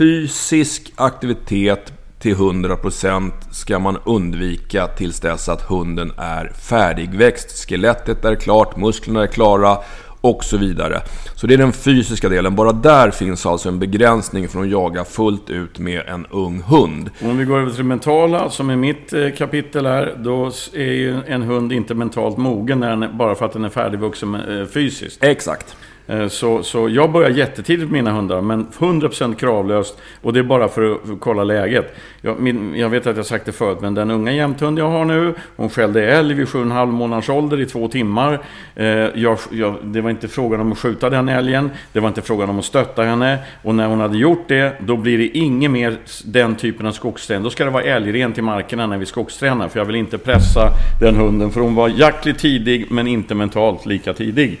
Fysisk 0.00 0.92
aktivitet 0.96 1.92
till 2.18 2.36
100% 2.36 3.30
ska 3.50 3.78
man 3.78 3.98
undvika 4.06 4.86
tills 4.86 5.20
dess 5.20 5.48
att 5.48 5.62
hunden 5.62 6.12
är 6.16 6.48
färdigväxt. 6.48 7.68
Skelettet 7.68 8.24
är 8.24 8.34
klart, 8.34 8.76
musklerna 8.76 9.22
är 9.22 9.26
klara 9.26 9.78
och 10.20 10.44
så 10.44 10.56
vidare. 10.56 11.00
Så 11.34 11.46
det 11.46 11.54
är 11.54 11.58
den 11.58 11.72
fysiska 11.72 12.28
delen. 12.28 12.54
Bara 12.56 12.72
där 12.72 13.10
finns 13.10 13.46
alltså 13.46 13.68
en 13.68 13.78
begränsning 13.78 14.48
från 14.48 14.62
att 14.62 14.70
jaga 14.70 15.04
fullt 15.04 15.50
ut 15.50 15.78
med 15.78 16.02
en 16.06 16.26
ung 16.26 16.62
hund. 16.62 17.10
Om 17.22 17.38
vi 17.38 17.44
går 17.44 17.58
över 17.58 17.70
till 17.70 17.78
det 17.78 17.84
mentala, 17.84 18.50
som 18.50 18.70
är 18.70 18.76
mitt 18.76 19.12
eh, 19.12 19.30
kapitel 19.30 19.86
här, 19.86 20.14
då 20.18 20.46
är 20.74 20.92
ju 20.92 21.20
en 21.26 21.42
hund 21.42 21.72
inte 21.72 21.94
mentalt 21.94 22.36
mogen 22.36 23.06
bara 23.18 23.34
för 23.34 23.46
att 23.46 23.52
den 23.52 23.64
är 23.64 23.68
färdigvuxen 23.68 24.34
eh, 24.34 24.66
fysiskt. 24.66 25.24
Exakt. 25.24 25.76
Eh, 26.06 26.28
så, 26.28 26.62
så 26.62 26.88
jag 26.88 27.12
börjar 27.12 27.30
jättetidigt 27.30 27.90
med 27.90 27.92
mina 27.92 28.12
hundar, 28.12 28.40
men 28.40 28.66
100% 28.66 29.34
kravlöst. 29.34 29.98
Och 30.22 30.32
det 30.32 30.38
är 30.38 30.44
bara 30.44 30.68
för 30.68 30.92
att, 30.92 31.00
för 31.06 31.12
att 31.12 31.20
kolla 31.20 31.44
läget. 31.44 31.94
Jag, 32.20 32.40
min, 32.40 32.74
jag 32.76 32.88
vet 32.88 33.06
att 33.06 33.16
jag 33.16 33.26
sagt 33.26 33.46
det 33.46 33.52
förut, 33.52 33.78
men 33.80 33.94
den 33.94 34.10
unga 34.10 34.32
jämthund 34.32 34.78
jag 34.78 34.90
har 34.90 35.04
nu, 35.04 35.34
hon 35.56 35.70
skällde 35.70 36.06
älg 36.06 36.34
vid 36.34 36.46
7,5 36.46 36.86
månaders 36.86 37.30
ålder 37.30 37.60
i 37.60 37.66
två 37.66 37.88
timmar. 37.88 38.38
Eh, 38.76 38.86
jag, 38.86 39.38
jag, 39.50 39.76
det 39.82 40.00
var 40.00 40.10
inte 40.10 40.28
frågan 40.28 40.60
om 40.60 40.72
att 40.72 40.78
skjuta 40.78 41.10
den 41.10 41.28
älgen, 41.28 41.70
det 41.92 42.00
var 42.00 42.08
inte 42.08 42.22
frågan 42.22 42.50
om 42.50 42.58
att 42.58 42.64
stötta 42.64 43.02
henne. 43.02 43.38
Och 43.62 43.74
när 43.74 43.86
hon 43.86 44.00
hade 44.00 44.18
gjort 44.18 44.48
det, 44.48 44.76
då 44.80 44.96
blir 44.96 45.18
det 45.18 45.38
inget 45.38 45.70
mer 45.70 45.96
den 46.24 46.56
typen 46.56 46.86
av 46.86 46.92
skogsträning. 46.92 47.44
Då 47.44 47.50
ska 47.50 47.64
det 47.64 47.70
vara 47.70 47.82
älgrent 47.82 48.38
i 48.38 48.42
markerna 48.42 48.86
när 48.86 48.98
vi 48.98 49.06
skogstränar, 49.06 49.68
för 49.68 49.80
jag 49.80 49.84
vill 49.84 49.96
inte 49.96 50.18
pressa 50.18 50.70
den 51.00 51.16
hunden. 51.16 51.50
För 51.50 51.60
hon 51.60 51.74
var 51.74 51.88
jaktligt 51.88 52.38
tidig, 52.38 52.86
men 52.90 53.06
inte 53.06 53.34
mentalt 53.34 53.86
lika 53.86 54.12
tidig. 54.12 54.60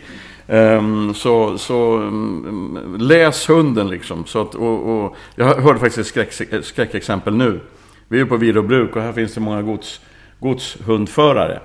Ehm, 0.50 1.14
så 1.14 1.58
så 1.58 1.96
mm, 1.96 2.96
läs 2.98 3.48
hunden 3.48 3.88
liksom. 3.88 4.24
Så 4.24 4.40
att, 4.40 4.54
och, 4.54 5.04
och, 5.04 5.16
jag 5.34 5.44
hörde 5.44 5.78
faktiskt 5.78 5.98
ett 5.98 6.06
skräck, 6.06 6.52
ett 6.52 6.64
skräckexempel 6.64 7.36
nu. 7.36 7.60
Vi 8.08 8.20
är 8.20 8.24
på 8.24 8.36
Virobruk 8.36 8.96
och 8.96 9.02
här 9.02 9.12
finns 9.12 9.34
det 9.34 9.40
många 9.40 9.62
gods, 9.62 10.00
godshundförare. 10.38 11.60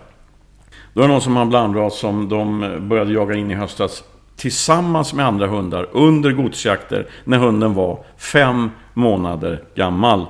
Då 0.93 1.02
är 1.02 1.08
det 1.08 1.12
någon 1.13 1.21
som 1.21 1.36
har 1.36 1.43
en 1.43 1.50
blandras 1.50 2.00
som 2.00 2.30
de 2.30 2.76
började 2.89 3.13
jaga 3.13 3.36
in 3.36 3.52
i 3.52 3.54
höstas 3.54 4.04
tillsammans 4.36 5.13
med 5.13 5.26
andra 5.26 5.48
hundar 5.48 5.89
under 5.91 6.32
godsjakter 6.32 7.08
när 7.24 7.38
hunden 7.38 7.74
var 7.74 8.04
fem 8.17 8.71
månader 8.93 9.63
gammal. 9.76 10.26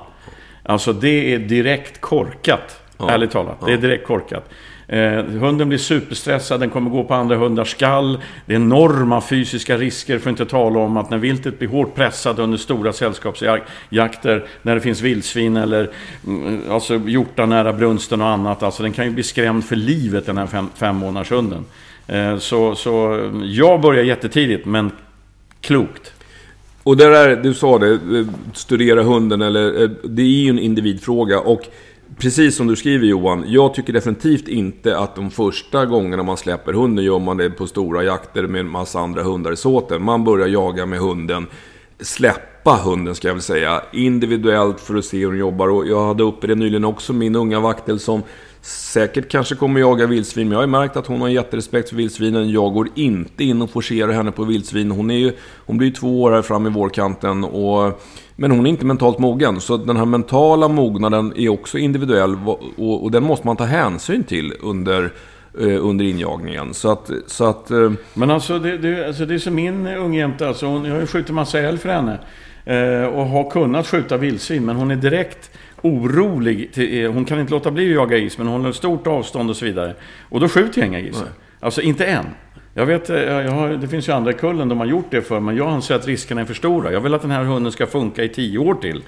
Alltså 0.62 0.92
det 0.92 1.34
är 1.34 1.38
direkt 1.38 2.00
korkat, 2.00 2.80
Ja. 2.98 3.10
ärligt 3.10 3.30
talat. 3.30 3.66
Det 3.66 3.72
är 3.72 3.76
direkt 3.76 4.06
korkat. 4.06 4.50
Eh, 4.88 5.24
hunden 5.24 5.68
blir 5.68 5.78
superstressad, 5.78 6.60
den 6.60 6.70
kommer 6.70 6.90
gå 6.90 7.04
på 7.04 7.14
andra 7.14 7.36
hundars 7.36 7.70
skall. 7.70 8.18
Det 8.46 8.52
är 8.52 8.56
enorma 8.56 9.20
fysiska 9.20 9.76
risker, 9.78 10.18
för 10.18 10.30
att 10.30 10.40
inte 10.40 10.50
tala 10.50 10.78
om 10.78 10.96
att 10.96 11.10
när 11.10 11.18
viltet 11.18 11.58
blir 11.58 11.68
hårt 11.68 11.94
pressat 11.94 12.38
under 12.38 12.58
stora 12.58 12.92
sällskapsjakter, 12.92 14.46
när 14.62 14.74
det 14.74 14.80
finns 14.80 15.00
vildsvin 15.00 15.56
eller 15.56 15.90
mm, 16.26 16.60
alltså, 16.70 17.00
hjortar 17.06 17.46
nära 17.46 17.72
brunsten 17.72 18.20
och 18.20 18.28
annat. 18.28 18.62
Alltså, 18.62 18.82
den 18.82 18.92
kan 18.92 19.04
ju 19.04 19.10
bli 19.10 19.22
skrämd 19.22 19.64
för 19.64 19.76
livet, 19.76 20.26
den 20.26 20.38
här 20.38 20.46
fem, 20.46 20.68
fem 20.74 20.96
månaders 20.96 21.30
hunden. 21.30 21.64
Eh, 22.06 22.38
så, 22.38 22.74
så 22.74 23.20
jag 23.44 23.80
börjar 23.80 24.04
jättetidigt, 24.04 24.66
men 24.66 24.90
klokt. 25.60 26.12
Och 26.82 26.96
det 26.96 27.10
där, 27.10 27.36
du 27.36 27.54
sa 27.54 27.78
det, 27.78 27.92
eh, 27.92 28.26
studera 28.52 29.02
hunden 29.02 29.42
eller... 29.42 29.82
Eh, 29.82 29.90
det 30.02 30.22
är 30.22 30.26
ju 30.26 30.50
en 30.50 30.58
individfråga 30.58 31.40
och 31.40 31.62
precis 32.18 32.56
som 32.56 32.66
du 32.66 32.76
skriver 32.76 33.06
Johan, 33.06 33.44
jag 33.46 33.74
tycker 33.74 33.92
definitivt 33.92 34.48
inte 34.48 34.98
att 34.98 35.16
de 35.16 35.30
första 35.30 35.86
gångerna 35.86 36.22
man 36.22 36.36
släpper 36.36 36.72
hunden 36.72 37.04
gör 37.04 37.18
man 37.18 37.36
det 37.36 37.50
på 37.50 37.66
stora 37.66 38.02
jakter 38.02 38.46
med 38.46 38.60
en 38.60 38.68
massa 38.68 39.00
andra 39.00 39.22
hundar 39.22 39.52
i 39.52 39.56
såten. 39.56 40.02
Man 40.02 40.24
börjar 40.24 40.46
jaga 40.46 40.86
med 40.86 40.98
hunden, 40.98 41.46
släppa 42.00 42.80
hunden 42.84 43.14
ska 43.14 43.28
jag 43.28 43.34
väl 43.34 43.42
säga, 43.42 43.82
individuellt 43.92 44.80
för 44.80 44.94
att 44.94 45.04
se 45.04 45.18
hur 45.18 45.30
den 45.30 45.40
jobbar. 45.40 45.68
Och 45.68 45.86
jag 45.86 46.06
hade 46.06 46.22
uppe 46.22 46.46
det 46.46 46.54
nyligen 46.54 46.84
också, 46.84 47.12
min 47.12 47.36
unga 47.36 47.60
vaktel 47.60 48.00
som 48.00 48.22
säkert 48.66 49.30
kanske 49.30 49.54
kommer 49.54 49.80
jaga 49.80 50.06
vildsvin, 50.06 50.48
men 50.48 50.52
jag 50.52 50.58
har 50.58 50.66
ju 50.66 50.70
märkt 50.70 50.96
att 50.96 51.06
hon 51.06 51.20
har 51.20 51.28
jätterespekt 51.28 51.88
för 51.88 51.96
vildsvinen. 51.96 52.50
Jag 52.50 52.72
går 52.72 52.88
inte 52.94 53.44
in 53.44 53.62
och 53.62 53.70
forcerar 53.70 54.12
henne 54.12 54.32
på 54.32 54.44
vildsvin. 54.44 54.90
Hon, 54.90 55.10
är 55.10 55.18
ju, 55.18 55.32
hon 55.66 55.78
blir 55.78 55.88
ju 55.88 55.94
två 55.94 56.22
år 56.22 56.32
här 56.32 56.42
fram 56.42 56.66
i 56.66 56.70
vårkanten. 56.70 57.44
Och, 57.44 58.00
men 58.36 58.50
hon 58.50 58.66
är 58.66 58.70
inte 58.70 58.86
mentalt 58.86 59.18
mogen. 59.18 59.60
Så 59.60 59.76
den 59.76 59.96
här 59.96 60.04
mentala 60.04 60.68
mognaden 60.68 61.32
är 61.36 61.48
också 61.48 61.78
individuell 61.78 62.36
och, 62.76 63.04
och 63.04 63.10
den 63.10 63.24
måste 63.24 63.46
man 63.46 63.56
ta 63.56 63.64
hänsyn 63.64 64.24
till 64.24 64.52
under, 64.62 65.12
eh, 65.60 65.86
under 65.86 66.04
injagningen. 66.04 66.74
Så 66.74 66.92
att... 66.92 67.10
Så 67.26 67.44
att 67.44 67.70
eh, 67.70 67.92
Men 68.14 68.30
alltså 68.30 68.58
det, 68.58 68.78
det, 68.78 69.06
alltså 69.06 69.26
det 69.26 69.34
är 69.34 69.38
som 69.38 69.54
min 69.54 69.86
ungjämte, 69.86 70.48
alltså 70.48 70.66
hon, 70.66 70.84
jag 70.84 70.92
har 70.92 71.00
ju 71.00 71.06
skjutit 71.06 71.34
massa 71.34 71.58
älg 71.58 71.78
för 71.78 71.88
henne. 71.88 72.18
Eh, 72.64 73.06
och 73.06 73.26
har 73.26 73.50
kunnat 73.50 73.86
skjuta 73.86 74.16
vildsvin, 74.16 74.64
men 74.64 74.76
hon 74.76 74.90
är 74.90 74.96
direkt 74.96 75.50
orolig. 75.82 76.72
Till, 76.72 77.04
eh, 77.04 77.12
hon 77.12 77.24
kan 77.24 77.40
inte 77.40 77.52
låta 77.52 77.70
bli 77.70 77.88
att 77.88 77.94
jaga 77.94 78.16
is, 78.16 78.38
men 78.38 78.46
hon 78.46 78.56
håller 78.56 78.70
ett 78.70 78.76
stort 78.76 79.06
avstånd 79.06 79.50
och 79.50 79.56
så 79.56 79.64
vidare. 79.64 79.94
Och 80.28 80.40
då 80.40 80.48
skjuter 80.48 80.80
jag 80.80 80.88
inga 80.88 81.00
grisar. 81.00 81.28
Alltså 81.60 81.82
inte 81.82 82.06
än. 82.06 82.24
Jag 82.78 82.86
vet, 82.86 83.10
eh, 83.10 83.16
jag 83.16 83.52
har, 83.52 83.68
det 83.68 83.88
finns 83.88 84.08
ju 84.08 84.12
andra 84.12 84.30
i 84.30 84.34
kullen 84.34 84.68
de 84.68 84.78
har 84.78 84.86
gjort 84.86 85.10
det 85.10 85.22
för, 85.22 85.40
men 85.40 85.56
jag 85.56 85.68
anser 85.68 85.94
att 85.94 86.06
riskerna 86.06 86.40
är 86.40 86.44
för 86.44 86.54
stora. 86.54 86.92
Jag 86.92 87.00
vill 87.00 87.14
att 87.14 87.22
den 87.22 87.30
här 87.30 87.44
hunden 87.44 87.72
ska 87.72 87.86
funka 87.86 88.24
i 88.24 88.28
tio 88.28 88.58
år 88.58 88.74
till. 88.74 89.02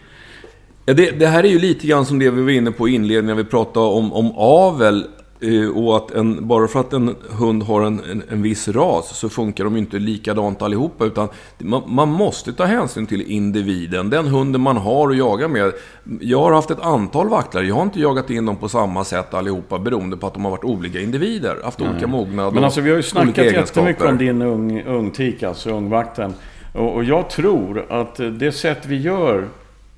Ja, 0.87 0.95
det, 0.95 1.11
det 1.11 1.27
här 1.27 1.45
är 1.45 1.49
ju 1.49 1.59
lite 1.59 1.87
grann 1.87 2.07
som 2.07 2.19
det 2.19 2.31
vi 2.31 2.43
var 2.43 2.51
inne 2.51 2.71
på 2.71 2.89
i 2.89 2.95
inledningen 2.95 3.37
när 3.37 3.43
vi 3.43 3.51
pratade 3.51 3.87
om, 3.87 4.13
om 4.13 4.33
avel 4.37 5.07
eh, 5.41 5.69
Och 5.69 5.97
att 5.97 6.11
en, 6.11 6.49
bara 6.49 6.69
för 6.69 6.81
att 6.81 6.93
en 6.93 7.17
hund 7.39 7.63
har 7.63 7.83
en, 7.83 8.01
en, 8.11 8.23
en 8.31 8.43
viss 8.43 8.69
ras 8.69 9.19
så 9.19 9.29
funkar 9.29 9.65
de 9.65 9.77
inte 9.77 9.99
likadant 9.99 10.63
allihopa. 10.63 11.05
Utan 11.05 11.29
man, 11.59 11.83
man 11.87 12.09
måste 12.09 12.53
ta 12.53 12.65
hänsyn 12.65 13.07
till 13.07 13.23
individen, 13.23 14.11
den 14.11 14.27
hunden 14.27 14.61
man 14.61 14.77
har 14.77 15.11
att 15.11 15.17
jaga 15.17 15.49
med. 15.49 15.73
Jag 16.21 16.41
har 16.41 16.53
haft 16.53 16.71
ett 16.71 16.81
antal 16.81 17.29
vaktlare, 17.29 17.67
jag 17.67 17.75
har 17.75 17.83
inte 17.83 18.01
jagat 18.01 18.31
in 18.31 18.47
dem 18.47 18.57
på 18.57 18.69
samma 18.69 19.05
sätt 19.05 19.35
allihopa 19.35 19.79
beroende 19.79 20.17
på 20.17 20.27
att 20.27 20.35
de 20.35 20.45
har 20.45 20.51
varit 20.51 20.65
olika 20.65 21.01
individer. 21.01 21.57
Haft 21.65 21.81
olika 21.81 22.07
mognad 22.07 22.55
Men 22.55 22.65
alltså 22.65 22.81
vi 22.81 22.91
har 22.91 22.97
ju 22.97 23.03
snackat 23.03 23.45
jättemycket 23.45 24.03
om 24.03 24.19
din 24.19 24.43
ung, 24.43 24.83
ungtik, 24.83 25.43
alltså 25.43 25.71
ungvakten. 25.71 26.35
Och, 26.75 26.95
och 26.95 27.05
jag 27.05 27.31
tror 27.31 27.87
att 27.89 28.21
det 28.39 28.53
sätt 28.53 28.87
vi 28.87 28.97
gör 28.97 29.49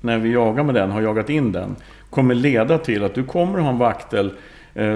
när 0.01 0.17
vi 0.17 0.31
jagar 0.31 0.63
med 0.63 0.75
den, 0.75 0.91
har 0.91 1.01
jagat 1.01 1.29
in 1.29 1.51
den, 1.51 1.75
kommer 2.09 2.35
leda 2.35 2.77
till 2.77 3.03
att 3.03 3.15
du 3.15 3.23
kommer 3.23 3.59
ha 3.59 3.69
en 3.69 3.77
vaktel 3.77 4.33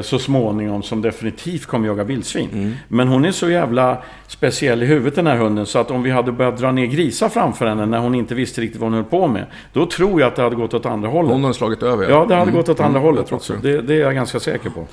så 0.01 0.19
småningom 0.19 0.83
som 0.83 1.01
definitivt 1.01 1.65
kommer 1.65 1.87
jaga 1.87 2.03
vildsvin. 2.03 2.49
Mm. 2.53 2.73
Men 2.87 3.07
hon 3.07 3.25
är 3.25 3.31
så 3.31 3.49
jävla 3.49 3.97
speciell 4.27 4.83
i 4.83 4.85
huvudet 4.85 5.15
den 5.15 5.27
här 5.27 5.35
hunden 5.37 5.65
så 5.65 5.79
att 5.79 5.91
om 5.91 6.03
vi 6.03 6.11
hade 6.11 6.31
börjat 6.31 6.57
dra 6.57 6.71
ner 6.71 6.85
grisar 6.85 7.29
framför 7.29 7.65
henne 7.65 7.85
när 7.85 7.99
hon 7.99 8.15
inte 8.15 8.35
visste 8.35 8.61
riktigt 8.61 8.81
vad 8.81 8.87
hon 8.89 8.93
höll 8.93 9.03
på 9.03 9.27
med. 9.27 9.45
Då 9.73 9.85
tror 9.85 10.21
jag 10.21 10.27
att 10.27 10.35
det 10.35 10.41
hade 10.41 10.55
gått 10.55 10.73
åt 10.73 10.85
andra 10.85 11.09
hållet. 11.09 11.31
Hon 11.31 11.43
har 11.43 11.53
slagit 11.53 11.83
över. 11.83 12.09
Ja, 12.09 12.25
det 12.29 12.35
hade 12.35 12.51
gått 12.51 12.69
åt 12.69 12.79
andra 12.79 12.99
Mm, 12.99 13.01
hållet 13.03 13.31
också. 13.31 13.35
också. 13.35 13.53
Det, 13.67 13.81
det 13.81 13.93
är 13.93 13.99
jag 13.99 14.13
ganska 14.15 14.39
säker 14.39 14.69
på. 14.69 14.87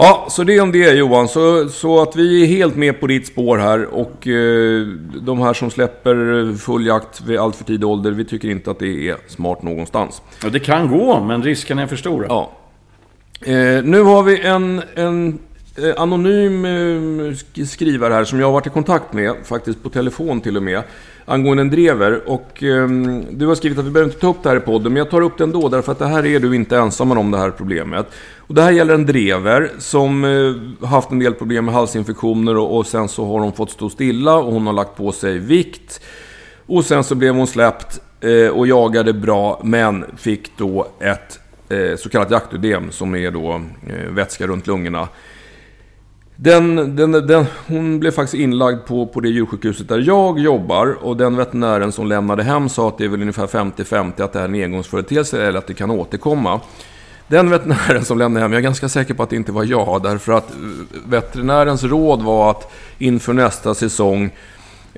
Ja, 0.00 0.26
så 0.30 0.44
det 0.44 0.56
är 0.56 0.62
om 0.62 0.72
det 0.72 0.92
Johan. 0.92 1.28
Så, 1.28 1.68
så 1.68 2.02
att 2.02 2.16
vi 2.16 2.42
är 2.42 2.46
helt 2.46 2.76
med 2.76 3.00
på 3.00 3.06
ditt 3.06 3.26
spår 3.26 3.58
här. 3.58 3.84
Och 3.94 4.28
eh, 4.28 4.86
de 5.20 5.38
här 5.40 5.52
som 5.54 5.70
släpper 5.70 6.56
full 6.58 6.86
jakt 6.86 7.20
vid 7.20 7.38
allt 7.38 7.56
för 7.56 7.64
tidig 7.64 7.88
ålder, 7.88 8.10
vi 8.10 8.24
tycker 8.24 8.48
inte 8.50 8.70
att 8.70 8.78
det 8.78 9.08
är 9.08 9.16
smart 9.26 9.62
någonstans. 9.62 10.22
Ja, 10.42 10.48
det 10.48 10.60
kan 10.60 10.88
gå, 10.88 11.20
men 11.20 11.42
riskerna 11.42 11.82
är 11.82 11.86
för 11.86 11.96
stora. 11.96 12.26
Ja. 12.28 12.50
Eh, 13.40 13.84
nu 13.84 14.02
har 14.02 14.22
vi 14.22 14.40
en, 14.40 14.82
en 14.94 15.38
eh, 15.76 16.02
anonym 16.02 16.64
eh, 16.64 17.64
skrivare 17.64 18.14
här 18.14 18.24
som 18.24 18.40
jag 18.40 18.46
har 18.46 18.52
varit 18.52 18.66
i 18.66 18.70
kontakt 18.70 19.12
med, 19.12 19.34
faktiskt 19.44 19.82
på 19.82 19.88
telefon 19.88 20.40
till 20.40 20.56
och 20.56 20.62
med, 20.62 20.82
angående 21.24 21.60
en 21.60 21.70
drever. 21.70 22.28
Och 22.28 22.62
eh, 22.62 22.88
du 23.30 23.46
har 23.46 23.54
skrivit 23.54 23.78
att 23.78 23.84
vi 23.84 23.90
behöver 23.90 24.10
inte 24.10 24.20
ta 24.20 24.30
upp 24.30 24.42
det 24.42 24.48
här 24.48 24.56
i 24.56 24.60
podden, 24.60 24.92
men 24.92 25.00
jag 25.00 25.10
tar 25.10 25.20
upp 25.20 25.38
det 25.38 25.44
ändå 25.44 25.68
därför 25.68 25.92
att 25.92 25.98
det 25.98 26.06
här 26.06 26.26
är 26.26 26.40
du 26.40 26.54
inte 26.54 26.78
ensam 26.78 27.12
om 27.12 27.30
det 27.30 27.38
här 27.38 27.50
problemet. 27.50 28.06
Och 28.36 28.54
det 28.54 28.62
här 28.62 28.70
gäller 28.70 28.94
en 28.94 29.06
drever 29.06 29.70
som 29.78 30.24
eh, 30.24 30.88
haft 30.88 31.10
en 31.10 31.18
del 31.18 31.34
problem 31.34 31.64
med 31.64 31.74
halsinfektioner 31.74 32.56
och, 32.56 32.76
och 32.76 32.86
sen 32.86 33.08
så 33.08 33.26
har 33.26 33.40
hon 33.40 33.52
fått 33.52 33.70
stå 33.70 33.90
stilla 33.90 34.36
och 34.36 34.52
hon 34.52 34.66
har 34.66 34.72
lagt 34.72 34.96
på 34.96 35.12
sig 35.12 35.38
vikt. 35.38 36.00
Och 36.66 36.84
sen 36.84 37.04
så 37.04 37.14
blev 37.14 37.34
hon 37.34 37.46
släppt 37.46 38.00
eh, 38.20 38.48
och 38.48 38.66
jagade 38.66 39.12
bra, 39.12 39.60
men 39.64 40.04
fick 40.16 40.56
då 40.56 40.86
ett 41.00 41.40
Eh, 41.68 41.96
så 41.96 42.08
kallat 42.08 42.30
jaktödem 42.30 42.90
som 42.90 43.14
är 43.14 43.30
då 43.30 43.60
eh, 43.86 44.10
vätska 44.10 44.46
runt 44.46 44.66
lungorna. 44.66 45.08
Den, 46.36 46.96
den, 46.96 47.12
den, 47.12 47.44
hon 47.66 48.00
blev 48.00 48.10
faktiskt 48.10 48.34
inlagd 48.34 48.86
på, 48.86 49.06
på 49.06 49.20
det 49.20 49.28
djursjukhuset 49.28 49.88
där 49.88 49.98
jag 49.98 50.38
jobbar 50.38 50.96
och 51.00 51.16
den 51.16 51.36
veterinären 51.36 51.92
som 51.92 52.06
lämnade 52.06 52.42
hem 52.42 52.68
sa 52.68 52.88
att 52.88 52.98
det 52.98 53.04
är 53.04 53.08
väl 53.08 53.20
ungefär 53.20 53.46
50-50 53.46 54.22
att 54.22 54.32
det 54.32 54.40
är 54.40 54.44
en 54.44 54.54
engångsföreteelse 54.54 55.46
eller 55.46 55.58
att 55.58 55.66
det 55.66 55.74
kan 55.74 55.90
återkomma. 55.90 56.60
Den 57.28 57.50
veterinären 57.50 58.04
som 58.04 58.18
lämnade 58.18 58.44
hem, 58.44 58.52
jag 58.52 58.58
är 58.58 58.62
ganska 58.62 58.88
säker 58.88 59.14
på 59.14 59.22
att 59.22 59.30
det 59.30 59.36
inte 59.36 59.52
var 59.52 59.64
jag, 59.64 60.02
därför 60.02 60.32
att 60.32 60.50
eh, 60.50 60.56
veterinärens 61.06 61.84
råd 61.84 62.22
var 62.22 62.50
att 62.50 62.72
inför 62.98 63.32
nästa 63.32 63.74
säsong 63.74 64.30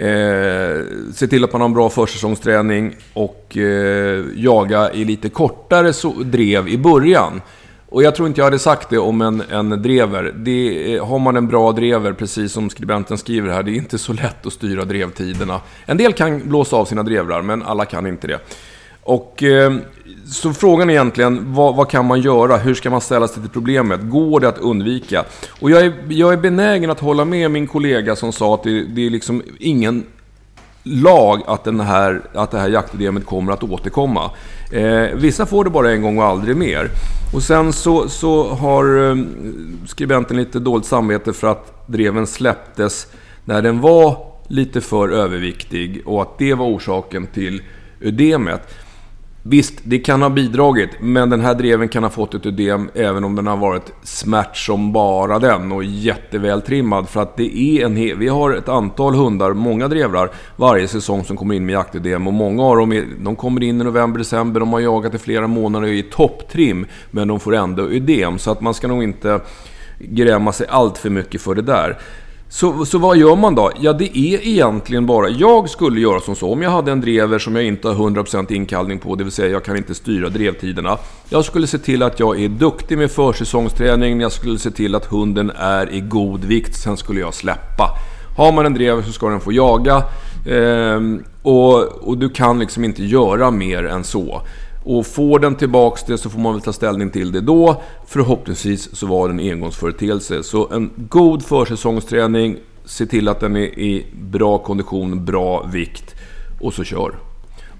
Eh, 0.00 0.84
se 1.14 1.26
till 1.26 1.44
att 1.44 1.52
man 1.52 1.60
har 1.60 1.68
en 1.68 1.74
bra 1.74 1.90
försäsongsträning 1.90 2.96
och 3.12 3.56
eh, 3.56 4.24
jaga 4.34 4.92
i 4.92 5.04
lite 5.04 5.28
kortare 5.28 5.92
so 5.92 6.12
drev 6.22 6.68
i 6.68 6.78
början. 6.78 7.40
Och 7.88 8.02
jag 8.02 8.14
tror 8.14 8.28
inte 8.28 8.40
jag 8.40 8.44
hade 8.44 8.58
sagt 8.58 8.90
det 8.90 8.98
om 8.98 9.20
en, 9.20 9.42
en 9.50 9.82
drever. 9.82 10.34
Det, 10.36 10.94
eh, 10.94 11.06
har 11.06 11.18
man 11.18 11.36
en 11.36 11.48
bra 11.48 11.72
drever, 11.72 12.12
precis 12.12 12.52
som 12.52 12.70
skribenten 12.70 13.18
skriver 13.18 13.50
här, 13.50 13.62
det 13.62 13.70
är 13.70 13.74
inte 13.74 13.98
så 13.98 14.12
lätt 14.12 14.46
att 14.46 14.52
styra 14.52 14.84
drevtiderna. 14.84 15.60
En 15.86 15.96
del 15.96 16.12
kan 16.12 16.48
blåsa 16.48 16.76
av 16.76 16.84
sina 16.84 17.02
drevrar, 17.02 17.42
men 17.42 17.62
alla 17.62 17.84
kan 17.84 18.06
inte 18.06 18.26
det. 18.26 18.38
Och 19.02 19.42
eh, 19.42 19.72
så 20.30 20.52
frågan 20.52 20.90
är 20.90 20.94
egentligen, 20.94 21.54
vad, 21.54 21.76
vad 21.76 21.90
kan 21.90 22.06
man 22.06 22.20
göra? 22.20 22.56
Hur 22.56 22.74
ska 22.74 22.90
man 22.90 23.00
ställa 23.00 23.28
sig 23.28 23.42
till 23.42 23.50
problemet? 23.50 24.00
Går 24.02 24.40
det 24.40 24.48
att 24.48 24.58
undvika? 24.58 25.24
Och 25.60 25.70
jag 25.70 25.80
är, 25.80 25.92
jag 26.08 26.32
är 26.32 26.36
benägen 26.36 26.90
att 26.90 27.00
hålla 27.00 27.24
med 27.24 27.50
min 27.50 27.66
kollega 27.66 28.16
som 28.16 28.32
sa 28.32 28.54
att 28.54 28.62
det, 28.62 28.84
det 28.84 29.06
är 29.06 29.10
liksom 29.10 29.42
ingen 29.58 30.06
lag 30.82 31.42
att, 31.46 31.64
den 31.64 31.80
här, 31.80 32.22
att 32.34 32.50
det 32.50 32.58
här 32.58 32.68
jaktidémet 32.68 33.26
kommer 33.26 33.52
att 33.52 33.62
återkomma. 33.62 34.30
Eh, 34.72 35.06
vissa 35.14 35.46
får 35.46 35.64
det 35.64 35.70
bara 35.70 35.92
en 35.92 36.02
gång 36.02 36.18
och 36.18 36.24
aldrig 36.24 36.56
mer. 36.56 36.88
Och 37.34 37.42
sen 37.42 37.72
så, 37.72 38.08
så 38.08 38.48
har 38.54 39.10
eh, 39.10 39.16
skribenten 39.86 40.36
lite 40.36 40.58
dåligt 40.58 40.86
samvete 40.86 41.32
för 41.32 41.46
att 41.46 41.86
dreven 41.86 42.26
släpptes 42.26 43.06
när 43.44 43.62
den 43.62 43.80
var 43.80 44.16
lite 44.48 44.80
för 44.80 45.08
överviktig 45.08 46.02
och 46.06 46.22
att 46.22 46.38
det 46.38 46.54
var 46.54 46.66
orsaken 46.66 47.26
till 47.26 47.62
ödemet. 48.00 48.74
Visst, 49.42 49.74
det 49.82 49.98
kan 49.98 50.22
ha 50.22 50.30
bidragit, 50.30 50.90
men 51.00 51.30
den 51.30 51.40
här 51.40 51.54
dreven 51.54 51.88
kan 51.88 52.02
ha 52.02 52.10
fått 52.10 52.34
ett 52.34 52.46
ödem 52.46 52.90
även 52.94 53.24
om 53.24 53.36
den 53.36 53.46
har 53.46 53.56
varit 53.56 53.92
smärt 54.02 54.56
som 54.56 54.92
bara 54.92 55.38
den 55.38 55.72
och 55.72 55.84
jättevältrimmad. 55.84 57.08
För 57.08 57.22
att 57.22 57.36
det 57.36 57.58
är 57.58 57.84
en 57.84 57.94
Vi 57.94 58.28
har 58.28 58.54
ett 58.54 58.68
antal 58.68 59.14
hundar, 59.14 59.52
många 59.52 59.88
drevrar, 59.88 60.30
varje 60.56 60.88
säsong 60.88 61.24
som 61.24 61.36
kommer 61.36 61.54
in 61.54 61.66
med 61.66 61.72
jaktödem. 61.72 62.26
Och 62.26 62.32
många 62.32 62.62
av 62.62 62.76
dem 62.76 62.92
är, 62.92 63.04
de 63.20 63.36
kommer 63.36 63.62
in 63.62 63.80
i 63.80 63.84
november, 63.84 64.18
december, 64.18 64.60
de 64.60 64.72
har 64.72 64.80
jagat 64.80 65.14
i 65.14 65.18
flera 65.18 65.46
månader 65.46 65.86
och 65.86 65.92
är 65.92 65.98
i 65.98 66.02
topptrim. 66.02 66.86
Men 67.10 67.28
de 67.28 67.40
får 67.40 67.54
ändå 67.54 67.82
ödem, 67.82 68.38
så 68.38 68.50
att 68.50 68.60
man 68.60 68.74
ska 68.74 68.88
nog 68.88 69.02
inte 69.02 69.40
gräma 69.98 70.52
sig 70.52 70.66
allt 70.70 70.98
för 70.98 71.10
mycket 71.10 71.40
för 71.42 71.54
det 71.54 71.62
där. 71.62 71.98
Så, 72.52 72.86
så 72.86 72.98
vad 72.98 73.16
gör 73.16 73.36
man 73.36 73.54
då? 73.54 73.72
Ja, 73.80 73.92
det 73.92 74.18
är 74.18 74.46
egentligen 74.46 75.06
bara... 75.06 75.28
Jag 75.28 75.70
skulle 75.70 76.00
göra 76.00 76.20
som 76.20 76.36
så. 76.36 76.52
Om 76.52 76.62
jag 76.62 76.70
hade 76.70 76.92
en 76.92 77.00
drever 77.00 77.38
som 77.38 77.56
jag 77.56 77.64
inte 77.64 77.88
har 77.88 78.10
100% 78.10 78.52
inkallning 78.52 78.98
på, 78.98 79.14
det 79.14 79.24
vill 79.24 79.32
säga 79.32 79.48
jag 79.48 79.64
kan 79.64 79.76
inte 79.76 79.94
styra 79.94 80.28
drevtiderna. 80.28 80.98
Jag 81.28 81.44
skulle 81.44 81.66
se 81.66 81.78
till 81.78 82.02
att 82.02 82.20
jag 82.20 82.40
är 82.40 82.48
duktig 82.48 82.98
med 82.98 83.10
försäsongsträning. 83.10 84.20
Jag 84.20 84.32
skulle 84.32 84.58
se 84.58 84.70
till 84.70 84.94
att 84.94 85.04
hunden 85.04 85.52
är 85.56 85.92
i 85.92 86.00
god 86.00 86.44
vikt. 86.44 86.76
Sen 86.76 86.96
skulle 86.96 87.20
jag 87.20 87.34
släppa. 87.34 87.88
Har 88.36 88.52
man 88.52 88.66
en 88.66 88.74
drever 88.74 89.02
så 89.02 89.12
ska 89.12 89.28
den 89.28 89.40
få 89.40 89.52
jaga. 89.52 90.02
Eh, 90.46 91.00
och, 91.42 92.08
och 92.08 92.18
du 92.18 92.28
kan 92.28 92.58
liksom 92.58 92.84
inte 92.84 93.04
göra 93.04 93.50
mer 93.50 93.86
än 93.86 94.04
så. 94.04 94.42
Och 94.84 95.06
får 95.06 95.38
den 95.38 95.54
tillbaks 95.54 96.04
det 96.04 96.18
så 96.18 96.30
får 96.30 96.40
man 96.40 96.52
väl 96.52 96.62
ta 96.62 96.72
ställning 96.72 97.10
till 97.10 97.32
det 97.32 97.40
då. 97.40 97.82
Förhoppningsvis 98.06 98.96
så 98.96 99.06
var 99.06 99.28
det 99.28 99.34
en 99.34 99.52
engångsföreteelse. 99.52 100.42
Så 100.42 100.68
en 100.68 100.90
god 100.96 101.44
försäsongsträning, 101.44 102.56
se 102.84 103.06
till 103.06 103.28
att 103.28 103.40
den 103.40 103.56
är 103.56 103.78
i 103.78 104.06
bra 104.12 104.58
kondition, 104.58 105.24
bra 105.24 105.62
vikt 105.62 106.14
och 106.60 106.74
så 106.74 106.84
kör. 106.84 107.14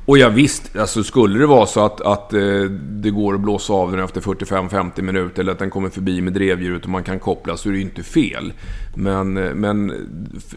Och 0.06 0.18
ja, 0.18 0.28
visst, 0.28 0.76
alltså 0.76 1.02
skulle 1.02 1.38
det 1.38 1.46
vara 1.46 1.66
så 1.66 1.84
att, 1.84 2.00
att 2.00 2.32
eh, 2.32 2.62
det 2.80 3.10
går 3.10 3.34
att 3.34 3.40
blåsa 3.40 3.72
av 3.72 3.90
den 3.90 4.04
efter 4.04 4.20
45-50 4.20 5.02
minuter 5.02 5.42
eller 5.42 5.52
att 5.52 5.58
den 5.58 5.70
kommer 5.70 5.88
förbi 5.88 6.20
med 6.20 6.32
drevdjuret 6.32 6.84
och 6.84 6.90
man 6.90 7.04
kan 7.04 7.18
koppla 7.18 7.56
så 7.56 7.68
är 7.68 7.72
det 7.72 7.78
ju 7.78 7.84
inte 7.84 8.02
fel. 8.02 8.52
Men, 8.94 9.36
eh, 9.36 9.54
men, 9.54 9.92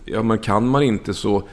ja, 0.06 0.24
men 0.24 0.38
kan 0.38 0.68
man 0.68 0.84
inte 0.84 1.14
så... 1.14 1.48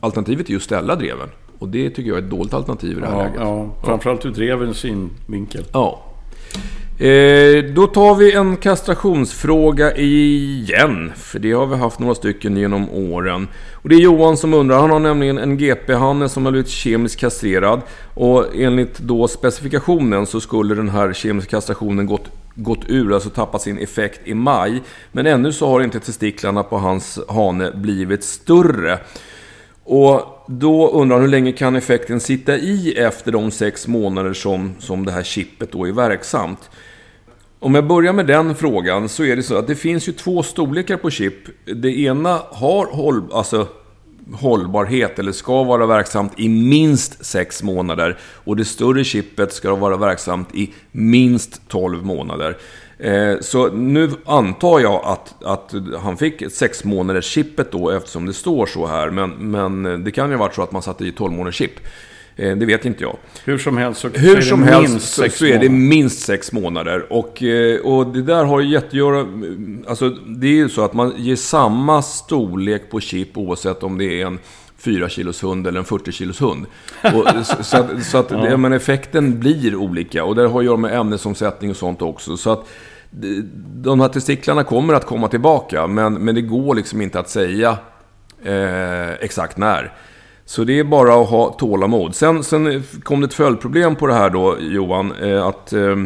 Alternativet 0.00 0.46
är 0.46 0.50
ju 0.50 0.56
att 0.56 0.62
ställa 0.62 0.96
dreven. 0.96 1.28
Och 1.58 1.68
det 1.68 1.90
tycker 1.90 2.08
jag 2.08 2.18
är 2.18 2.22
ett 2.22 2.30
dåligt 2.30 2.54
alternativ 2.54 2.98
i 2.98 3.00
det 3.00 3.06
här 3.06 3.16
ja, 3.16 3.22
läget. 3.22 3.40
Ja, 3.40 3.70
framförallt 3.84 4.26
ur 4.26 4.30
drevens 4.30 4.78
synvinkel. 4.78 5.64
Ja. 5.72 6.00
Eh, 6.98 7.64
då 7.64 7.86
tar 7.86 8.14
vi 8.14 8.32
en 8.32 8.56
kastrationsfråga 8.56 9.96
igen. 9.96 11.12
För 11.16 11.38
det 11.38 11.52
har 11.52 11.66
vi 11.66 11.76
haft 11.76 11.98
några 11.98 12.14
stycken 12.14 12.56
genom 12.56 12.90
åren. 12.90 13.48
Och 13.72 13.88
det 13.88 13.94
är 13.94 14.00
Johan 14.00 14.36
som 14.36 14.54
undrar. 14.54 14.80
Han 14.80 14.90
har 14.90 14.98
nämligen 14.98 15.38
en 15.38 15.56
GP-hanne 15.56 16.28
som 16.28 16.44
har 16.44 16.52
blivit 16.52 16.70
kemiskt 16.70 17.20
kastrerad. 17.20 17.80
Och 18.14 18.56
enligt 18.56 18.98
då 18.98 19.28
specifikationen 19.28 20.26
så 20.26 20.40
skulle 20.40 20.74
den 20.74 20.88
här 20.88 21.12
kemiska 21.12 21.50
kastrationen 21.50 22.06
gått, 22.06 22.30
gått 22.54 22.88
ur, 22.88 23.14
alltså 23.14 23.30
tappat 23.30 23.62
sin 23.62 23.78
effekt 23.78 24.20
i 24.24 24.34
maj. 24.34 24.82
Men 25.12 25.26
ännu 25.26 25.52
så 25.52 25.68
har 25.68 25.80
inte 25.80 26.00
testiklarna 26.00 26.62
på 26.62 26.78
hans 26.78 27.18
hane 27.28 27.70
blivit 27.74 28.24
större. 28.24 28.98
Och 29.84 30.33
då 30.46 30.90
undrar 30.90 31.16
han 31.16 31.22
hur 31.22 31.30
länge 31.30 31.52
kan 31.52 31.76
effekten 31.76 32.20
sitta 32.20 32.56
i 32.56 32.94
efter 32.98 33.32
de 33.32 33.50
sex 33.50 33.86
månader 33.86 34.32
som, 34.32 34.74
som 34.78 35.06
det 35.06 35.12
här 35.12 35.22
chippet 35.22 35.72
då 35.72 35.84
är 35.84 35.92
verksamt? 35.92 36.70
Om 37.58 37.74
jag 37.74 37.86
börjar 37.86 38.12
med 38.12 38.26
den 38.26 38.54
frågan 38.54 39.08
så 39.08 39.24
är 39.24 39.36
det 39.36 39.42
så 39.42 39.56
att 39.56 39.66
det 39.66 39.74
finns 39.74 40.08
ju 40.08 40.12
två 40.12 40.42
storlekar 40.42 40.96
på 40.96 41.10
chip. 41.10 41.34
Det 41.64 41.98
ena 41.98 42.42
har 42.50 42.86
håll, 42.86 43.22
alltså, 43.32 43.68
hållbarhet 44.32 45.18
eller 45.18 45.32
ska 45.32 45.64
vara 45.64 45.86
verksamt 45.86 46.32
i 46.36 46.48
minst 46.48 47.24
sex 47.24 47.62
månader. 47.62 48.18
Och 48.20 48.56
det 48.56 48.64
större 48.64 49.04
chippet 49.04 49.52
ska 49.52 49.74
vara 49.74 49.96
verksamt 49.96 50.54
i 50.54 50.72
minst 50.92 51.68
12 51.68 52.04
månader. 52.04 52.56
Eh, 53.04 53.40
så 53.40 53.68
nu 53.68 54.10
antar 54.24 54.80
jag 54.80 55.04
att, 55.04 55.44
att 55.44 55.74
han 56.02 56.16
fick 56.16 56.52
sex 56.52 56.84
månaders 56.84 57.24
chippet 57.24 57.72
då 57.72 57.90
eftersom 57.90 58.26
det 58.26 58.32
står 58.32 58.66
så 58.66 58.86
här. 58.86 59.10
Men, 59.10 59.30
men 59.30 60.04
det 60.04 60.10
kan 60.10 60.30
ju 60.30 60.36
ha 60.36 60.44
varit 60.44 60.54
så 60.54 60.62
att 60.62 60.72
man 60.72 60.82
satte 60.82 61.04
i 61.04 61.12
12 61.12 61.32
månaders 61.32 61.54
chip. 61.54 61.70
Eh, 62.36 62.56
det 62.56 62.66
vet 62.66 62.84
inte 62.84 63.02
jag. 63.02 63.16
Hur 63.44 63.58
som 63.58 63.76
helst 63.76 64.00
så, 64.00 64.08
Hur 64.08 64.40
som 64.40 64.62
helst 64.62 65.14
så, 65.14 65.28
så 65.30 65.46
är 65.46 65.58
det 65.58 65.68
minst 65.68 66.20
sex 66.20 66.52
månader. 66.52 67.12
Och, 67.12 67.42
eh, 67.42 67.80
och 67.80 68.06
det 68.06 68.22
där 68.22 68.44
har 68.44 68.60
ju 68.60 68.68
jättegöra... 68.68 69.26
Alltså 69.86 70.10
det 70.10 70.46
är 70.46 70.56
ju 70.56 70.68
så 70.68 70.84
att 70.84 70.94
man 70.94 71.14
ger 71.16 71.36
samma 71.36 72.02
storlek 72.02 72.90
på 72.90 73.00
chip 73.00 73.38
oavsett 73.38 73.82
om 73.82 73.98
det 73.98 74.22
är 74.22 74.26
en 74.26 74.38
4 74.78 75.08
kilos 75.08 75.42
hund 75.42 75.66
eller 75.66 75.78
en 75.78 75.84
40 75.84 76.12
kilos 76.12 76.40
hund. 76.40 76.66
Och, 77.02 77.46
så 77.64 77.76
att, 77.76 78.04
så 78.04 78.18
att 78.18 78.30
ja. 78.30 78.56
men 78.56 78.72
effekten 78.72 79.40
blir 79.40 79.76
olika. 79.76 80.24
Och 80.24 80.34
det 80.34 80.48
har 80.48 80.58
att 80.58 80.64
göra 80.64 80.76
med 80.76 81.00
ämnesomsättning 81.00 81.70
och 81.70 81.76
sånt 81.76 82.02
också. 82.02 82.36
Så 82.36 82.50
att 82.50 82.66
de 83.82 84.00
här 84.00 84.08
testiklarna 84.08 84.64
kommer 84.64 84.94
att 84.94 85.06
komma 85.06 85.28
tillbaka. 85.28 85.86
Men, 85.86 86.14
men 86.14 86.34
det 86.34 86.42
går 86.42 86.74
liksom 86.74 87.02
inte 87.02 87.20
att 87.20 87.28
säga 87.28 87.78
eh, 88.44 89.12
exakt 89.12 89.56
när. 89.56 89.92
Så 90.44 90.64
det 90.64 90.78
är 90.78 90.84
bara 90.84 91.22
att 91.22 91.28
ha 91.28 91.52
tålamod. 91.52 92.14
Sen, 92.14 92.44
sen 92.44 92.82
kom 93.02 93.20
det 93.20 93.26
ett 93.26 93.34
följdproblem 93.34 93.96
på 93.96 94.06
det 94.06 94.14
här 94.14 94.30
då, 94.30 94.56
Johan. 94.60 95.12
Eh, 95.12 95.46
att 95.46 95.72
eh, 95.72 95.96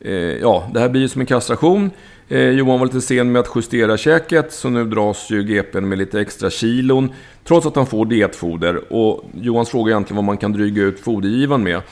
eh, 0.00 0.12
ja, 0.14 0.70
det 0.74 0.80
här 0.80 0.88
blir 0.88 1.00
ju 1.00 1.08
som 1.08 1.20
en 1.20 1.26
kastration. 1.26 1.90
Eh, 2.28 2.50
Johan 2.50 2.78
var 2.78 2.86
lite 2.86 3.00
sen 3.00 3.32
med 3.32 3.40
att 3.40 3.50
justera 3.54 3.96
käket, 3.96 4.52
så 4.52 4.68
nu 4.68 4.84
dras 4.84 5.30
ju 5.30 5.42
GPn 5.42 5.88
med 5.88 5.98
lite 5.98 6.20
extra 6.20 6.50
kilon. 6.50 7.12
Trots 7.44 7.66
att 7.66 7.76
han 7.76 7.86
får 7.86 8.06
dietfoder. 8.06 8.92
Och 8.92 9.24
Johans 9.34 9.68
fråga 9.68 9.90
är 9.90 9.94
egentligen 9.94 10.16
vad 10.16 10.24
man 10.24 10.36
kan 10.36 10.52
dryga 10.52 10.82
ut 10.82 11.00
fodergivan 11.00 11.62
med. 11.62 11.82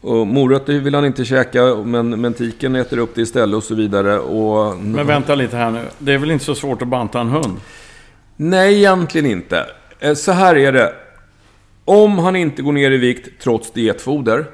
Och 0.00 0.26
morötter 0.26 0.72
vill 0.72 0.94
han 0.94 1.04
inte 1.04 1.24
käka, 1.24 1.74
men, 1.84 2.20
men 2.20 2.34
tiken 2.34 2.76
äter 2.76 2.98
upp 2.98 3.14
det 3.14 3.22
istället 3.22 3.56
och 3.56 3.64
så 3.64 3.74
vidare. 3.74 4.18
Och... 4.18 4.76
Men 4.76 5.06
vänta 5.06 5.34
lite 5.34 5.56
här 5.56 5.70
nu. 5.70 5.80
Det 5.98 6.12
är 6.12 6.18
väl 6.18 6.30
inte 6.30 6.44
så 6.44 6.54
svårt 6.54 6.82
att 6.82 6.88
banta 6.88 7.20
en 7.20 7.28
hund? 7.28 7.56
Nej, 8.36 8.74
egentligen 8.74 9.30
inte. 9.30 9.66
Eh, 10.00 10.14
så 10.14 10.32
här 10.32 10.56
är 10.56 10.72
det. 10.72 10.94
Om 11.84 12.18
han 12.18 12.36
inte 12.36 12.62
går 12.62 12.72
ner 12.72 12.90
i 12.90 12.96
vikt 12.96 13.28
trots 13.42 13.70
dietfoder, 13.70 14.46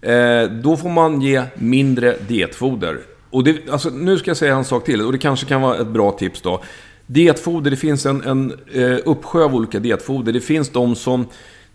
eh, 0.00 0.42
då 0.50 0.76
får 0.76 0.88
man 0.88 1.20
ge 1.20 1.42
mindre 1.54 2.16
dietfoder. 2.28 2.98
Och 3.30 3.44
det, 3.44 3.70
alltså, 3.70 3.90
nu 3.90 4.18
ska 4.18 4.30
jag 4.30 4.36
säga 4.36 4.56
en 4.56 4.64
sak 4.64 4.84
till, 4.84 5.02
och 5.02 5.12
det 5.12 5.18
kanske 5.18 5.46
kan 5.46 5.62
vara 5.62 5.76
ett 5.76 5.86
bra 5.86 6.12
tips 6.12 6.42
då. 6.42 6.62
Dietfoder, 7.06 7.70
det 7.70 7.76
finns 7.76 8.06
en, 8.06 8.22
en 8.24 8.52
eh, 8.72 8.98
uppsjö 9.04 9.44
av 9.44 9.54
olika 9.54 9.78
dietfoder. 9.78 10.32
Det 10.32 10.40
finns 10.40 10.68
de 10.68 10.94
som 10.96 11.26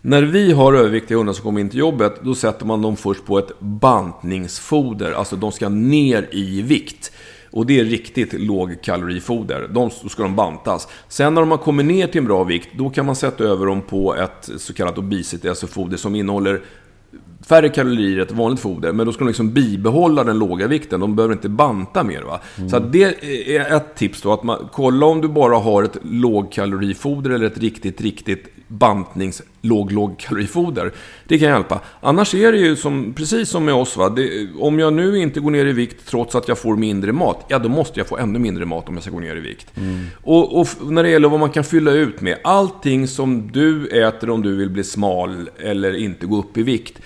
när 0.02 0.22
vi 0.22 0.52
har 0.52 0.72
överviktiga 0.72 1.18
hundar 1.18 1.32
som 1.32 1.42
kommer 1.42 1.60
in 1.60 1.68
till 1.68 1.78
jobbet, 1.78 2.14
då 2.22 2.34
sätter 2.34 2.66
man 2.66 2.82
dem 2.82 2.96
först 2.96 3.24
på 3.24 3.38
ett 3.38 3.60
bantningsfoder. 3.60 5.12
Alltså 5.12 5.36
de 5.36 5.52
ska 5.52 5.68
ner 5.68 6.28
i 6.32 6.62
vikt. 6.62 7.12
Och 7.50 7.66
det 7.66 7.80
är 7.80 7.84
riktigt 7.84 8.32
lågkalorifoder. 8.32 9.68
De 9.70 9.90
ska 9.90 10.22
de 10.22 10.36
bantas. 10.36 10.88
Sen 11.08 11.34
när 11.34 11.42
de 11.42 11.50
har 11.50 11.58
kommit 11.58 11.86
ner 11.86 12.06
till 12.06 12.18
en 12.18 12.24
bra 12.24 12.44
vikt, 12.44 12.68
då 12.78 12.90
kan 12.90 13.06
man 13.06 13.16
sätta 13.16 13.44
över 13.44 13.66
dem 13.66 13.80
på 13.80 14.14
ett 14.14 14.50
så 14.56 14.74
kallat 14.74 14.98
obesity, 14.98 15.48
alltså 15.48 15.66
foder 15.66 15.96
som 15.96 16.14
innehåller 16.14 16.60
färre 17.46 17.68
kalorier 17.68 18.16
än 18.16 18.22
ett 18.22 18.32
vanligt 18.32 18.60
foder. 18.60 18.92
Men 18.92 19.06
då 19.06 19.12
ska 19.12 19.24
de 19.24 19.28
liksom 19.28 19.52
bibehålla 19.52 20.24
den 20.24 20.38
låga 20.38 20.66
vikten. 20.66 21.00
De 21.00 21.16
behöver 21.16 21.34
inte 21.34 21.48
banta 21.48 22.04
mer. 22.04 22.22
Va? 22.22 22.40
Mm. 22.56 22.70
Så 22.70 22.78
det 22.78 23.04
är 23.56 23.76
ett 23.76 23.94
tips 23.94 24.22
då. 24.22 24.32
Att 24.32 24.42
man, 24.42 24.68
kolla 24.72 25.06
om 25.06 25.20
du 25.20 25.28
bara 25.28 25.56
har 25.56 25.82
ett 25.82 25.96
lågkalorifoder 26.02 27.30
eller 27.30 27.46
ett 27.46 27.58
riktigt, 27.58 28.00
riktigt 28.00 28.48
bantnings 28.72 29.42
låg, 29.60 29.92
lågkalorifoder. 29.92 30.92
Det 31.24 31.38
kan 31.38 31.48
hjälpa. 31.48 31.80
Annars 32.00 32.34
är 32.34 32.52
det 32.52 32.58
ju 32.58 32.76
som, 32.76 33.12
precis 33.16 33.48
som 33.48 33.64
med 33.64 33.74
oss. 33.74 33.96
Va? 33.96 34.08
Det, 34.08 34.48
om 34.58 34.78
jag 34.78 34.92
nu 34.92 35.18
inte 35.18 35.40
går 35.40 35.50
ner 35.50 35.66
i 35.66 35.72
vikt 35.72 36.06
trots 36.06 36.34
att 36.34 36.48
jag 36.48 36.58
får 36.58 36.76
mindre 36.76 37.12
mat, 37.12 37.44
ja 37.48 37.58
då 37.58 37.68
måste 37.68 38.00
jag 38.00 38.06
få 38.06 38.16
ännu 38.16 38.38
mindre 38.38 38.64
mat 38.64 38.88
om 38.88 38.94
jag 38.94 39.02
ska 39.02 39.12
gå 39.12 39.20
ner 39.20 39.36
i 39.36 39.40
vikt. 39.40 39.76
Mm. 39.76 40.06
Och, 40.22 40.60
och, 40.60 40.68
när 40.80 41.02
det 41.02 41.10
gäller 41.10 41.28
vad 41.28 41.40
man 41.40 41.50
kan 41.50 41.64
fylla 41.64 41.92
ut 41.92 42.20
med, 42.20 42.38
allting 42.44 43.08
som 43.08 43.52
du 43.52 43.86
äter 43.86 44.30
om 44.30 44.42
du 44.42 44.56
vill 44.56 44.70
bli 44.70 44.84
smal 44.84 45.50
eller 45.58 45.96
inte 45.96 46.26
gå 46.26 46.38
upp 46.38 46.56
i 46.56 46.62
vikt. 46.62 47.00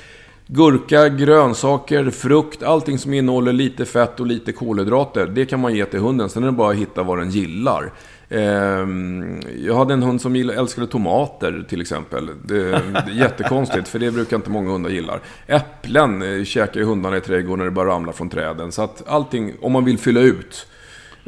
Gurka, 0.49 1.09
grönsaker, 1.09 2.11
frukt, 2.11 2.63
allting 2.63 2.99
som 2.99 3.15
innehåller 3.15 3.53
lite 3.53 3.85
fett 3.85 4.21
och 4.21 4.27
lite 4.27 4.53
kolhydrater. 4.53 5.27
Det 5.27 5.47
kan 5.47 5.61
man 5.61 5.75
ge 5.75 5.85
till 5.85 6.01
hunden. 6.01 6.29
Sen 6.29 6.43
är 6.43 6.47
det 6.47 6.53
bara 6.53 6.71
att 6.71 6.77
hitta 6.77 7.03
vad 7.03 7.19
den 7.19 7.31
gillar. 7.31 7.93
Ehm, 8.29 9.41
jag 9.65 9.75
hade 9.75 9.95
en 9.95 10.03
hund 10.03 10.21
som 10.21 10.37
älskade 10.37 10.87
tomater 10.87 11.67
till 11.69 11.81
exempel. 11.81 12.31
Det 12.45 12.57
är 12.57 13.11
jättekonstigt, 13.13 13.89
för 13.89 13.99
det 13.99 14.11
brukar 14.11 14.37
inte 14.37 14.51
många 14.51 14.71
hundar 14.71 14.91
gilla. 14.91 15.19
Äpplen 15.47 16.23
eh, 16.23 16.45
käkar 16.45 16.81
ju 16.81 16.87
hundarna 16.87 17.17
i 17.17 17.21
trädgården 17.21 17.59
när 17.59 17.65
det 17.65 17.71
bara 17.71 17.89
ramlar 17.89 18.13
från 18.13 18.29
träden. 18.29 18.73
Så 18.73 18.83
att 18.83 19.03
allting, 19.07 19.53
om 19.61 19.73
man 19.73 19.85
vill 19.85 19.99
fylla 19.99 20.21
ut. 20.21 20.67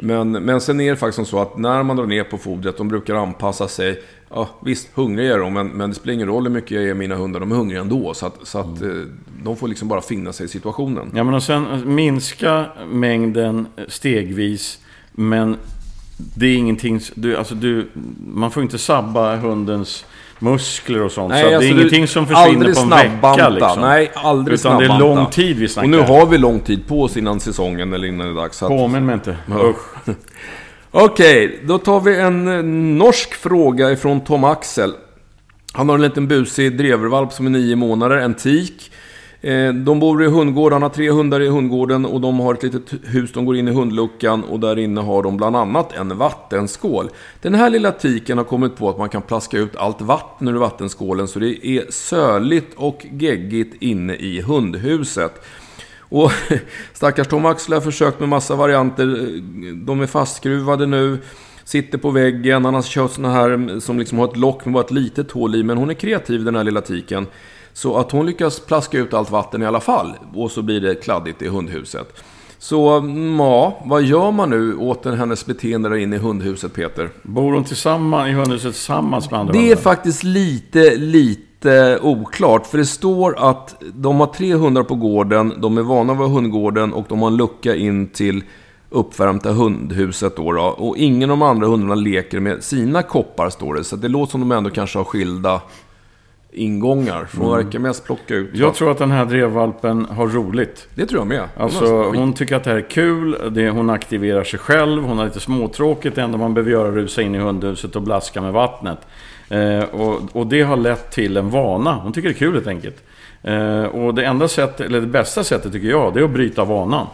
Men, 0.01 0.31
men 0.31 0.61
sen 0.61 0.81
är 0.81 0.89
det 0.89 0.97
faktiskt 0.97 1.29
så 1.29 1.39
att 1.39 1.57
när 1.57 1.83
man 1.83 1.97
drar 1.97 2.05
ner 2.05 2.23
på 2.23 2.37
fodret, 2.37 2.77
de 2.77 2.87
brukar 2.87 3.15
anpassa 3.15 3.67
sig. 3.67 4.01
Ja, 4.29 4.49
visst, 4.61 4.89
hungriga 4.93 5.33
är 5.33 5.39
de, 5.39 5.53
men, 5.53 5.67
men 5.67 5.89
det 5.89 5.95
spelar 5.95 6.13
ingen 6.13 6.27
roll 6.27 6.43
hur 6.43 6.49
mycket 6.49 6.71
jag 6.71 6.83
ger 6.83 6.93
mina 6.93 7.15
hundar. 7.15 7.39
De 7.39 7.51
är 7.51 7.55
hungriga 7.55 7.81
ändå. 7.81 8.13
Så 8.13 8.25
att, 8.25 8.39
så 8.43 8.59
att 8.59 8.81
mm. 8.81 9.01
Eh, 9.01 9.07
de 9.43 9.57
får 9.57 9.67
liksom 9.67 9.87
bara 9.87 10.01
finna 10.01 10.33
sig 10.33 10.45
i 10.45 10.49
situationen. 10.49 11.11
Ja, 11.15 11.23
men 11.23 11.33
och 11.33 11.43
sen 11.43 11.95
minska 11.95 12.65
mängden 12.91 13.67
stegvis. 13.87 14.79
Men 15.11 15.57
det 16.17 16.45
är 16.47 16.55
ingenting, 16.55 16.99
du, 17.15 17.37
alltså 17.37 17.55
du, 17.55 17.87
man 18.33 18.51
får 18.51 18.63
inte 18.63 18.77
sabba 18.77 19.35
hundens 19.35 20.05
muskler 20.39 21.01
och 21.03 21.11
sånt. 21.11 21.29
Nej, 21.29 21.41
så 21.41 21.45
att 21.45 21.51
det 21.51 21.55
alltså 21.55 21.71
är 21.71 21.73
du- 21.75 21.79
ingenting 21.81 22.07
som 22.07 22.27
försvinner 22.27 22.63
på 22.63 22.69
en 22.69 22.75
snabbanta. 22.75 23.31
vecka 23.31 23.49
liksom. 23.49 23.81
Nej, 23.81 24.11
aldrig 24.15 24.59
Utan 24.59 24.77
det 24.77 24.83
är 24.83 24.87
snabbanta. 24.87 25.15
lång 25.15 25.25
tid 25.29 25.57
vi 25.57 25.67
snackar. 25.67 25.85
Och 25.85 25.89
nu 25.89 25.99
har 26.01 26.25
vi 26.25 26.37
lång 26.37 26.59
tid 26.59 26.87
på 26.87 27.03
oss 27.03 27.17
innan 27.17 27.39
säsongen 27.39 27.93
eller 27.93 28.07
innan 28.07 28.27
det 28.27 28.33
är 28.33 28.35
dags. 28.35 28.63
Att... 28.63 28.69
Påminn 28.69 29.05
mig 29.05 29.13
inte. 29.13 29.37
Usch. 29.51 29.77
Okej, 30.91 31.59
då 31.63 31.77
tar 31.77 31.99
vi 31.99 32.19
en 32.19 32.47
eh, 32.47 32.63
norsk 33.03 33.33
fråga 33.33 33.91
ifrån 33.91 34.21
Tom 34.21 34.43
Axel. 34.43 34.93
Han 35.73 35.89
har 35.89 35.95
en 35.95 36.01
liten 36.01 36.27
busig 36.27 36.77
drevervalp 36.77 37.33
som 37.33 37.45
är 37.45 37.49
nio 37.49 37.75
månader, 37.75 38.17
en 38.17 38.33
tik. 38.33 38.91
Eh, 39.41 39.73
de 39.73 39.99
bor 39.99 40.23
i 40.23 40.27
hundgård, 40.27 40.73
han 40.73 40.81
har 40.81 40.89
tre 40.89 41.11
hundar 41.11 41.41
i 41.41 41.47
hundgården 41.47 42.05
och 42.05 42.21
de 42.21 42.39
har 42.39 42.53
ett 42.53 42.63
litet 42.63 42.93
hus, 43.03 43.31
de 43.33 43.45
går 43.45 43.57
in 43.57 43.67
i 43.67 43.71
hundluckan 43.71 44.43
och 44.43 44.59
där 44.59 44.79
inne 44.79 45.01
har 45.01 45.23
de 45.23 45.37
bland 45.37 45.55
annat 45.55 45.93
en 45.93 46.17
vattenskål. 46.17 47.09
Den 47.41 47.55
här 47.55 47.69
lilla 47.69 47.91
tiken 47.91 48.37
har 48.37 48.45
kommit 48.45 48.75
på 48.75 48.89
att 48.89 48.97
man 48.97 49.09
kan 49.09 49.21
plaska 49.21 49.57
ut 49.57 49.75
allt 49.75 50.01
vatten 50.01 50.47
ur 50.47 50.53
vattenskålen 50.53 51.27
så 51.27 51.39
det 51.39 51.67
är 51.67 51.91
söligt 51.91 52.73
och 52.75 53.05
geggigt 53.11 53.75
inne 53.79 54.15
i 54.15 54.41
hundhuset. 54.41 55.45
Och 55.99 56.31
stackars 56.93 57.27
Tom 57.27 57.45
Axel 57.45 57.73
har 57.73 57.81
försökt 57.81 58.19
med 58.19 58.29
massa 58.29 58.55
varianter. 58.55 59.05
De 59.85 60.01
är 60.01 60.07
fastskruvade 60.07 60.85
nu. 60.85 61.17
Sitter 61.63 61.97
på 61.97 62.11
väggen. 62.11 62.65
Han 62.65 62.73
har 62.73 62.81
kört 62.81 63.11
såna 63.11 63.31
här 63.31 63.79
som 63.79 63.99
liksom 63.99 64.17
har 64.17 64.27
ett 64.27 64.37
lock 64.37 64.65
med 64.65 64.73
bara 64.73 64.83
ett 64.83 64.91
litet 64.91 65.31
hål 65.31 65.55
i. 65.55 65.63
Men 65.63 65.77
hon 65.77 65.89
är 65.89 65.93
kreativ 65.93 66.43
den 66.43 66.55
här 66.55 66.63
lilla 66.63 66.81
tiken. 66.81 67.27
Så 67.79 67.97
att 67.97 68.11
hon 68.11 68.25
lyckas 68.25 68.59
plaska 68.59 68.97
ut 68.97 69.13
allt 69.13 69.31
vatten 69.31 69.61
i 69.61 69.65
alla 69.65 69.79
fall. 69.79 70.13
Och 70.35 70.51
så 70.51 70.61
blir 70.61 70.81
det 70.81 70.95
kladdigt 70.95 71.41
i 71.41 71.47
hundhuset. 71.47 72.13
Så 72.57 72.89
mm, 72.97 73.39
ja, 73.39 73.79
vad 73.85 74.03
gör 74.03 74.31
man 74.31 74.49
nu 74.49 74.75
åt 74.77 75.03
den- 75.03 75.17
hennes 75.17 75.45
beteende 75.45 75.89
där 75.89 75.95
inne 75.95 76.15
i 76.15 76.19
hundhuset 76.19 76.73
Peter? 76.73 77.09
Bor 77.23 77.53
de 77.53 77.63
tillsammans 77.63 78.29
i 78.29 78.31
hundhuset 78.31 78.73
tillsammans 78.73 79.31
med 79.31 79.39
andra 79.39 79.51
Det 79.53 79.59
är 79.59 79.61
hundar? 79.63 79.75
faktiskt 79.81 80.23
lite, 80.23 80.95
lite 80.95 81.99
oklart. 82.01 82.67
För 82.67 82.77
det 82.77 82.85
står 82.85 83.39
att 83.49 83.83
de 83.93 84.19
har 84.19 84.27
tre 84.27 84.53
hundar 84.55 84.83
på 84.83 84.95
gården, 84.95 85.53
de 85.57 85.77
är 85.77 85.81
vana 85.81 86.13
vid 86.13 86.29
hundgården 86.29 86.93
och 86.93 87.05
de 87.09 87.19
har 87.21 87.27
en 87.27 87.37
lucka 87.37 87.75
in 87.75 88.07
till 88.09 88.43
uppvärmta 88.89 89.51
hundhuset 89.51 90.35
då, 90.35 90.51
då. 90.51 90.61
Och 90.63 90.97
ingen 90.97 91.31
av 91.31 91.37
de 91.37 91.41
andra 91.45 91.67
hundarna 91.67 91.95
leker 91.95 92.39
med 92.39 92.63
sina 92.63 93.03
koppar, 93.03 93.49
står 93.49 93.73
det. 93.73 93.83
Så 93.83 93.95
det 93.95 94.07
låter 94.07 94.31
som 94.31 94.41
de 94.41 94.51
ändå 94.51 94.69
kanske 94.69 94.97
har 94.99 95.03
skilda 95.05 95.61
ingångar. 96.51 97.25
För 97.25 97.39
de 97.41 97.51
verkar 97.51 97.79
mest 97.79 98.05
plocka 98.05 98.35
ut. 98.35 98.49
Jag 98.53 98.75
tror 98.75 98.91
att 98.91 98.97
den 98.97 99.11
här 99.11 99.25
drevvalpen 99.25 100.05
har 100.05 100.27
roligt. 100.27 100.87
Det 100.95 101.05
tror 101.05 101.19
jag 101.21 101.27
med. 101.27 101.41
Hon 101.55 101.63
Alltså 101.63 101.85
har- 101.85 102.15
hon 102.15 102.33
tycker 102.33 102.55
att 102.55 102.63
det 102.63 102.69
här 102.69 102.77
är 102.77 102.89
kul, 102.89 103.37
det, 103.51 103.69
hon 103.69 103.89
aktiverar 103.89 104.43
sig 104.43 104.59
själv, 104.59 105.03
hon 105.03 105.17
har 105.17 105.25
lite 105.25 105.39
småtråkigt. 105.39 106.15
Det 106.15 106.21
enda 106.21 106.37
man 106.37 106.53
behöver 106.53 106.71
göra 106.71 106.85
är 106.87 106.89
att 106.91 106.95
rusa 106.95 107.21
in 107.21 107.35
i 107.35 107.37
hundhuset 107.37 107.95
och 107.95 108.01
blaska 108.01 108.41
med 108.41 108.53
vattnet. 108.53 108.97
Eh, 109.49 109.83
och, 109.83 110.19
och 110.33 110.47
det 110.47 110.61
har 110.61 110.77
lett 110.77 111.11
till 111.11 111.37
en 111.37 111.49
vana. 111.49 111.93
Hon 111.95 112.13
tycker 112.13 112.29
det 112.29 112.35
är 112.35 112.39
kul 112.39 112.53
helt 112.53 112.67
enkelt. 112.67 113.03
Eh, 113.43 113.83
och 113.83 114.15
det 114.15 114.25
enda 114.25 114.47
sättet, 114.47 114.85
eller 114.85 115.01
det 115.01 115.07
bästa 115.07 115.43
sättet 115.43 115.71
tycker 115.73 115.87
jag, 115.87 116.13
det 116.13 116.19
är 116.19 116.23
att 116.23 116.29
bryta 116.31 116.63
vanan. 116.65 117.07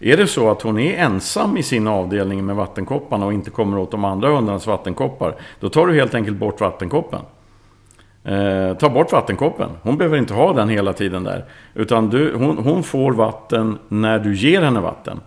Är 0.00 0.16
det 0.16 0.26
så 0.26 0.50
att 0.50 0.62
hon 0.62 0.78
är 0.78 0.96
ensam 1.04 1.56
i 1.56 1.62
sin 1.62 1.88
avdelning 1.88 2.46
med 2.46 2.56
vattenkopparna 2.56 3.26
och 3.26 3.32
inte 3.32 3.50
kommer 3.50 3.78
åt 3.78 3.90
de 3.90 4.04
andra 4.04 4.28
hundarnas 4.28 4.66
vattenkoppar, 4.66 5.34
då 5.60 5.68
tar 5.68 5.86
du 5.86 5.94
helt 5.94 6.14
enkelt 6.14 6.36
bort 6.36 6.60
vattenkoppen. 6.60 7.20
Eh, 8.24 8.76
ta 8.76 8.88
bort 8.88 9.12
vattenkoppen. 9.12 9.70
Hon 9.82 9.96
behöver 9.96 10.18
inte 10.18 10.34
ha 10.34 10.52
den 10.52 10.68
hela 10.68 10.92
tiden 10.92 11.24
där. 11.24 11.44
Utan 11.74 12.10
du, 12.10 12.34
hon, 12.34 12.58
hon 12.58 12.82
får 12.82 13.12
vatten 13.12 13.78
när 13.88 14.18
du 14.18 14.34
ger 14.34 14.62
henne 14.62 14.80
vatten. 14.80 15.20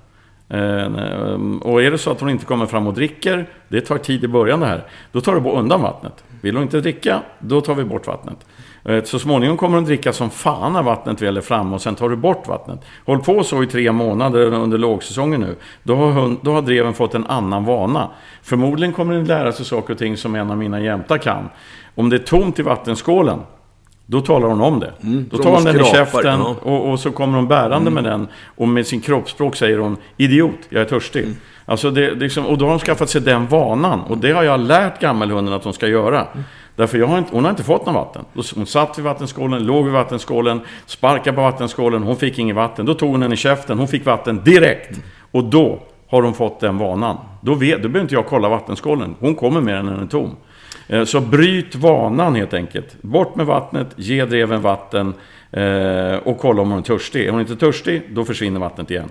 Eh, 0.49 0.83
eh 0.83 1.39
och 1.61 1.81
är 1.81 1.91
det 1.91 1.97
så 1.97 2.11
att 2.11 2.19
hon 2.19 2.29
inte 2.29 2.45
kommer 2.45 2.65
fram 2.65 2.87
och 2.87 2.93
dricker, 2.93 3.49
det 3.67 3.81
tar 3.81 3.97
tid 3.97 4.23
i 4.23 4.27
början 4.27 4.59
det 4.59 4.65
här, 4.65 4.83
då 5.11 5.21
tar 5.21 5.35
du 5.35 5.49
undan 5.49 5.81
vattnet. 5.81 6.23
Vill 6.41 6.55
hon 6.55 6.63
inte 6.63 6.81
dricka, 6.81 7.21
då 7.39 7.61
tar 7.61 7.75
vi 7.75 7.83
bort 7.83 8.07
vattnet. 8.07 8.37
Eh, 8.85 9.03
Så 9.03 9.19
småningom 9.19 9.57
kommer 9.57 9.75
hon 9.75 9.85
dricka 9.85 10.13
som 10.13 10.29
fan 10.29 10.73
när 10.73 10.83
vattnet 10.83 11.21
väl 11.21 11.37
är 11.37 11.41
framme 11.41 11.75
och 11.75 11.81
sen 11.81 11.95
tar 11.95 12.09
du 12.09 12.15
bort 12.15 12.47
vattnet. 12.47 12.79
Håll 13.05 13.19
på 13.19 13.43
så 13.43 13.63
i 13.63 13.67
tre 13.67 13.91
månader 13.91 14.53
under 14.53 14.77
lågsäsongen 14.77 15.41
nu. 15.41 15.55
Då 15.83 15.95
har, 15.95 16.11
hon, 16.11 16.39
då 16.41 16.51
har 16.51 16.61
dreven 16.61 16.93
fått 16.93 17.15
en 17.15 17.25
annan 17.25 17.65
vana. 17.65 18.09
Förmodligen 18.43 18.93
kommer 18.93 19.13
den 19.13 19.25
lära 19.25 19.51
sig 19.51 19.65
saker 19.65 19.93
och 19.93 19.99
ting 19.99 20.17
som 20.17 20.35
en 20.35 20.51
av 20.51 20.57
mina 20.57 20.81
jämtar 20.81 21.17
kan. 21.17 21.49
Om 21.95 22.09
det 22.09 22.15
är 22.15 22.19
tomt 22.19 22.59
i 22.59 22.61
vattenskålen, 22.61 23.39
då 24.05 24.21
talar 24.21 24.47
hon 24.47 24.61
om 24.61 24.79
det. 24.79 24.93
då 25.01 25.07
Mm, 25.07 25.29
så 25.31 25.37
tar 25.37 25.49
hon 25.51 25.63
de 25.63 25.71
den 25.71 25.81
i 25.81 25.89
käften 25.89 26.39
ja. 26.39 26.55
och, 26.61 26.89
och 26.91 26.99
så 26.99 27.11
kommer 27.11 27.35
hon 27.37 27.47
bärande 27.47 27.91
med 27.91 28.03
den. 28.03 28.27
Och 28.55 28.67
med 28.67 28.87
sin 28.87 29.01
kroppsspråk 29.01 29.55
säger 29.55 29.77
hon 29.77 29.97
Idiot, 30.17 30.51
jag 30.69 30.81
är 30.81 30.85
törstig. 30.85 31.23
Mm. 31.23 31.35
Alltså 31.65 31.91
det, 31.91 32.01
det 32.01 32.15
liksom, 32.15 32.45
och 32.45 32.57
då 32.57 32.65
har 32.65 32.69
hon 32.69 32.79
skaffat 32.79 33.09
sig 33.09 33.21
den 33.21 33.47
vanan. 33.47 34.01
Och 34.01 34.17
det 34.17 34.31
har 34.31 34.43
jag 34.43 34.59
lärt 34.59 34.99
gammelhunden 35.01 35.53
att 35.53 35.63
hon 35.63 35.73
ska 35.73 35.87
göra. 35.87 36.21
Mm. 36.21 36.43
Därför 36.75 36.97
jag 36.97 37.07
har 37.07 37.17
inte, 37.17 37.29
hon 37.35 37.43
har 37.43 37.51
inte 37.51 37.63
fått 37.63 37.85
något 37.85 37.95
vatten. 37.95 38.25
Då- 38.33 38.43
Hon 38.55 38.65
satt 38.65 38.97
vid 38.97 39.05
vattenskålen, 39.05 39.63
låg 39.65 39.83
vid 39.85 39.93
vattenskålen, 39.93 40.61
sparkade 40.85 41.35
på 41.35 41.41
vattenskålen, 41.41 42.03
hon 42.03 42.15
fick 42.15 42.39
inget 42.39 42.55
vatten. 42.55 42.85
Då 42.85 42.93
tog 42.93 43.09
hon 43.11 43.19
den 43.19 43.33
i 43.33 43.35
käften, 43.37 43.77
hon 43.79 43.87
fick 43.87 44.05
vatten 44.05 44.41
direkt. 44.43 44.99
Och 45.31 45.43
då 45.43 45.79
har 46.09 46.21
hon 46.21 46.33
fått 46.33 46.59
den 46.59 46.77
vanan. 46.77 47.17
Då, 47.41 47.53
vet, 47.53 47.75
då 47.83 47.89
behöver 47.89 48.01
inte 48.01 48.15
jag 48.15 48.25
kolla 48.25 48.49
vattenskålen. 48.49 49.15
Hon 49.19 49.35
kommer 49.35 49.61
med 49.61 49.75
den 49.75 49.85
när 49.85 49.93
den 49.93 50.03
är 50.03 50.07
tom. 50.07 50.35
Eh, 50.87 51.03
så 51.03 51.21
bryt 51.21 51.75
vanan 51.75 52.35
helt 52.35 52.53
enkelt. 52.53 53.01
Bort 53.01 53.35
med 53.35 53.45
vattnet, 53.45 53.87
ge 53.95 54.25
dreven 54.25 54.61
vatten 54.61 55.13
eh, 55.51 56.15
och 56.15 56.39
kolla 56.39 56.61
om 56.61 56.69
hon 56.69 56.79
är 56.79 56.83
törstig. 56.83 57.25
Är 57.25 57.31
hon 57.31 57.41
inte 57.41 57.55
törstig, 57.55 58.01
då 58.09 58.25
försvinner 58.25 58.59
vattnet 58.59 58.91
igen. 58.91 59.09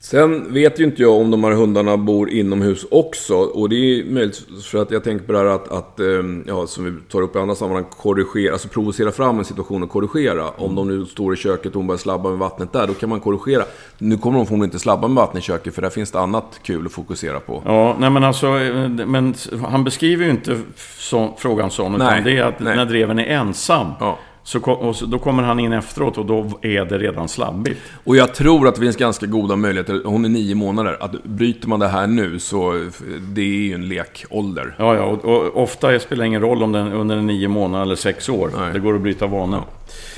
Sen 0.00 0.52
vet 0.54 0.80
ju 0.80 0.84
inte 0.84 1.02
jag 1.02 1.12
om 1.12 1.30
de 1.30 1.44
här 1.44 1.52
hundarna 1.52 1.96
bor 1.96 2.30
inomhus 2.30 2.86
också. 2.90 3.34
Och 3.34 3.68
det 3.68 3.76
är 3.76 4.04
möjligt 4.04 4.46
för 4.64 4.82
att 4.82 4.90
jag 4.90 5.04
tänker 5.04 5.26
på 5.26 5.32
det 5.32 5.38
här 5.38 5.46
att, 5.46 5.72
att 5.72 6.00
eh, 6.00 6.06
ja, 6.46 6.66
som 6.66 6.84
vi 6.84 6.92
tar 7.10 7.22
upp 7.22 7.36
i 7.36 7.38
andra 7.38 7.54
sammanhang, 7.54 7.84
korrigera, 7.90 8.52
alltså 8.52 8.68
provocera 8.68 9.12
fram 9.12 9.38
en 9.38 9.44
situation 9.44 9.82
och 9.82 9.90
korrigera. 9.90 10.48
Om 10.50 10.74
de 10.74 10.88
nu 10.88 11.06
står 11.06 11.34
i 11.34 11.36
köket 11.36 11.66
och 11.66 11.74
hon 11.74 11.86
börjar 11.86 11.98
slabba 11.98 12.28
med 12.30 12.38
vattnet 12.38 12.72
där, 12.72 12.86
då 12.86 12.94
kan 12.94 13.08
man 13.08 13.20
korrigera. 13.20 13.64
Nu 13.98 14.16
kommer 14.16 14.38
de 14.38 14.46
förmodligen 14.46 14.68
inte 14.68 14.78
slabba 14.78 15.08
med 15.08 15.16
vattnet 15.16 15.42
i 15.42 15.46
köket, 15.46 15.74
för 15.74 15.82
där 15.82 15.90
finns 15.90 16.10
det 16.10 16.20
annat 16.20 16.60
kul 16.62 16.86
att 16.86 16.92
fokusera 16.92 17.40
på. 17.40 17.62
Ja, 17.64 17.96
nej 17.98 18.10
men 18.10 18.24
alltså, 18.24 18.46
eh, 18.46 18.88
men 18.88 19.34
han 19.68 19.84
beskriver 19.84 20.24
ju 20.24 20.30
inte 20.30 20.60
så, 20.98 21.34
frågan 21.38 21.70
så, 21.70 21.82
utan 21.82 21.98
Nej, 21.98 22.22
det 22.24 22.38
är 22.38 22.44
att 22.44 22.60
nej. 22.60 22.76
när 22.76 22.84
dreven 22.84 23.18
är 23.18 23.24
ensam, 23.24 23.86
Ja. 24.00 24.18
Så, 24.48 24.58
och 24.70 24.96
så, 24.96 25.06
då 25.06 25.18
kommer 25.18 25.42
han 25.42 25.60
in 25.60 25.72
efteråt 25.72 26.18
och 26.18 26.26
då 26.26 26.50
är 26.62 26.84
det 26.84 26.98
redan 26.98 27.28
slabbigt. 27.28 27.80
Och 28.04 28.16
jag 28.16 28.34
tror 28.34 28.68
att 28.68 28.74
det 28.74 28.80
finns 28.80 28.96
ganska 28.96 29.26
goda 29.26 29.56
möjligheter, 29.56 30.00
hon 30.04 30.24
är 30.24 30.28
nio 30.28 30.54
månader, 30.54 30.96
att 31.00 31.22
bryter 31.24 31.68
man 31.68 31.80
det 31.80 31.88
här 31.88 32.06
nu 32.06 32.38
så 32.38 32.88
det 33.34 33.40
är 33.40 33.44
ju 33.44 33.74
en 33.74 33.88
lekålder. 33.88 34.74
Ja, 34.78 34.94
ja, 34.96 35.02
och, 35.02 35.24
och 35.24 35.62
ofta 35.62 35.94
är- 35.94 35.98
spelar 35.98 36.22
det 36.22 36.26
ingen 36.26 36.40
roll 36.40 36.62
om 36.62 36.72
den 36.72 36.92
under 36.92 37.16
nio 37.16 37.48
månader 37.48 37.82
eller 37.84 37.96
sex 37.96 38.28
år. 38.28 38.50
Nej. 38.58 38.72
Det 38.72 38.78
går 38.78 38.94
att 38.94 39.00
bryta 39.00 39.26
vanor. 39.26 39.62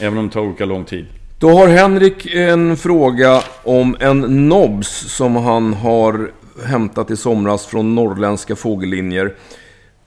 Även 0.01 0.19
om 0.19 0.27
det 0.27 0.33
tar 0.33 0.41
olika 0.41 0.65
lång 0.65 0.85
tid. 0.85 1.07
Då 1.39 1.51
har 1.51 1.69
Henrik 1.69 2.35
en 2.35 2.77
fråga 2.77 3.43
om 3.65 3.97
en 4.01 4.49
nobs 4.49 4.89
som 5.17 5.37
han 5.37 5.75
har 5.75 6.31
hämtat 6.67 7.11
i 7.11 7.17
somras 7.17 7.67
från 7.67 7.95
norrländska 7.95 8.57
fågellinjer. 8.57 9.35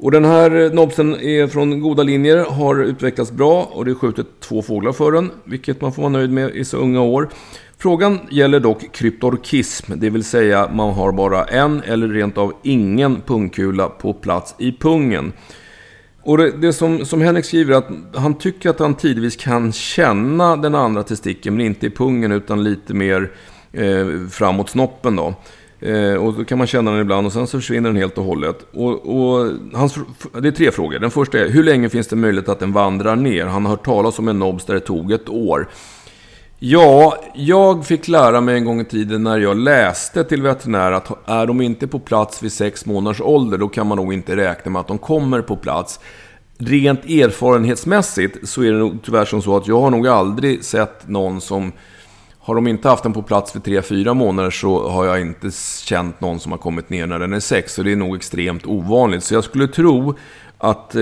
Och 0.04 0.12
den 0.12 0.26
här 0.26 0.74
nobsen 0.74 1.16
är 1.16 1.48
från 1.48 1.80
goda 1.80 2.04
linjer, 2.04 2.38
har 2.38 2.84
utvecklats 2.84 3.32
bra 3.32 3.64
och 3.64 3.86
det 3.86 3.92
är 3.92 3.96
skjutit 3.96 4.28
två 4.40 4.62
fåglar 4.62 4.92
för 4.92 5.12
den, 5.12 5.32
vilket 5.44 5.82
man 5.82 5.94
får 5.94 6.02
vara 6.02 6.12
nöjd 6.12 6.30
med 6.30 6.56
i 6.56 6.66
så 6.66 6.78
unga 6.78 7.02
år. 7.02 7.30
Frågan 7.78 8.20
gäller 8.30 8.60
dock 8.60 8.92
kryptorkism, 8.92 9.94
det 9.96 10.10
vill 10.10 10.24
säga 10.24 10.70
man 10.74 10.94
har 10.94 11.12
bara 11.12 11.46
en 11.46 11.82
eller 11.82 12.08
rent 12.08 12.38
av 12.38 12.54
ingen 12.64 13.22
pungkula 13.22 13.90
på 13.90 14.14
plats 14.14 14.56
i 14.58 14.72
pungen. 14.72 15.34
Och 16.22 16.38
det, 16.38 16.52
det 16.52 16.74
som, 16.74 17.06
som 17.06 17.22
Henrik 17.22 17.46
skriver 17.46 17.74
att 17.74 17.90
han 18.16 18.38
tycker 18.38 18.70
att 18.70 18.80
han 18.80 18.96
tidvis 18.96 19.36
kan 19.36 19.72
känna 19.72 20.56
den 20.58 20.76
andra 20.76 21.04
testikeln, 21.04 21.56
men 21.56 21.66
inte 21.66 21.88
i 21.88 21.90
pungen 21.90 22.32
utan 22.32 22.64
lite 22.64 22.94
mer 22.94 23.32
eh, 23.72 24.28
framåt 24.30 24.70
snoppen 24.70 25.16
då. 25.16 25.34
Eh, 25.86 26.14
och 26.14 26.34
då 26.34 26.46
kan 26.46 26.58
man 26.58 26.68
känna 26.68 26.92
den 26.92 27.00
ibland 27.00 27.28
och 27.28 27.34
sen 27.34 27.48
så 27.48 27.58
försvinner 27.58 27.90
den 27.90 27.98
helt 27.98 28.18
och 28.18 28.24
hållet. 28.24 28.66
Och, 28.74 28.92
och 28.92 29.52
hans, 29.74 29.96
det 30.42 30.48
är 30.48 30.52
tre 30.52 30.72
frågor. 30.72 31.00
Den 31.00 31.12
första 31.12 31.40
är, 31.40 31.50
hur 31.50 31.64
länge 31.64 31.90
finns 31.90 32.08
det 32.08 32.16
möjlighet 32.16 32.50
att 32.50 32.60
den 32.60 32.72
vandrar 32.72 33.16
ner? 33.16 33.46
Han 33.46 33.66
har 33.66 33.70
hört 33.70 33.86
talas 33.86 34.20
om 34.20 34.28
en 34.28 34.40
nobs 34.40 34.66
där 34.66 34.74
det 34.74 34.80
tog 34.80 35.12
ett 35.12 35.30
år. 35.30 35.68
Ja, 36.60 37.18
jag 37.36 37.86
fick 37.86 38.08
lära 38.08 38.42
mig 38.42 38.56
en 38.56 38.66
gång 38.66 38.82
i 38.82 38.86
tiden 38.86 39.24
när 39.24 39.40
jag 39.40 39.58
läste 39.58 40.24
till 40.24 40.42
veterinär 40.42 40.92
att 40.92 41.30
är 41.30 41.46
de 41.46 41.62
inte 41.62 41.88
på 41.88 42.00
plats 42.00 42.44
vid 42.44 42.52
sex 42.52 42.86
månaders 42.86 43.22
ålder, 43.22 43.58
då 43.58 43.68
kan 43.68 43.88
man 43.88 43.98
nog 43.98 44.14
inte 44.14 44.36
räkna 44.36 44.72
med 44.72 44.80
att 44.80 44.88
de 44.88 44.98
kommer 44.98 45.42
på 45.42 45.56
plats. 45.56 46.00
Rent 46.58 47.06
erfarenhetsmässigt 47.06 48.50
så 48.50 48.64
är 48.64 48.72
det 48.72 48.78
nog 48.78 48.98
tyvärr 49.04 49.26
som 49.26 49.42
så 49.42 49.58
att 49.58 49.68
jag 49.68 49.82
har 49.82 49.92
nog 49.92 50.08
aldrig 50.08 50.64
sett 50.64 51.08
någon 51.08 51.42
som 51.42 51.72
har 52.46 52.56
de 52.56 52.68
inte 52.68 52.90
haft 52.90 53.04
den 53.04 53.14
på 53.14 53.22
plats 53.22 53.52
för 53.52 53.60
3-4 53.60 54.14
månader 54.14 54.50
så 54.50 54.90
har 54.90 55.06
jag 55.06 55.22
inte 55.22 55.52
känt 55.84 56.22
någon 56.22 56.40
som 56.40 56.52
har 56.52 56.60
kommit 56.60 56.90
ner 56.90 57.08
när 57.08 57.20
den 57.20 57.34
är 57.34 57.40
6. 57.40 57.74
Så 57.74 57.84
det 57.84 57.92
är 57.92 57.96
nog 57.96 58.16
extremt 58.16 58.66
ovanligt. 58.66 59.24
Så 59.24 59.34
jag 59.34 59.44
skulle 59.44 59.68
tro 59.68 60.16
att... 60.58 60.96
Eh, 60.96 61.02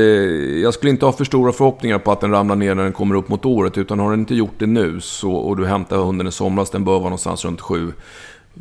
jag 0.61 0.73
skulle 0.73 0.89
inte 0.89 1.05
ha 1.05 1.11
för 1.11 1.25
stora 1.25 1.51
förhoppningar 1.51 1.99
på 1.99 2.11
att 2.11 2.21
den 2.21 2.31
ramlar 2.31 2.55
ner 2.55 2.75
när 2.75 2.83
den 2.83 2.93
kommer 2.93 3.15
upp 3.15 3.29
mot 3.29 3.45
året. 3.45 3.77
Utan 3.77 3.99
har 3.99 4.11
den 4.11 4.19
inte 4.19 4.35
gjort 4.35 4.53
det 4.57 4.67
nu 4.67 4.99
så, 5.01 5.33
och 5.33 5.57
du 5.57 5.65
hämtar 5.65 5.97
hunden 5.97 6.27
i 6.27 6.31
somras, 6.31 6.69
den 6.69 6.83
bör 6.83 6.91
vara 6.91 7.03
någonstans 7.03 7.45
runt 7.45 7.61
7 7.61 7.93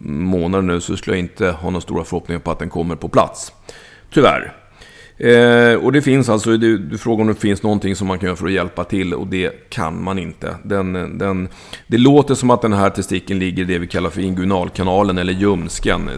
månader 0.02 0.62
nu 0.62 0.80
så 0.80 0.96
skulle 0.96 1.16
jag 1.16 1.24
inte 1.24 1.50
ha 1.50 1.70
några 1.70 1.80
stora 1.80 2.04
förhoppningar 2.04 2.40
på 2.40 2.50
att 2.50 2.58
den 2.58 2.70
kommer 2.70 2.96
på 2.96 3.08
plats. 3.08 3.52
Tyvärr. 4.12 4.59
Eh, 5.20 5.74
och 5.74 5.92
det 5.92 6.02
finns 6.02 6.28
alltså, 6.28 6.56
du, 6.56 6.78
du 6.78 6.98
frågar 6.98 7.22
om 7.22 7.28
det 7.28 7.34
finns 7.34 7.62
någonting 7.62 7.96
som 7.96 8.08
man 8.08 8.18
kan 8.18 8.26
göra 8.26 8.36
för 8.36 8.46
att 8.46 8.52
hjälpa 8.52 8.84
till 8.84 9.14
och 9.14 9.26
det 9.26 9.70
kan 9.70 10.02
man 10.02 10.18
inte. 10.18 10.54
Den, 10.62 11.18
den, 11.18 11.48
det 11.86 11.98
låter 11.98 12.34
som 12.34 12.50
att 12.50 12.62
den 12.62 12.72
här 12.72 12.90
testikeln 12.90 13.40
ligger 13.40 13.62
i 13.62 13.66
det 13.66 13.78
vi 13.78 13.86
kallar 13.86 14.10
för 14.10 14.20
inguinalkanalen 14.20 15.18
eller 15.18 15.32
ljumsken. 15.32 16.10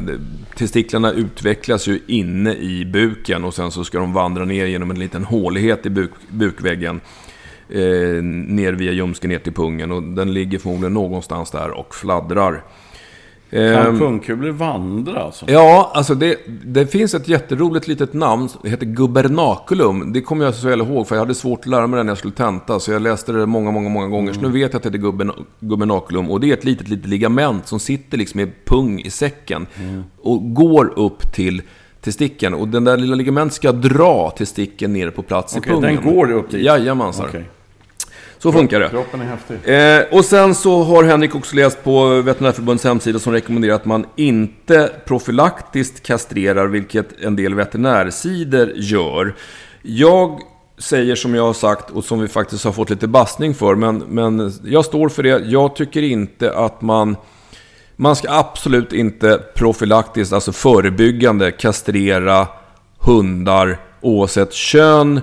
Testiklarna 0.57 1.13
utvecklas 1.13 1.89
ju 1.89 2.01
inne 2.07 2.55
i 2.55 2.85
buken 2.85 3.45
och 3.45 3.55
sen 3.55 3.71
så 3.71 3.85
ska 3.85 3.99
de 3.99 4.13
vandra 4.13 4.45
ner 4.45 4.67
genom 4.67 4.91
en 4.91 4.99
liten 4.99 5.25
hålighet 5.25 5.87
i 5.87 5.91
buk, 5.91 6.11
bukväggen. 6.29 7.01
Eh, 7.69 8.23
ner 8.23 8.73
via 8.73 8.93
ljumsken 8.93 9.31
ner 9.31 9.39
till 9.39 9.53
pungen 9.53 9.93
och 9.93 10.03
den 10.03 10.35
ligger 10.35 10.59
förmodligen 10.59 10.95
någonstans 10.95 11.51
där 11.51 11.71
och 11.71 11.95
fladdrar. 11.95 12.63
Kan 13.53 13.61
ehm, 13.61 13.99
pungkulor 13.99 14.51
vandra 14.51 15.21
alltså? 15.21 15.45
Ja, 15.49 15.91
alltså 15.95 16.15
det, 16.15 16.39
det 16.65 16.87
finns 16.87 17.15
ett 17.15 17.29
jätteroligt 17.29 17.89
litet 17.89 18.13
namn. 18.13 18.49
Det 18.63 18.69
heter 18.69 18.87
gubernaculum. 18.87 20.13
Det 20.13 20.21
kommer 20.21 20.45
jag 20.45 20.55
så 20.55 20.69
väl 20.69 20.81
ihåg 20.81 21.09
för 21.09 21.15
jag 21.15 21.21
hade 21.21 21.35
svårt 21.35 21.61
att 21.61 21.67
lära 21.67 21.87
mig 21.87 21.97
det 21.97 22.03
när 22.03 22.11
jag 22.11 22.19
skulle 22.19 22.35
tenta. 22.35 22.81
Så 22.81 22.93
jag 22.93 23.03
läste 23.03 23.33
det 23.33 23.47
många, 23.47 23.71
många, 23.71 23.89
många 23.89 24.07
gånger. 24.07 24.31
Mm. 24.31 24.35
Så 24.35 24.41
nu 24.41 24.53
vet 24.53 24.73
jag 24.73 24.77
att 24.77 24.83
det 24.83 24.89
heter 24.89 25.33
gubernaculum. 25.61 26.31
Och 26.31 26.41
det 26.41 26.51
är 26.51 26.53
ett 26.53 26.65
litet, 26.65 26.89
litet 26.89 27.09
ligament 27.09 27.67
som 27.67 27.81
sitter 27.81 28.19
liksom 28.19 28.41
i 28.41 28.53
pung 28.65 29.01
i 29.01 29.11
säcken. 29.11 29.67
Mm. 29.81 30.05
Och 30.23 30.55
går 30.55 30.99
upp 30.99 31.33
till 31.33 31.63
testikeln. 32.01 32.55
Och 32.55 32.69
den 32.69 32.85
där 32.85 32.97
lilla 32.97 33.15
ligamentet 33.15 33.55
ska 33.55 33.73
dra 33.73 34.31
testikeln 34.31 34.93
ner 34.93 35.11
på 35.11 35.23
plats 35.23 35.57
okay, 35.57 35.73
i 35.73 35.75
pungen. 35.75 35.97
den 35.97 36.15
går 36.15 36.33
upp 36.33 36.51
dit? 36.51 36.63
Jajamensan. 36.63 37.29
Okay. 37.29 37.43
Så 38.43 38.53
funkar 38.53 38.81
det. 38.81 38.89
Kroppen 38.89 39.21
är 39.21 39.25
häftig. 39.25 39.59
Eh, 39.65 40.19
och 40.19 40.25
sen 40.25 40.55
så 40.55 40.83
har 40.83 41.05
Henrik 41.05 41.35
också 41.35 41.57
läst 41.57 41.85
på 41.85 42.21
Veterinärförbundets 42.21 42.85
hemsida 42.85 43.19
som 43.19 43.33
rekommenderar 43.33 43.75
att 43.75 43.85
man 43.85 44.07
inte 44.17 44.91
profylaktiskt 45.05 46.03
kastrerar, 46.03 46.67
vilket 46.67 47.21
en 47.21 47.37
del 47.37 47.55
veterinärsidor 47.55 48.73
gör. 48.75 49.35
Jag 49.83 50.41
säger 50.79 51.15
som 51.15 51.35
jag 51.35 51.43
har 51.43 51.53
sagt 51.53 51.91
och 51.91 52.05
som 52.05 52.21
vi 52.21 52.29
faktiskt 52.29 52.65
har 52.65 52.73
fått 52.73 52.91
lite 52.91 53.09
bassning 53.09 53.55
för, 53.55 53.75
men, 53.75 53.99
men 53.99 54.53
jag 54.65 54.85
står 54.85 55.09
för 55.09 55.23
det. 55.23 55.43
Jag 55.45 55.77
tycker 55.77 56.03
inte 56.03 56.57
att 56.57 56.83
man... 56.83 57.17
Man 57.97 58.17
ska 58.17 58.29
absolut 58.31 58.93
inte 58.93 59.41
profylaktiskt, 59.55 60.33
alltså 60.33 60.53
förebyggande, 60.53 61.51
kastrera 61.51 62.47
hundar 62.99 63.79
oavsett 64.01 64.53
kön, 64.53 65.21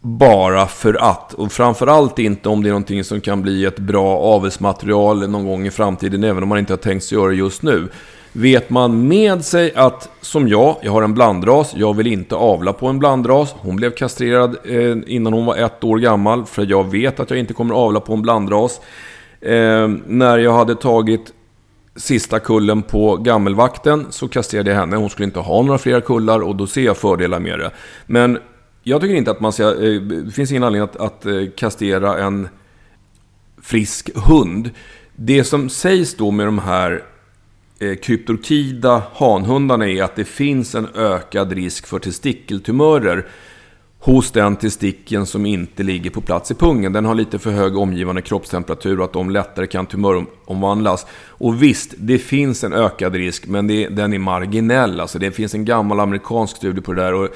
bara 0.00 0.66
för 0.66 0.94
att. 0.94 1.34
Och 1.34 1.52
framförallt 1.52 2.18
inte 2.18 2.48
om 2.48 2.62
det 2.62 2.68
är 2.68 2.72
någonting 2.72 3.04
som 3.04 3.20
kan 3.20 3.42
bli 3.42 3.64
ett 3.64 3.78
bra 3.78 4.18
avelsmaterial 4.18 5.30
någon 5.30 5.46
gång 5.46 5.66
i 5.66 5.70
framtiden, 5.70 6.24
även 6.24 6.42
om 6.42 6.48
man 6.48 6.58
inte 6.58 6.72
har 6.72 6.78
tänkt 6.78 7.04
sig 7.04 7.18
göra 7.18 7.28
det 7.28 7.36
just 7.36 7.62
nu. 7.62 7.88
Vet 8.32 8.70
man 8.70 9.08
med 9.08 9.44
sig 9.44 9.74
att, 9.74 10.10
som 10.20 10.48
jag, 10.48 10.76
jag 10.82 10.92
har 10.92 11.02
en 11.02 11.14
blandras, 11.14 11.72
jag 11.76 11.96
vill 11.96 12.06
inte 12.06 12.34
avla 12.34 12.72
på 12.72 12.86
en 12.86 12.98
blandras. 12.98 13.54
Hon 13.58 13.76
blev 13.76 13.90
kastrerad 13.90 14.56
eh, 14.64 14.96
innan 15.06 15.32
hon 15.32 15.46
var 15.46 15.56
ett 15.56 15.84
år 15.84 15.98
gammal, 15.98 16.46
för 16.46 16.66
jag 16.70 16.90
vet 16.90 17.20
att 17.20 17.30
jag 17.30 17.38
inte 17.38 17.54
kommer 17.54 17.74
avla 17.74 18.00
på 18.00 18.12
en 18.12 18.22
blandras. 18.22 18.80
Eh, 19.40 19.88
när 20.06 20.38
jag 20.38 20.52
hade 20.52 20.74
tagit 20.74 21.32
sista 21.96 22.38
kullen 22.38 22.82
på 22.82 23.16
gammelvakten 23.16 24.06
så 24.10 24.28
kastrerade 24.28 24.70
jag 24.70 24.78
henne. 24.78 24.96
Hon 24.96 25.10
skulle 25.10 25.26
inte 25.26 25.40
ha 25.40 25.62
några 25.62 25.78
fler 25.78 26.00
kullar 26.00 26.40
och 26.40 26.56
då 26.56 26.66
ser 26.66 26.82
jag 26.82 26.96
fördelar 26.96 27.40
med 27.40 27.58
det. 27.58 27.70
Men 28.06 28.38
jag 28.88 29.00
tycker 29.00 29.14
inte 29.14 29.30
att 29.30 29.40
man 29.40 29.52
ska... 29.52 29.84
Eh, 29.84 30.00
det 30.00 30.32
finns 30.32 30.50
ingen 30.50 30.62
anledning 30.62 30.90
att, 30.90 30.96
att 30.96 31.26
eh, 31.26 31.42
kastera 31.56 32.18
en 32.18 32.48
frisk 33.62 34.10
hund. 34.14 34.70
Det 35.16 35.44
som 35.44 35.68
sägs 35.68 36.14
då 36.14 36.30
med 36.30 36.46
de 36.46 36.58
här 36.58 37.02
eh, 37.78 37.94
kryptorkida 37.94 39.02
hanhundarna 39.14 39.88
är 39.88 40.02
att 40.02 40.16
det 40.16 40.24
finns 40.24 40.74
en 40.74 40.88
ökad 40.94 41.52
risk 41.52 41.86
för 41.86 41.98
testikeltumörer 41.98 43.26
hos 44.00 44.30
den 44.30 44.56
testikeln 44.56 45.26
som 45.26 45.46
inte 45.46 45.82
ligger 45.82 46.10
på 46.10 46.20
plats 46.20 46.50
i 46.50 46.54
pungen. 46.54 46.92
Den 46.92 47.04
har 47.04 47.14
lite 47.14 47.38
för 47.38 47.50
hög 47.50 47.76
omgivande 47.76 48.22
kroppstemperatur 48.22 48.98
och 48.98 49.04
att 49.04 49.12
de 49.12 49.30
lättare 49.30 49.66
kan 49.66 49.86
tumöromvandlas. 49.86 51.06
Och 51.28 51.62
visst, 51.62 51.94
det 51.96 52.18
finns 52.18 52.64
en 52.64 52.72
ökad 52.72 53.14
risk, 53.14 53.46
men 53.46 53.66
det, 53.66 53.88
den 53.88 54.12
är 54.12 54.18
marginell. 54.18 55.00
Alltså 55.00 55.18
det 55.18 55.30
finns 55.30 55.54
en 55.54 55.64
gammal 55.64 56.00
amerikansk 56.00 56.56
studie 56.56 56.80
på 56.80 56.92
det 56.92 57.02
där. 57.02 57.14
Och 57.14 57.28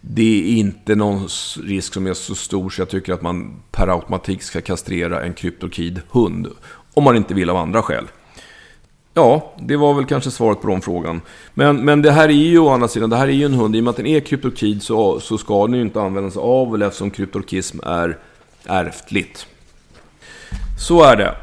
det 0.00 0.52
är 0.52 0.58
inte 0.58 0.94
någon 0.94 1.28
risk 1.62 1.94
som 1.94 2.06
är 2.06 2.14
så 2.14 2.34
stor 2.34 2.70
så 2.70 2.80
jag 2.80 2.88
tycker 2.88 3.12
att 3.12 3.22
man 3.22 3.62
per 3.70 3.88
automatik 3.88 4.42
ska 4.42 4.60
kastrera 4.60 5.22
en 5.22 5.34
kryptokid 5.34 6.00
hund. 6.10 6.48
Om 6.94 7.04
man 7.04 7.16
inte 7.16 7.34
vill 7.34 7.50
av 7.50 7.56
andra 7.56 7.82
skäl. 7.82 8.06
Ja, 9.14 9.54
det 9.58 9.76
var 9.76 9.94
väl 9.94 10.04
kanske 10.04 10.30
svaret 10.30 10.60
på 10.60 10.68
den 10.68 10.80
frågan. 10.80 11.20
Men, 11.54 11.84
men 11.84 12.02
det 12.02 12.10
här 12.10 12.28
är 12.28 12.32
ju 12.32 12.58
å 12.58 12.68
andra 12.68 12.88
sidan, 12.88 13.10
det 13.10 13.16
här 13.16 13.28
är 13.28 13.32
ju 13.32 13.44
en 13.44 13.54
hund. 13.54 13.76
I 13.76 13.80
och 13.80 13.84
med 13.84 13.90
att 13.90 13.96
den 13.96 14.06
är 14.06 14.20
kryptokid 14.20 14.82
så, 14.82 15.20
så 15.20 15.38
ska 15.38 15.66
den 15.66 15.74
ju 15.74 15.82
inte 15.82 16.00
användas 16.00 16.36
av 16.36 16.82
eftersom 16.82 17.10
kryptorkism 17.10 17.80
är 17.82 18.18
ärftligt. 18.64 19.46
Så 20.78 21.02
är 21.02 21.16
det. 21.16 21.34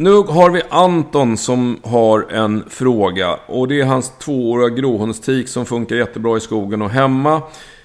Nu 0.00 0.10
har 0.10 0.50
vi 0.50 0.62
Anton 0.70 1.36
som 1.36 1.78
har 1.82 2.26
en 2.30 2.64
fråga. 2.68 3.38
Och 3.46 3.68
det 3.68 3.80
är 3.80 3.84
hans 3.84 4.12
tvååriga 4.18 4.68
gråhundstik 4.68 5.48
som 5.48 5.66
funkar 5.66 5.96
jättebra 5.96 6.36
i 6.36 6.40
skogen 6.40 6.82
och 6.82 6.90
hemma. 6.90 7.42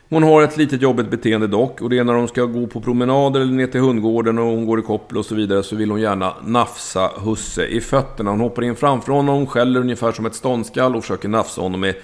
Hon 0.09 0.24
har 0.24 0.41
ett 0.41 0.57
litet 0.57 0.82
jobbigt 0.82 1.09
beteende 1.09 1.47
dock. 1.47 1.82
Och 1.82 1.89
det 1.89 1.97
är 1.97 2.03
när 2.03 2.14
de 2.14 2.28
ska 2.28 2.43
gå 2.45 2.68
på 2.68 2.82
promenader 2.82 3.41
eller 3.41 3.53
ner 3.53 3.68
till 3.68 3.82
hundgården 3.82 4.38
och 4.38 4.45
hon 4.45 4.66
går 4.66 4.80
i 4.80 4.82
koppel 4.82 5.18
och 5.18 5.26
så 5.26 5.36
vidare. 5.36 5.64
Så 5.64 5.76
vill 5.76 5.91
hon 5.91 6.01
gärna 6.01 6.34
nafsa 6.45 7.11
husse 7.18 7.66
i 7.66 7.82
fötterna. 7.82 8.30
Hon 8.32 8.39
hoppar 8.39 8.64
in 8.64 8.76
framför 8.76 9.14
honom, 9.14 9.47
skäller 9.47 9.80
ungefär 9.80 10.11
som 10.11 10.26
ett 10.26 10.36
ståndskall 10.36 10.95
och 10.95 11.03
försöker 11.03 11.30
nafsa 11.30 11.61
honom 11.61 11.80
med 11.80 11.95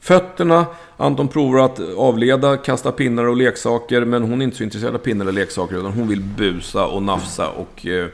fötterna. 0.00 0.66
Anton 0.96 1.28
provar 1.28 1.64
att 1.64 1.80
avleda, 1.96 2.56
kasta 2.56 2.92
pinnar 2.92 3.24
och 3.24 3.36
leksaker. 3.36 4.04
Men 4.04 4.22
hon 4.22 4.40
är 4.40 4.44
inte 4.44 4.56
så 4.56 4.64
intresserad 4.64 4.94
av 4.94 4.98
pinnar 4.98 5.24
eller 5.24 5.32
leksaker. 5.32 5.76
Utan 5.76 5.92
hon 5.92 6.08
vill 6.08 6.22
busa 6.22 6.86
och 6.86 7.02
nafsa 7.02 7.48
och... 7.48 7.86
Eh, 7.86 8.06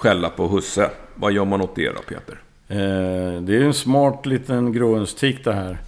skälla 0.00 0.30
på 0.30 0.46
husse. 0.46 0.90
Vad 1.14 1.32
gör 1.32 1.44
man 1.44 1.60
åt 1.60 1.74
det 1.74 1.88
då, 1.88 2.00
Peter? 2.08 2.40
Eh, 2.68 3.42
det 3.42 3.56
är 3.56 3.60
en 3.60 3.74
smart 3.74 4.26
liten 4.26 4.72
gråhundstik 4.72 5.44
det 5.44 5.52
här. 5.52 5.78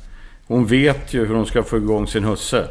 Hon 0.46 0.66
vet 0.66 1.14
ju 1.14 1.26
hur 1.26 1.34
hon 1.34 1.46
ska 1.46 1.62
få 1.62 1.76
igång 1.76 2.06
sin 2.06 2.24
husse. 2.24 2.68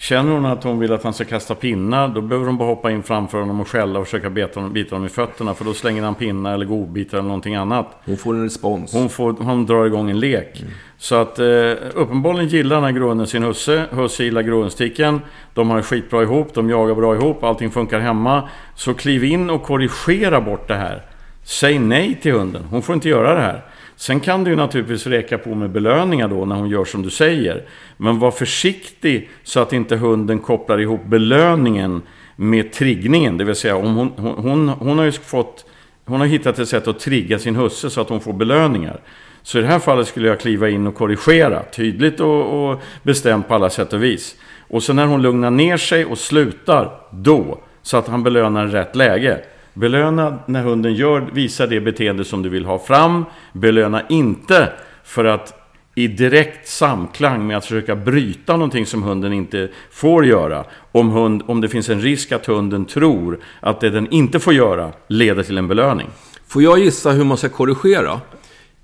Känner 0.00 0.32
hon 0.32 0.46
att 0.46 0.64
hon 0.64 0.78
vill 0.78 0.92
att 0.92 1.02
han 1.02 1.14
ska 1.14 1.24
kasta 1.24 1.54
pinnar, 1.54 2.08
då 2.08 2.20
behöver 2.20 2.46
hon 2.46 2.56
bara 2.56 2.68
hoppa 2.68 2.90
in 2.90 3.02
framför 3.02 3.40
honom 3.40 3.60
och 3.60 3.68
skälla 3.68 3.98
och 3.98 4.04
försöka 4.04 4.30
beta 4.30 4.60
honom, 4.60 4.72
bita 4.72 4.94
honom 4.94 5.06
i 5.06 5.10
fötterna. 5.10 5.54
För 5.54 5.64
då 5.64 5.74
slänger 5.74 6.02
han 6.02 6.14
pinnar 6.14 6.54
eller 6.54 6.66
godbitar 6.66 7.18
eller 7.18 7.28
någonting 7.28 7.54
annat. 7.54 7.86
Hon 8.04 8.16
får 8.16 8.34
en 8.34 8.42
respons. 8.42 8.92
Hon, 8.92 9.08
får, 9.08 9.32
hon 9.32 9.66
drar 9.66 9.86
igång 9.86 10.10
en 10.10 10.20
lek. 10.20 10.60
Mm. 10.60 10.72
Så 10.98 11.14
att 11.14 11.38
eh, 11.38 11.46
uppenbarligen 11.94 12.48
gillar 12.48 12.76
den 12.76 12.84
här 12.84 12.92
gråhunden 12.92 13.26
sin 13.26 13.42
husse. 13.42 13.86
Husse 13.90 14.24
gillar 14.24 14.42
gråhundstiken. 14.42 15.20
De 15.54 15.70
har 15.70 15.76
det 15.76 15.82
skitbra 15.82 16.22
ihop, 16.22 16.54
de 16.54 16.70
jagar 16.70 16.94
bra 16.94 17.14
ihop, 17.14 17.44
allting 17.44 17.70
funkar 17.70 18.00
hemma. 18.00 18.48
Så 18.74 18.94
kliv 18.94 19.24
in 19.24 19.50
och 19.50 19.62
korrigera 19.62 20.40
bort 20.40 20.68
det 20.68 20.76
här. 20.76 21.02
Säg 21.42 21.78
nej 21.78 22.18
till 22.22 22.32
hunden. 22.32 22.64
Hon 22.70 22.82
får 22.82 22.94
inte 22.94 23.08
göra 23.08 23.34
det 23.34 23.40
här. 23.40 23.64
Sen 24.00 24.20
kan 24.20 24.44
du 24.44 24.50
ju 24.50 24.56
naturligtvis 24.56 25.06
räcka 25.06 25.38
på 25.38 25.54
med 25.54 25.70
belöningar 25.70 26.28
då 26.28 26.44
när 26.44 26.56
hon 26.56 26.68
gör 26.68 26.84
som 26.84 27.02
du 27.02 27.10
säger. 27.10 27.64
Men 27.96 28.18
var 28.18 28.30
försiktig 28.30 29.30
så 29.42 29.60
att 29.60 29.72
inte 29.72 29.96
hunden 29.96 30.38
kopplar 30.38 30.80
ihop 30.80 31.04
belöningen 31.04 32.02
med 32.36 32.72
triggningen. 32.72 33.36
Det 33.38 33.44
vill 33.44 33.54
säga 33.54 33.76
om 33.76 33.94
hon, 33.94 34.12
hon, 34.16 34.34
hon, 34.34 34.68
hon 34.68 34.98
har 34.98 35.04
ju 35.04 35.12
fått 35.12 35.64
hon 36.04 36.20
har 36.20 36.26
hittat 36.26 36.58
ett 36.58 36.68
sätt 36.68 36.88
att 36.88 37.00
trigga 37.00 37.38
sin 37.38 37.56
husse 37.56 37.90
så 37.90 38.00
att 38.00 38.08
hon 38.08 38.20
får 38.20 38.32
belöningar. 38.32 39.00
Så 39.42 39.58
i 39.58 39.60
det 39.60 39.66
här 39.66 39.78
fallet 39.78 40.08
skulle 40.08 40.28
jag 40.28 40.40
kliva 40.40 40.68
in 40.68 40.86
och 40.86 40.94
korrigera 40.94 41.62
tydligt 41.62 42.20
och, 42.20 42.70
och 42.70 42.82
bestämt 43.02 43.48
på 43.48 43.54
alla 43.54 43.70
sätt 43.70 43.92
och 43.92 44.02
vis. 44.02 44.36
Och 44.68 44.82
sen 44.82 44.96
när 44.96 45.06
hon 45.06 45.22
lugnar 45.22 45.50
ner 45.50 45.76
sig 45.76 46.04
och 46.04 46.18
slutar, 46.18 47.00
då, 47.10 47.60
så 47.82 47.96
att 47.96 48.08
han 48.08 48.22
belönar 48.22 48.66
rätt 48.66 48.96
läge. 48.96 49.40
Belöna 49.74 50.38
när 50.46 50.62
hunden 50.62 50.94
gör, 50.94 51.20
visar 51.32 51.66
det 51.66 51.80
beteende 51.80 52.24
som 52.24 52.42
du 52.42 52.48
vill 52.48 52.64
ha 52.64 52.78
fram. 52.78 53.24
Belöna 53.52 54.02
inte 54.08 54.72
för 55.04 55.24
att 55.24 55.60
i 55.94 56.08
direkt 56.08 56.68
samklang 56.68 57.46
med 57.46 57.56
att 57.56 57.64
försöka 57.64 57.96
bryta 57.96 58.52
någonting 58.52 58.86
som 58.86 59.02
hunden 59.02 59.32
inte 59.32 59.68
får 59.90 60.26
göra. 60.26 60.64
Om, 60.92 61.10
hund, 61.10 61.42
om 61.46 61.60
det 61.60 61.68
finns 61.68 61.88
en 61.88 62.00
risk 62.00 62.32
att 62.32 62.46
hunden 62.46 62.84
tror 62.84 63.38
att 63.60 63.80
det 63.80 63.90
den 63.90 64.10
inte 64.10 64.38
får 64.38 64.54
göra 64.54 64.92
leder 65.08 65.42
till 65.42 65.58
en 65.58 65.68
belöning. 65.68 66.06
Får 66.46 66.62
jag 66.62 66.78
gissa 66.78 67.10
hur 67.10 67.24
man 67.24 67.36
ska 67.36 67.48
korrigera? 67.48 68.20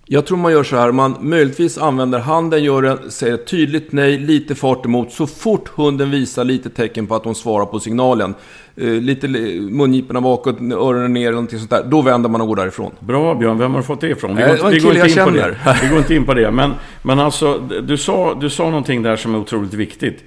Jag 0.08 0.26
tror 0.26 0.38
man 0.38 0.52
gör 0.52 0.62
så 0.62 0.76
här, 0.76 0.92
man 0.92 1.16
möjligtvis 1.20 1.78
använder 1.78 2.18
handen, 2.18 2.64
gör 2.64 2.82
en, 2.82 3.10
säger 3.10 3.34
ett 3.34 3.46
tydligt 3.46 3.92
nej, 3.92 4.18
lite 4.18 4.54
fart 4.54 4.84
emot. 4.84 5.12
Så 5.12 5.26
fort 5.26 5.68
hunden 5.68 6.10
visar 6.10 6.44
lite 6.44 6.70
tecken 6.70 7.06
på 7.06 7.14
att 7.14 7.24
hon 7.24 7.34
svarar 7.34 7.66
på 7.66 7.80
signalen, 7.80 8.34
eh, 8.76 8.88
lite 8.88 9.28
mungiporna 9.70 10.20
bakåt, 10.20 10.60
öronen 10.60 11.12
ner 11.12 11.20
eller 11.20 11.32
någonting 11.32 11.58
sånt 11.58 11.70
där, 11.70 11.84
då 11.84 12.02
vänder 12.02 12.28
man 12.28 12.40
och 12.40 12.46
går 12.46 12.56
därifrån. 12.56 12.92
Bra 13.00 13.34
Björn, 13.34 13.58
vem 13.58 13.70
har 13.70 13.80
du 13.80 13.86
fått 13.86 14.00
det 14.00 14.08
ifrån? 14.08 14.36
Vi 14.36 14.42
går, 14.42 14.50
äh, 14.50 14.68
vi 14.70 14.78
går 14.78 14.94
inte 14.94 15.08
in 15.08 15.24
på 15.24 15.30
det. 15.30 15.56
Vi 15.82 15.88
går 15.88 15.98
inte 15.98 16.14
in 16.14 16.24
på 16.24 16.34
det. 16.34 16.50
Men, 16.50 16.72
men 17.02 17.18
alltså, 17.18 17.58
du 17.82 17.96
sa, 17.96 18.34
du 18.40 18.50
sa 18.50 18.64
någonting 18.64 19.02
där 19.02 19.16
som 19.16 19.34
är 19.34 19.38
otroligt 19.38 19.74
viktigt. 19.74 20.24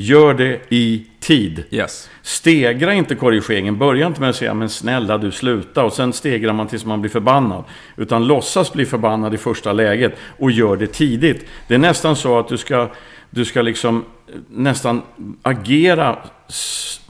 Gör 0.00 0.34
det 0.34 0.60
i 0.68 1.06
tid. 1.20 1.64
Yes. 1.70 2.10
Stegra 2.22 2.94
inte 2.94 3.14
korrigeringen. 3.14 3.78
Börja 3.78 4.06
inte 4.06 4.20
med 4.20 4.30
att 4.30 4.36
säga 4.36 4.54
men 4.54 4.68
snälla 4.68 5.18
du 5.18 5.30
sluta 5.30 5.84
och 5.84 5.92
sen 5.92 6.12
stegrar 6.12 6.52
man 6.52 6.66
tills 6.66 6.84
man 6.84 7.00
blir 7.00 7.10
förbannad. 7.10 7.64
Utan 7.96 8.26
låtsas 8.26 8.72
bli 8.72 8.86
förbannad 8.86 9.34
i 9.34 9.38
första 9.38 9.72
läget 9.72 10.16
och 10.38 10.50
gör 10.50 10.76
det 10.76 10.86
tidigt. 10.86 11.46
Det 11.68 11.74
är 11.74 11.78
nästan 11.78 12.16
så 12.16 12.38
att 12.38 12.48
du 12.48 12.58
ska, 12.58 12.88
du 13.30 13.44
ska 13.44 13.62
liksom 13.62 14.04
nästan 14.48 15.02
agera 15.42 16.18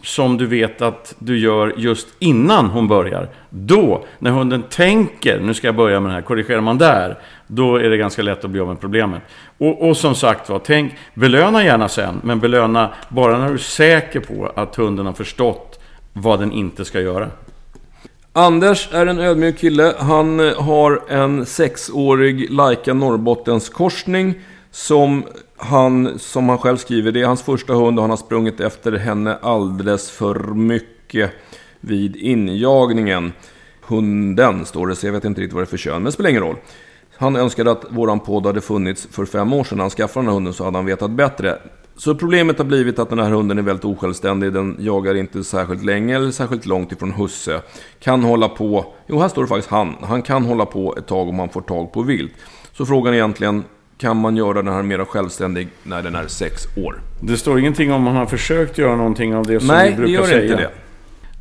som 0.03 0.37
du 0.37 0.47
vet 0.47 0.83
att 0.83 1.15
du 1.19 1.39
gör 1.39 1.75
just 1.77 2.09
innan 2.19 2.67
hon 2.67 2.89
börjar. 2.89 3.29
Då, 3.51 4.05
när 4.19 4.31
hunden 4.31 4.63
tänker, 4.63 5.41
nu 5.41 5.55
ska 5.55 5.69
jag 5.69 5.77
börja 5.77 6.01
med 6.01 6.11
det 6.11 6.15
här, 6.15 6.23
korrigerar 6.23 6.61
man 6.61 6.79
där, 6.79 7.19
då 7.51 7.77
är 7.77 7.91
det 7.91 7.97
ganska 7.97 8.23
lätt 8.23 8.45
att 8.45 8.51
bli 8.51 8.61
av 8.61 8.69
med 8.69 8.81
problemet. 8.81 9.23
Och, 9.59 9.89
och 9.89 9.97
som 9.97 10.15
sagt 10.15 10.49
var, 10.49 10.59
tänk, 10.59 10.93
belöna 11.15 11.65
gärna 11.65 11.89
sen, 11.89 12.21
men 12.25 12.41
belöna 12.41 12.91
bara 13.09 13.39
när 13.39 13.49
du 13.49 13.55
är 13.55 13.59
säker 13.59 14.21
på 14.21 14.53
att 14.55 14.77
hunden 14.77 15.07
har 15.07 15.13
förstått 15.13 15.81
vad 16.13 16.41
den 16.41 16.53
inte 16.53 16.85
ska 16.85 17.01
göra. 17.01 17.29
Anders 18.33 18.89
är 18.93 19.07
en 19.07 19.19
ödmjuk 19.19 19.59
kille. 19.59 19.95
Han 19.99 20.41
eh, 20.41 20.63
har 20.63 21.03
en 21.09 21.47
sexårig 21.47 22.51
Laika 22.51 22.95
Norrbottens 22.95 23.69
korsning 23.69 24.35
som 24.71 25.25
han, 25.57 26.19
som 26.19 26.49
han 26.49 26.59
själv 26.59 26.77
skriver, 26.77 27.13
det 27.13 27.21
är 27.21 27.27
hans 27.27 27.43
första 27.43 27.73
hund 27.73 27.99
och 27.99 28.03
han 28.03 28.11
har 28.11 28.17
sprungit 28.17 28.61
efter 28.61 28.93
henne 28.93 29.39
alldeles 29.43 30.11
för 30.11 30.35
mycket 30.55 31.31
vid 31.81 32.17
injagningen. 32.17 33.33
Hunden 33.81 34.67
står 34.67 34.87
det, 34.87 34.97
så 34.97 35.07
jag 35.07 35.13
vet 35.13 35.25
inte 35.25 35.41
riktigt 35.41 35.55
vad 35.55 35.63
det 35.63 35.65
är 35.65 35.71
för 35.71 35.77
kön, 35.77 35.95
men 35.95 36.05
det 36.05 36.13
spelar 36.13 36.31
ingen 36.31 36.43
roll. 36.43 36.57
Han 37.21 37.37
önskade 37.37 37.71
att 37.71 37.85
våran 37.89 38.21
podd 38.21 38.47
hade 38.47 38.61
funnits 38.61 39.09
för 39.11 39.25
fem 39.25 39.53
år 39.53 39.65
sedan 39.65 39.79
när 39.79 39.83
han 39.83 39.91
skaffade 39.91 40.25
den 40.25 40.29
här 40.29 40.35
hunden 40.35 40.53
så 40.53 40.65
hade 40.65 40.79
han 40.79 40.87
vetat 40.87 41.11
bättre. 41.11 41.59
Så 41.97 42.15
problemet 42.15 42.59
har 42.59 42.65
blivit 42.65 42.99
att 42.99 43.09
den 43.11 43.19
här 43.19 43.31
hunden 43.31 43.59
är 43.59 43.63
väldigt 43.63 43.85
osjälvständig. 43.85 44.53
Den 44.53 44.77
jagar 44.79 45.15
inte 45.15 45.45
särskilt 45.45 45.85
länge 45.85 46.17
eller 46.17 46.31
särskilt 46.31 46.67
långt 46.67 46.93
ifrån 46.93 47.13
husse. 47.13 47.61
Kan 47.99 48.23
hålla 48.23 48.49
på, 48.49 48.95
jo 49.07 49.19
här 49.19 49.29
står 49.29 49.43
det 49.43 49.49
faktiskt 49.49 49.71
han. 49.71 49.97
Han 50.03 50.23
kan 50.23 50.45
hålla 50.45 50.67
på 50.67 50.95
ett 50.99 51.07
tag 51.07 51.29
om 51.29 51.37
man 51.37 51.49
får 51.49 51.61
tag 51.61 51.93
på 51.93 52.03
vilt. 52.03 52.33
Så 52.73 52.87
frågan 52.87 53.13
är 53.15 53.19
egentligen, 53.19 53.65
kan 53.99 54.17
man 54.17 54.37
göra 54.37 54.63
den 54.63 54.75
här 54.75 54.83
mer 54.83 55.05
självständig 55.05 55.69
när 55.83 56.03
den 56.03 56.15
är 56.15 56.27
sex 56.27 56.63
år? 56.77 57.01
Det 57.23 57.37
står 57.37 57.59
ingenting 57.59 57.93
om 57.93 58.03
man 58.03 58.17
har 58.17 58.27
försökt 58.27 58.79
göra 58.79 58.97
någonting 58.97 59.35
av 59.35 59.47
det 59.47 59.61
som 59.61 59.69
Nej, 59.69 59.91
vi 59.91 59.97
brukar 59.97 60.13
det 60.13 60.13
gör 60.13 60.25
säga. 60.25 60.43
inte 60.43 60.57
det. 60.57 60.71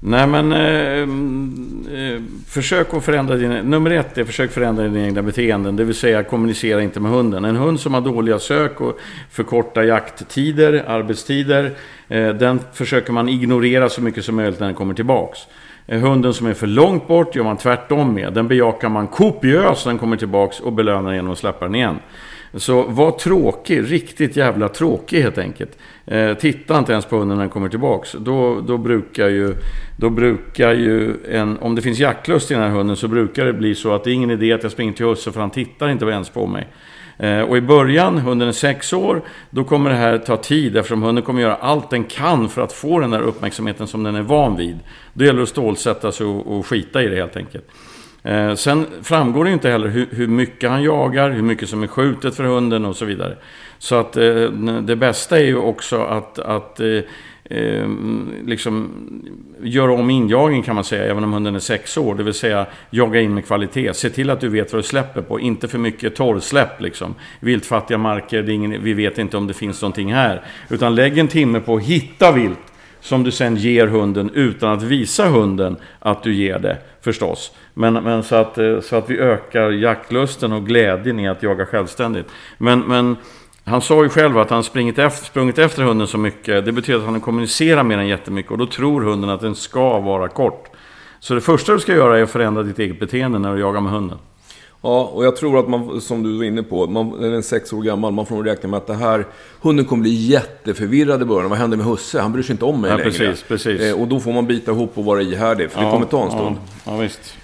Nej 0.02 0.28
men 0.28 0.52
eh, 0.52 1.04
mm, 1.04 1.88
eh, 1.94 2.22
försök 2.48 2.94
att 2.94 3.04
förändra 3.04 3.36
dina... 3.36 3.62
Nummer 3.62 3.92
ett 3.92 4.18
är 4.18 4.24
försök 4.24 4.52
förändra 4.52 4.84
dina 4.84 5.06
egna 5.06 5.22
beteenden. 5.22 5.76
Det 5.76 5.84
vill 5.84 5.96
säga 5.96 6.24
kommunicera 6.24 6.84
inte 6.84 7.00
med 7.00 7.12
hunden. 7.12 7.46
En 7.46 7.56
hund 7.56 7.80
som 7.80 7.94
har 7.94 8.02
dåliga 8.02 8.40
sök 8.40 8.82
och 8.82 9.00
förkorta 9.32 9.84
jakttider, 9.84 10.84
arbetstider. 10.88 11.72
Eh, 12.08 12.30
den 12.30 12.60
försöker 12.74 13.14
man 13.14 13.30
ignorera 13.30 13.90
så 13.90 14.02
mycket 14.02 14.26
som 14.26 14.36
möjligt 14.36 14.60
när 14.60 14.68
den 14.68 14.76
kommer 14.76 14.94
tillbaks. 14.94 15.40
Eh, 15.88 16.00
hunden 16.00 16.34
som 16.34 16.48
är 16.48 16.54
för 16.54 16.68
långt 16.68 17.08
bort 17.08 17.36
gör 17.36 17.44
man 17.44 17.58
tvärtom 17.58 18.14
med. 18.14 18.34
Den 18.34 18.48
bejakar 18.48 18.90
man 18.90 19.08
kopiöst 19.08 19.86
när 19.86 19.94
den 19.94 20.00
kommer 20.00 20.18
tillbaks 20.18 20.60
och 20.60 20.74
belönar 20.74 21.14
genom 21.14 21.32
att 21.32 21.38
släppa 21.38 21.66
den 21.66 21.76
igen. 21.76 22.00
Så 22.54 22.84
var 22.84 23.12
tråkig, 23.12 23.92
riktigt 23.92 24.36
jävla 24.36 24.70
tråkig 24.70 25.22
helt 25.22 25.38
enkelt. 25.38 25.78
Eh, 26.06 26.34
titta 26.34 26.78
inte 26.78 26.92
ens 26.92 27.06
på 27.06 27.18
hunden 27.18 27.38
när 27.38 27.44
den 27.44 27.50
kommer 27.50 27.70
tillbaks. 27.70 28.16
Då, 28.20 28.62
då 28.62 28.78
brukar 28.78 29.28
ju, 29.28 29.56
då 29.98 30.10
brukar 30.10 30.74
ju 30.74 31.14
en, 31.32 31.58
om 31.58 31.76
det 31.76 31.82
finns 31.82 32.00
jaktlust 32.00 32.52
i 32.52 32.54
den 32.54 32.64
här 32.64 32.70
hunden 32.70 32.96
så 32.96 33.08
brukar 33.08 33.46
det 33.46 33.54
bli 33.54 33.76
så 33.76 33.94
att 33.94 34.04
det 34.04 34.12
är 34.12 34.14
ingen 34.14 34.32
idé 34.32 34.54
att 34.54 34.64
jag 34.64 34.72
springer 34.72 34.94
till 34.94 35.06
husse 35.06 35.32
för 35.32 35.40
han 35.40 35.50
tittar 35.50 35.90
inte 35.90 36.06
ens 36.06 36.30
på 36.30 36.48
mig. 36.48 36.68
Eh, 37.20 37.42
och 37.42 37.58
i 37.58 37.62
början, 37.62 38.18
hunden 38.18 38.48
är 38.48 38.52
sex 38.52 38.94
år, 38.94 39.22
då 39.50 39.64
kommer 39.64 39.90
det 39.90 39.96
här 39.96 40.18
ta 40.18 40.38
tid 40.38 40.78
eftersom 40.78 41.04
hunden 41.04 41.24
kommer 41.24 41.42
göra 41.42 41.56
allt 41.56 41.90
den 41.90 42.04
kan 42.04 42.50
för 42.50 42.62
att 42.62 42.74
få 42.74 43.00
den 43.00 43.10
där 43.10 43.22
uppmärksamheten 43.22 43.88
som 43.88 44.04
den 44.04 44.16
är 44.16 44.22
van 44.22 44.58
vid. 44.58 44.80
Då 45.14 45.26
gäller 45.26 45.38
det 45.38 45.44
att 45.44 45.50
stålsätta 45.50 46.12
sig 46.12 46.26
och, 46.26 46.58
och 46.58 46.66
skita 46.66 47.04
i 47.04 47.08
det 47.08 47.16
helt 47.16 47.38
enkelt. 47.38 47.66
Eh, 48.24 48.56
sen 48.56 48.88
framgår 49.02 49.46
det 49.46 49.52
inte 49.52 49.70
heller 49.70 49.88
hur, 49.88 50.08
hur, 50.12 50.28
mycket 50.28 50.70
han 50.70 50.84
jagar, 50.84 51.30
hur 51.30 51.42
mycket 51.42 51.70
som 51.70 51.84
är 51.84 51.88
skjutet 51.88 52.36
för 52.36 52.44
hunden 52.44 52.86
och 52.86 52.96
så 52.96 53.06
vidare. 53.06 53.36
Så 53.78 53.96
att 53.96 54.18
eh, 54.18 54.52
det 54.82 54.96
bästa 54.96 55.40
är 55.40 55.44
ju 55.44 55.58
också 55.58 56.02
att, 56.02 56.40
att 56.40 56.80
eh, 56.80 56.88
eh 57.44 57.88
liksom 58.46 58.92
göra 59.62 59.92
om 59.92 60.10
injagning 60.10 60.64
kan 60.64 60.76
man 60.76 60.84
säga, 60.84 61.04
även 61.04 61.24
om 61.24 61.34
hunden 61.34 61.56
är 61.56 61.60
sex 61.60 61.98
år. 61.98 62.16
Det 62.16 62.24
vill 62.24 62.34
säga 62.34 62.66
jaga 62.90 63.22
in 63.22 63.34
med 63.34 63.46
kvalitet. 63.46 63.94
Se 63.94 64.10
till 64.10 64.30
att 64.30 64.42
du 64.42 64.50
vet 64.50 64.74
vad 64.74 64.80
du 64.80 64.88
släpper 64.88 65.22
på. 65.22 65.40
Inte 65.40 65.68
för 65.68 65.78
mycket 65.78 66.16
torrsläpp 66.16 66.82
liksom. 66.82 67.16
Viltfattiga 67.40 67.98
marker, 67.98 68.44
det 68.44 68.52
är 68.52 68.54
ingen, 68.54 68.84
vi 68.84 68.94
vet 68.94 69.18
inte 69.18 69.38
om 69.38 69.48
det 69.48 69.54
finns 69.54 69.82
någonting 69.82 70.14
här. 70.14 70.42
Utan 70.70 70.96
lägg 70.96 71.18
en 71.18 71.28
timme 71.28 71.60
på 71.60 71.76
att 71.76 71.84
hitta 71.84 72.32
vilt 72.32 72.69
som 73.02 73.24
du 73.24 73.32
sen 73.32 73.56
ger 73.56 73.88
hunden 73.88 74.30
utan 74.34 74.72
att 74.72 74.84
visa 74.84 75.30
hunden 75.30 75.78
att 76.00 76.24
du 76.24 76.34
ger 76.34 76.60
det 76.60 76.78
förstås. 77.02 77.52
Men, 77.74 77.94
men 77.94 78.24
så, 78.24 78.36
att, 78.36 78.58
eh, 78.58 78.80
så 78.80 78.96
att 78.96 79.10
vi 79.10 79.20
ökar 79.20 79.70
jaktlusten 79.70 80.54
och 80.54 80.66
glädjen 80.66 81.20
i 81.20 81.28
att 81.28 81.44
jaga 81.44 81.66
självständigt. 81.66 82.28
Men, 82.58 82.80
men 82.80 83.16
han 83.64 83.82
sa 83.82 84.04
ju 84.04 84.10
själv 84.10 84.38
att 84.38 84.50
han 84.50 84.64
sprungit 84.64 85.00
efter, 85.00 85.26
sprungit 85.26 85.58
efter 85.58 85.84
hunden 85.84 86.08
så 86.08 86.18
mycket. 86.18 86.66
Det 86.66 86.72
betyder 86.72 87.00
att 87.00 87.06
han 87.06 87.22
kommunicerar 87.22 87.84
med 87.84 87.98
den 87.98 88.08
jättemycket 88.08 88.52
och 88.52 88.58
då 88.58 88.66
tror 88.66 89.02
hunden 89.02 89.30
att 89.30 89.42
den 89.42 89.56
ska 89.56 90.00
vara 90.00 90.28
kort. 90.28 90.66
Så 91.20 91.34
det 91.34 91.42
första 91.42 91.74
du 91.74 91.80
ska 91.80 91.94
göra 91.94 92.20
är 92.20 92.24
att 92.24 92.30
förändra 92.30 92.64
ditt 92.64 92.80
eget 92.80 93.00
beteende 93.00 93.40
när 93.40 93.56
du 93.56 93.60
jagar 93.60 93.82
med 93.82 93.92
hunden. 93.92 94.18
Ja, 94.82 95.12
och 95.14 95.26
jag 95.26 95.36
tror 95.36 95.60
att 95.60 95.70
man, 95.70 96.02
som 96.02 96.24
du 96.24 96.38
var 96.38 96.44
inne 96.44 96.64
på, 96.64 96.88
man, 96.88 97.24
är 97.24 97.42
sex 97.42 97.74
år 97.74 97.82
gammal, 97.82 98.14
man 98.14 98.26
får 98.26 98.44
räkna 98.44 98.70
med 98.70 98.78
att 98.78 98.88
det 98.88 98.96
här... 98.96 99.26
Hunden 99.62 99.86
kommer 99.86 100.02
bli 100.02 100.12
jätteförvirrad 100.28 101.22
i 101.22 101.26
början. 101.26 101.50
Vad 101.50 101.60
händer 101.60 101.78
med 101.78 101.86
husse? 101.86 102.22
Han 102.22 102.32
bryr 102.32 102.44
sig 102.44 102.54
inte 102.54 102.66
om 102.66 102.82
mig 102.82 102.92
Ja, 102.92 102.98
längre. 102.98 103.10
precis, 103.12 103.44
precis. 103.48 103.82
Eh, 103.82 104.02
och 104.02 104.08
då 104.08 104.20
får 104.20 104.34
man 104.34 104.48
bita 104.48 104.72
ihop 104.72 104.92
och 104.98 105.06
vara 105.06 105.22
ihärdig, 105.22 105.72
för 105.72 105.84
det 105.84 105.92
kommer 105.92 106.06
ta 106.06 106.24
en 106.26 106.32
stund. 106.32 106.56
Ja, 106.86 106.92
ja 106.92 106.98
visst. 106.98 107.36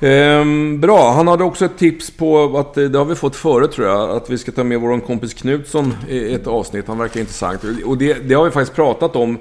Ehm, 0.00 0.80
bra, 0.80 1.12
han 1.12 1.28
hade 1.28 1.44
också 1.44 1.64
ett 1.64 1.78
tips 1.78 2.10
på 2.10 2.58
att, 2.58 2.76
eh, 2.76 2.84
det 2.84 2.98
har 2.98 3.04
vi 3.04 3.14
fått 3.14 3.36
förut 3.36 3.72
tror 3.72 3.86
jag, 3.88 4.10
att 4.10 4.30
vi 4.30 4.38
ska 4.38 4.52
ta 4.52 4.64
med 4.64 4.80
vår 4.80 5.00
kompis 5.00 5.34
Knutsson 5.34 5.94
i 6.08 6.34
ett 6.34 6.46
avsnitt. 6.46 6.88
Han 6.88 6.98
verkar 6.98 7.20
intressant. 7.20 7.60
Och 7.84 7.98
det, 7.98 8.28
det 8.28 8.34
har 8.34 8.44
vi 8.44 8.50
faktiskt 8.50 8.76
pratat 8.76 9.16
om. 9.16 9.38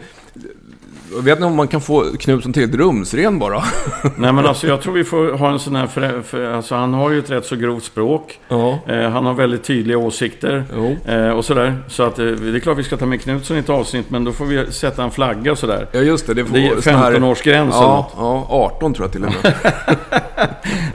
Vet 1.23 1.35
inte 1.37 1.45
om 1.45 1.55
man 1.55 1.67
kan 1.67 1.81
få 1.81 2.03
Knutsson 2.19 2.53
till 2.53 2.63
ett 2.63 2.75
rumsren 2.75 3.39
bara. 3.39 3.63
Nej 4.17 4.33
men 4.33 4.45
alltså 4.45 4.67
jag 4.67 4.81
tror 4.81 4.93
vi 4.93 5.03
får 5.03 5.31
ha 5.37 5.49
en 5.51 5.59
sån 5.59 5.75
här... 5.75 5.87
För, 5.87 6.21
för, 6.21 6.53
alltså 6.53 6.75
han 6.75 6.93
har 6.93 7.09
ju 7.11 7.19
ett 7.19 7.29
rätt 7.31 7.45
så 7.45 7.55
grovt 7.55 7.83
språk. 7.83 8.39
Ja. 8.49 8.79
Eh, 8.87 9.09
han 9.09 9.25
har 9.25 9.33
väldigt 9.33 9.63
tydliga 9.63 9.97
åsikter. 9.97 10.65
Eh, 11.05 11.29
och 11.29 11.45
sådär. 11.45 11.83
Så 11.87 12.03
att 12.03 12.19
eh, 12.19 12.25
det 12.25 12.57
är 12.57 12.59
klart 12.59 12.77
vi 12.77 12.83
ska 12.83 12.97
ta 12.97 13.05
med 13.05 13.21
Knutsson 13.21 13.57
i 13.57 13.59
ett 13.59 13.69
avsnitt. 13.69 14.09
Men 14.09 14.23
då 14.23 14.31
får 14.31 14.45
vi 14.45 14.71
sätta 14.71 15.03
en 15.03 15.11
flagga 15.11 15.51
och 15.51 15.57
sådär. 15.57 15.87
Ja, 15.91 15.99
just 15.99 16.27
det. 16.27 16.33
Det, 16.33 16.45
får 16.45 16.53
Det 16.53 16.67
är 16.67 16.81
sån 16.81 16.93
här- 16.95 17.11
15-årsgräns 17.13 17.67
eller 17.67 17.81
Ja, 17.81 17.95
något. 17.97 18.13
ja, 18.17 18.47
18 18.75 18.93
tror 18.93 19.05
jag 19.05 19.11
till 19.11 19.23
och 19.25 19.31
med. 19.43 19.53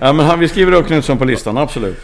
Ja 0.00 0.12
men 0.12 0.26
han, 0.26 0.38
vi 0.40 0.48
skriver 0.48 0.72
upp 0.72 0.86
Knutsson 0.86 1.18
på 1.18 1.24
listan, 1.24 1.58
absolut. 1.58 1.98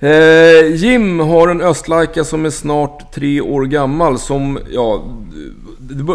Eh, 0.00 0.74
Jim 0.74 1.20
har 1.20 1.48
en 1.48 1.60
östlaika 1.60 2.24
som 2.24 2.44
är 2.46 2.50
snart 2.50 3.12
tre 3.12 3.40
år 3.40 3.62
gammal 3.64 4.18
som, 4.18 4.58
ja, 4.70 5.04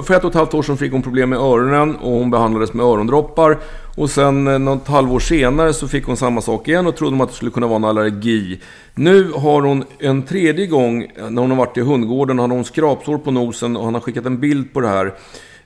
för 0.06 0.14
ett 0.14 0.24
och 0.24 0.30
ett 0.30 0.36
halvt 0.36 0.54
år 0.54 0.64
sedan 0.64 0.78
fick 0.78 0.92
hon 0.92 1.02
problem 1.02 1.30
med 1.30 1.40
öronen 1.40 1.96
och 1.96 2.12
hon 2.12 2.32
behandlades 2.32 2.74
med 2.74 2.86
örondroppar. 2.86 3.58
Och 3.96 4.10
sen 4.10 4.48
eh, 4.48 4.60
något 4.60 4.88
halvår 4.88 5.20
senare 5.20 5.74
så 5.74 5.88
fick 5.88 6.06
hon 6.06 6.18
samma 6.18 6.42
sak 6.42 6.68
igen 6.68 6.88
och 6.88 6.96
trodde 6.96 7.24
att 7.24 7.30
det 7.30 7.36
skulle 7.36 7.52
kunna 7.52 7.68
vara 7.68 7.76
en 7.76 7.84
allergi. 7.84 8.62
Nu 8.96 9.32
har 9.32 9.62
hon 9.62 9.84
en 10.00 10.24
tredje 10.24 10.68
gång, 10.68 11.04
eh, 11.04 11.30
när 11.30 11.42
hon 11.42 11.52
har 11.52 11.58
varit 11.58 11.78
i 11.78 11.82
hundgården, 11.82 12.40
har 12.40 12.48
hon 12.48 12.66
skrapsår 12.66 13.18
på 13.18 13.32
nosen 13.32 13.78
och 13.78 13.86
han 13.86 13.94
har 13.94 14.02
skickat 14.02 14.26
en 14.26 14.40
bild 14.40 14.74
på 14.74 14.82
det 14.82 14.88
här. 14.88 15.14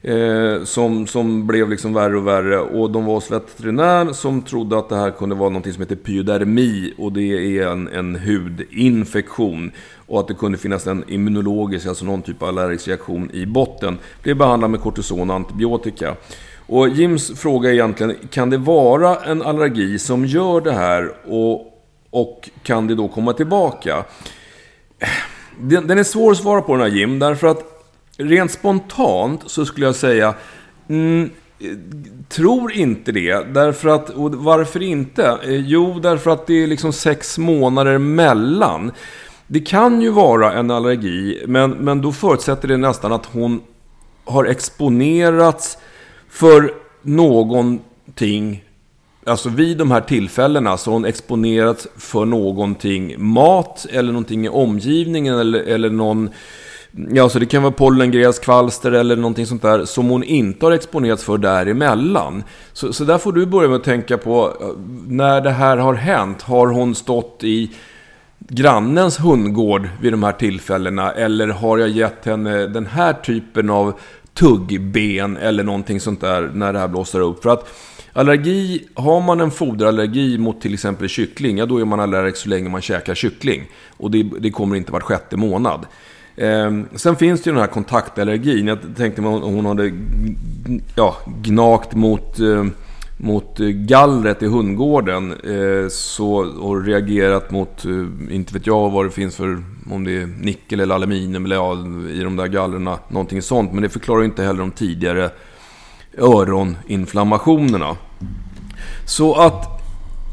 Eh, 0.01 0.63
som, 0.63 1.07
som 1.07 1.47
blev 1.47 1.69
liksom 1.69 1.93
värre 1.93 2.17
och 2.17 2.27
värre. 2.27 2.59
Och 2.59 2.91
de 2.91 3.05
var 3.05 3.13
hos 3.13 3.31
veterinär 3.31 4.13
som 4.13 4.41
trodde 4.41 4.77
att 4.77 4.89
det 4.89 4.95
här 4.95 5.11
kunde 5.11 5.35
vara 5.35 5.49
något 5.49 5.73
som 5.73 5.81
heter 5.81 5.95
pyodermi. 5.95 6.93
Och 6.97 7.13
det 7.13 7.57
är 7.57 7.67
en, 7.67 7.87
en 7.87 8.15
hudinfektion. 8.15 9.71
Och 10.07 10.19
att 10.19 10.27
det 10.27 10.33
kunde 10.33 10.57
finnas 10.57 10.87
en 10.87 11.03
immunologisk, 11.07 11.87
alltså 11.87 12.05
någon 12.05 12.21
typ 12.21 12.41
av 12.41 12.47
allergisk 12.49 12.87
reaktion 12.87 13.31
i 13.33 13.45
botten. 13.45 13.97
Blev 14.23 14.37
behandlad 14.37 14.71
med 14.71 14.81
kortison 14.81 15.29
och 15.29 15.35
antibiotika. 15.35 16.15
Och 16.67 16.89
Jims 16.89 17.39
fråga 17.39 17.69
är 17.69 17.73
egentligen, 17.73 18.15
kan 18.29 18.49
det 18.49 18.57
vara 18.57 19.15
en 19.15 19.41
allergi 19.41 19.99
som 19.99 20.25
gör 20.25 20.61
det 20.61 20.73
här? 20.73 21.11
Och, 21.25 21.81
och 22.09 22.49
kan 22.63 22.87
det 22.87 22.95
då 22.95 23.07
komma 23.07 23.33
tillbaka? 23.33 23.97
Eh, 24.99 25.07
den, 25.59 25.87
den 25.87 25.97
är 25.97 26.03
svår 26.03 26.31
att 26.31 26.37
svara 26.37 26.61
på 26.61 26.71
den 26.71 26.81
här 26.81 26.97
Jim, 26.97 27.19
därför 27.19 27.47
att 27.47 27.78
rent 28.19 28.51
spontant 28.51 29.41
så 29.45 29.65
skulle 29.65 29.85
jag 29.85 29.95
säga 29.95 30.33
mm, 30.89 31.29
Tror 32.29 32.71
inte 32.71 33.11
det. 33.11 33.53
Därför 33.53 33.89
att, 33.89 34.09
och 34.09 34.35
varför 34.35 34.81
inte? 34.81 35.37
Eh, 35.43 35.55
jo, 35.55 35.99
därför 35.99 36.31
att 36.31 36.47
det 36.47 36.63
är 36.63 36.67
liksom 36.67 36.93
sex 36.93 37.37
månader 37.37 37.97
mellan. 37.97 38.91
Det 39.47 39.59
kan 39.59 40.01
ju 40.01 40.09
vara 40.09 40.53
en 40.53 40.71
allergi, 40.71 41.43
men, 41.47 41.71
men 41.71 42.01
då 42.01 42.11
förutsätter 42.11 42.67
det 42.67 42.77
nästan 42.77 43.11
att 43.11 43.25
hon 43.25 43.61
har 44.25 44.45
exponerats 44.45 45.77
för 46.29 46.73
någonting 47.01 48.63
Alltså 49.25 49.49
vid 49.49 49.77
de 49.77 49.91
här 49.91 50.01
tillfällena 50.01 50.77
så 50.77 50.89
har 50.89 50.93
hon 50.93 51.05
exponerats 51.05 51.87
för 51.97 52.25
någonting 52.25 53.15
mat 53.17 53.85
eller 53.89 54.11
någonting 54.11 54.45
i 54.45 54.49
omgivningen 54.49 55.39
eller, 55.39 55.59
eller 55.59 55.89
någon 55.89 56.29
Ja, 56.91 57.29
så 57.29 57.39
det 57.39 57.45
kan 57.45 57.63
vara 57.63 57.71
pollengräs, 57.71 58.39
kvalster 58.39 58.91
eller 58.91 59.15
någonting 59.15 59.45
sånt 59.45 59.61
där 59.61 59.85
som 59.85 60.09
hon 60.09 60.23
inte 60.23 60.65
har 60.65 60.71
exponerats 60.71 61.23
för 61.23 61.37
däremellan. 61.37 62.43
Så, 62.73 62.93
så 62.93 63.03
där 63.03 63.17
får 63.17 63.33
du 63.33 63.45
börja 63.45 63.69
med 63.69 63.75
att 63.75 63.83
tänka 63.83 64.17
på, 64.17 64.57
eh, 64.61 64.67
när 65.07 65.41
det 65.41 65.51
här 65.51 65.77
har 65.77 65.93
hänt, 65.93 66.41
har 66.41 66.67
hon 66.67 66.95
stått 66.95 67.43
i 67.43 67.71
grannens 68.39 69.19
hundgård 69.19 69.89
vid 70.01 70.13
de 70.13 70.23
här 70.23 70.31
tillfällena? 70.31 71.11
Eller 71.11 71.47
har 71.47 71.77
jag 71.77 71.89
gett 71.89 72.25
henne 72.25 72.67
den 72.67 72.85
här 72.85 73.13
typen 73.13 73.69
av 73.69 73.99
tuggben 74.33 75.37
eller 75.37 75.63
någonting 75.63 75.99
sånt 75.99 76.21
där 76.21 76.51
när 76.53 76.73
det 76.73 76.79
här 76.79 76.87
blåser 76.87 77.19
upp? 77.19 77.43
För 77.43 77.49
att 77.49 77.69
allergi, 78.13 78.87
har 78.93 79.21
man 79.21 79.41
en 79.41 79.51
foderallergi 79.51 80.37
mot 80.37 80.61
till 80.61 80.73
exempel 80.73 81.07
kyckling, 81.07 81.57
ja 81.57 81.65
då 81.65 81.77
är 81.77 81.85
man 81.85 81.99
allergisk 81.99 82.37
så 82.37 82.49
länge 82.49 82.69
man 82.69 82.81
käkar 82.81 83.15
kyckling. 83.15 83.63
Och 83.97 84.11
det, 84.11 84.23
det 84.39 84.51
kommer 84.51 84.75
inte 84.75 84.91
vart 84.91 85.03
sjätte 85.03 85.37
månad. 85.37 85.85
Eh, 86.39 86.71
sen 86.95 87.15
finns 87.15 87.41
det 87.41 87.49
ju 87.49 87.53
den 87.53 87.61
här 87.61 87.67
kontaktallergin. 87.67 88.67
Jag 88.67 88.79
tänkte 88.97 89.21
att 89.21 89.41
hon 89.41 89.65
hade 89.65 89.91
ja, 90.95 91.17
gnagt 91.41 91.95
mot, 91.95 92.39
eh, 92.39 92.65
mot 93.17 93.57
gallret 93.57 94.43
i 94.43 94.45
hundgården. 94.45 95.31
Eh, 95.31 95.89
så, 95.89 96.33
och 96.59 96.85
reagerat 96.85 97.51
mot, 97.51 97.85
eh, 97.85 98.35
inte 98.35 98.53
vet 98.53 98.67
jag 98.67 98.89
vad 98.89 99.05
det 99.05 99.11
finns 99.11 99.35
för, 99.35 99.63
om 99.91 100.03
det 100.03 100.21
är 100.21 100.25
nickel 100.25 100.79
eller 100.79 100.95
aluminium 100.95 101.45
eller 101.45 101.55
ja, 101.55 101.73
i 102.09 102.23
de 102.23 102.35
där 102.35 102.47
gallrena, 102.47 102.99
Någonting 103.07 103.41
sånt. 103.41 103.73
Men 103.73 103.83
det 103.83 103.89
förklarar 103.89 104.19
ju 104.19 104.25
inte 104.25 104.43
heller 104.43 104.59
de 104.59 104.71
tidigare 104.71 105.29
öroninflammationerna. 106.17 107.97
Så 109.05 109.35
att 109.35 109.78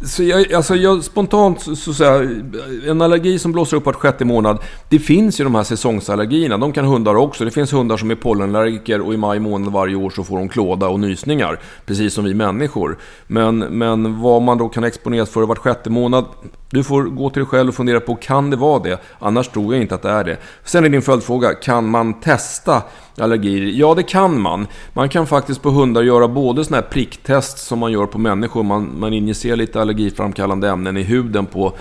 så 0.05 0.23
jag, 0.23 0.53
alltså 0.53 0.75
jag, 0.75 1.05
spontant 1.05 1.61
så, 1.61 1.95
så 1.95 2.05
här, 2.05 2.43
en 2.87 3.03
allergi 3.03 3.39
som 3.39 3.53
blåser 3.53 3.77
upp 3.77 3.87
vart 3.87 3.97
sjätte 3.97 4.25
månad. 4.25 4.59
Det 4.89 4.99
finns 4.99 5.41
ju 5.41 5.45
de 5.45 5.55
här 5.55 5.65
säsongsallergierna. 5.65 6.59
De 6.59 6.73
kan 6.73 6.85
hundar 6.85 7.15
också. 7.15 7.45
Det 7.45 7.51
finns 7.51 7.73
hundar 7.73 7.97
som 7.97 8.11
är 8.11 8.15
pollenallergiker 8.15 9.01
och 9.01 9.15
i 9.15 9.17
maj 9.17 9.39
månad 9.39 9.73
varje 9.73 9.97
år 9.97 10.11
så 10.11 10.25
får 10.25 10.39
de 10.39 10.49
klåda 10.49 10.89
och 10.89 11.01
nysningar. 11.01 11.61
Precis 11.87 12.15
som 12.15 12.25
vi 12.25 12.35
människor. 12.35 12.99
Men, 13.27 13.59
men 13.59 14.21
vad 14.21 14.43
man 14.43 14.59
då 14.59 14.69
kan 14.69 14.85
exponeras 14.85 15.31
för 15.31 15.43
vart 15.43 15.59
sjätte 15.59 15.91
månad. 15.91 16.25
Du 16.71 16.85
får 16.85 17.03
gå 17.03 17.31
till 17.31 17.41
dig 17.41 17.49
själv 17.49 17.69
och 17.69 17.75
fundera 17.75 18.01
på, 18.01 18.15
kan 18.15 18.51
det 18.51 18.57
vara 18.57 18.83
det? 18.83 19.01
Annars 19.19 19.49
tror 19.49 19.75
jag 19.75 19.83
inte 19.83 19.95
att 19.95 20.03
det 20.03 20.11
är 20.11 20.25
det. 20.25 20.37
Sen 20.65 20.85
är 20.85 20.89
din 20.89 21.03
följdfråga, 21.03 21.55
kan 21.55 21.89
man 21.91 22.21
testa 22.21 22.83
allergier? 23.19 23.63
Ja, 23.63 23.95
det 23.95 24.03
kan 24.03 24.41
man. 24.41 24.67
Man 24.93 25.09
kan 25.09 25.27
faktiskt 25.27 25.63
på 25.63 25.71
hundar 25.71 26.03
göra 26.03 26.29
både 26.29 26.65
sådana 26.65 26.83
här 26.83 26.91
pricktest 26.91 27.59
som 27.59 27.79
man 27.79 27.93
gör 27.93 28.07
på 28.07 28.19
människor. 28.19 28.63
Man, 28.63 28.91
man 28.99 29.13
injicerar 29.13 29.57
lite 29.57 29.81
allergiframkallande 29.81 30.69
ämnen 30.69 30.97
i 30.97 31.03
huden 31.03 31.47
på 31.47 31.73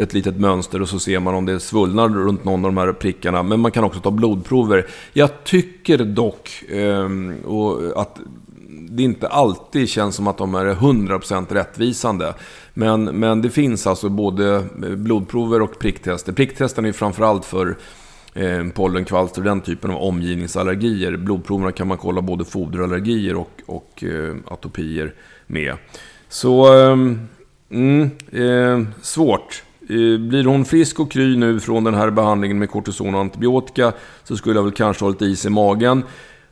ett 0.00 0.14
litet 0.14 0.36
mönster 0.36 0.82
och 0.82 0.88
så 0.88 0.98
ser 0.98 1.20
man 1.20 1.34
om 1.34 1.46
det 1.46 1.60
svullnar 1.60 2.08
runt 2.08 2.44
någon 2.44 2.64
av 2.64 2.72
de 2.74 2.76
här 2.76 2.92
prickarna. 2.92 3.42
Men 3.42 3.60
man 3.60 3.70
kan 3.70 3.84
också 3.84 4.00
ta 4.00 4.10
blodprover. 4.10 4.86
Jag 5.12 5.44
tycker 5.44 5.98
dock 5.98 6.64
eh, 6.68 7.08
att 7.96 8.18
det 8.90 9.02
inte 9.02 9.28
alltid 9.28 9.88
känns 9.88 10.16
som 10.16 10.26
att 10.26 10.38
de 10.38 10.54
är 10.54 10.74
100% 10.74 11.54
rättvisande. 11.54 12.34
Men, 12.78 13.04
men 13.04 13.42
det 13.42 13.50
finns 13.50 13.86
alltså 13.86 14.08
både 14.08 14.64
blodprover 14.96 15.62
och 15.62 15.78
pricktester. 15.78 16.32
Pricktesten 16.32 16.84
är 16.84 16.92
framförallt 16.92 17.44
för 17.44 17.76
eh, 18.34 18.68
pollenkvalster 18.74 19.40
och 19.40 19.44
den 19.44 19.60
typen 19.60 19.90
av 19.90 19.96
omgivningsallergier. 19.96 21.16
Blodproverna 21.16 21.72
kan 21.72 21.88
man 21.88 21.98
kolla 21.98 22.22
både 22.22 22.44
foderallergier 22.44 23.36
och, 23.36 23.62
och 23.66 24.04
eh, 24.04 24.36
atopier 24.46 25.14
med. 25.46 25.76
Så, 26.28 26.74
ehm, 26.74 27.28
mm, 27.70 28.10
eh, 28.32 28.88
svårt. 29.02 29.62
Eh, 29.80 30.18
blir 30.18 30.44
hon 30.44 30.64
frisk 30.64 31.00
och 31.00 31.10
kry 31.10 31.36
nu 31.36 31.60
från 31.60 31.84
den 31.84 31.94
här 31.94 32.10
behandlingen 32.10 32.58
med 32.58 32.70
kortison 32.70 33.14
och 33.14 33.20
antibiotika 33.20 33.92
så 34.24 34.36
skulle 34.36 34.54
jag 34.54 34.64
väl 34.64 34.72
kanske 34.72 35.04
ha 35.04 35.10
lite 35.10 35.24
is 35.24 35.46
i 35.46 35.50
magen. 35.50 36.02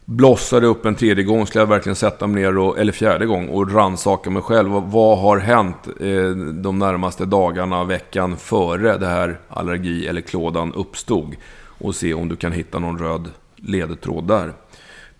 Blossar 0.07 0.61
det 0.61 0.66
upp 0.66 0.86
en 0.86 0.94
tredje 0.94 1.24
gång 1.24 1.46
skulle 1.46 1.62
jag 1.62 1.68
verkligen 1.68 1.96
sätta 1.96 2.26
mig 2.26 2.42
ner, 2.42 2.59
och, 2.59 2.78
eller 2.78 2.92
fjärde 2.92 3.26
gång, 3.26 3.48
och 3.48 3.72
rannsaka 3.72 4.30
mig 4.30 4.42
själv. 4.42 4.70
Vad 4.70 5.18
har 5.18 5.38
hänt 5.38 5.88
eh, 6.00 6.30
de 6.62 6.78
närmaste 6.78 7.24
dagarna, 7.24 7.84
veckan 7.84 8.36
före 8.36 8.98
det 8.98 9.07
här 9.07 9.40
allergi 9.48 10.07
eller 10.07 10.20
klådan 10.20 10.72
uppstod? 10.74 11.36
Och 11.78 11.94
se 11.94 12.14
om 12.14 12.28
du 12.28 12.36
kan 12.36 12.52
hitta 12.52 12.78
någon 12.78 12.98
röd 12.98 13.30
ledtråd 13.57 14.28
där. 14.28 14.52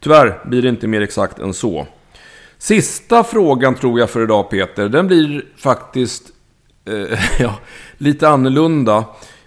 Tyvärr 0.01 0.41
blir 0.45 0.62
det 0.62 0.68
inte 0.68 0.87
mer 0.87 1.01
exakt 1.01 1.39
än 1.39 1.55
så. 1.55 1.87
Sista 2.59 3.24
frågan 3.24 3.74
tror 3.74 4.01
jag 4.01 4.11
för 4.11 4.22
idag 4.22 4.51
Peter, 4.51 4.89
den 4.89 5.07
blir 5.07 5.45
faktiskt 5.57 6.22
eh, 6.85 7.18
ja, 7.39 7.55
lite 7.99 8.28
annorlunda. 8.28 9.05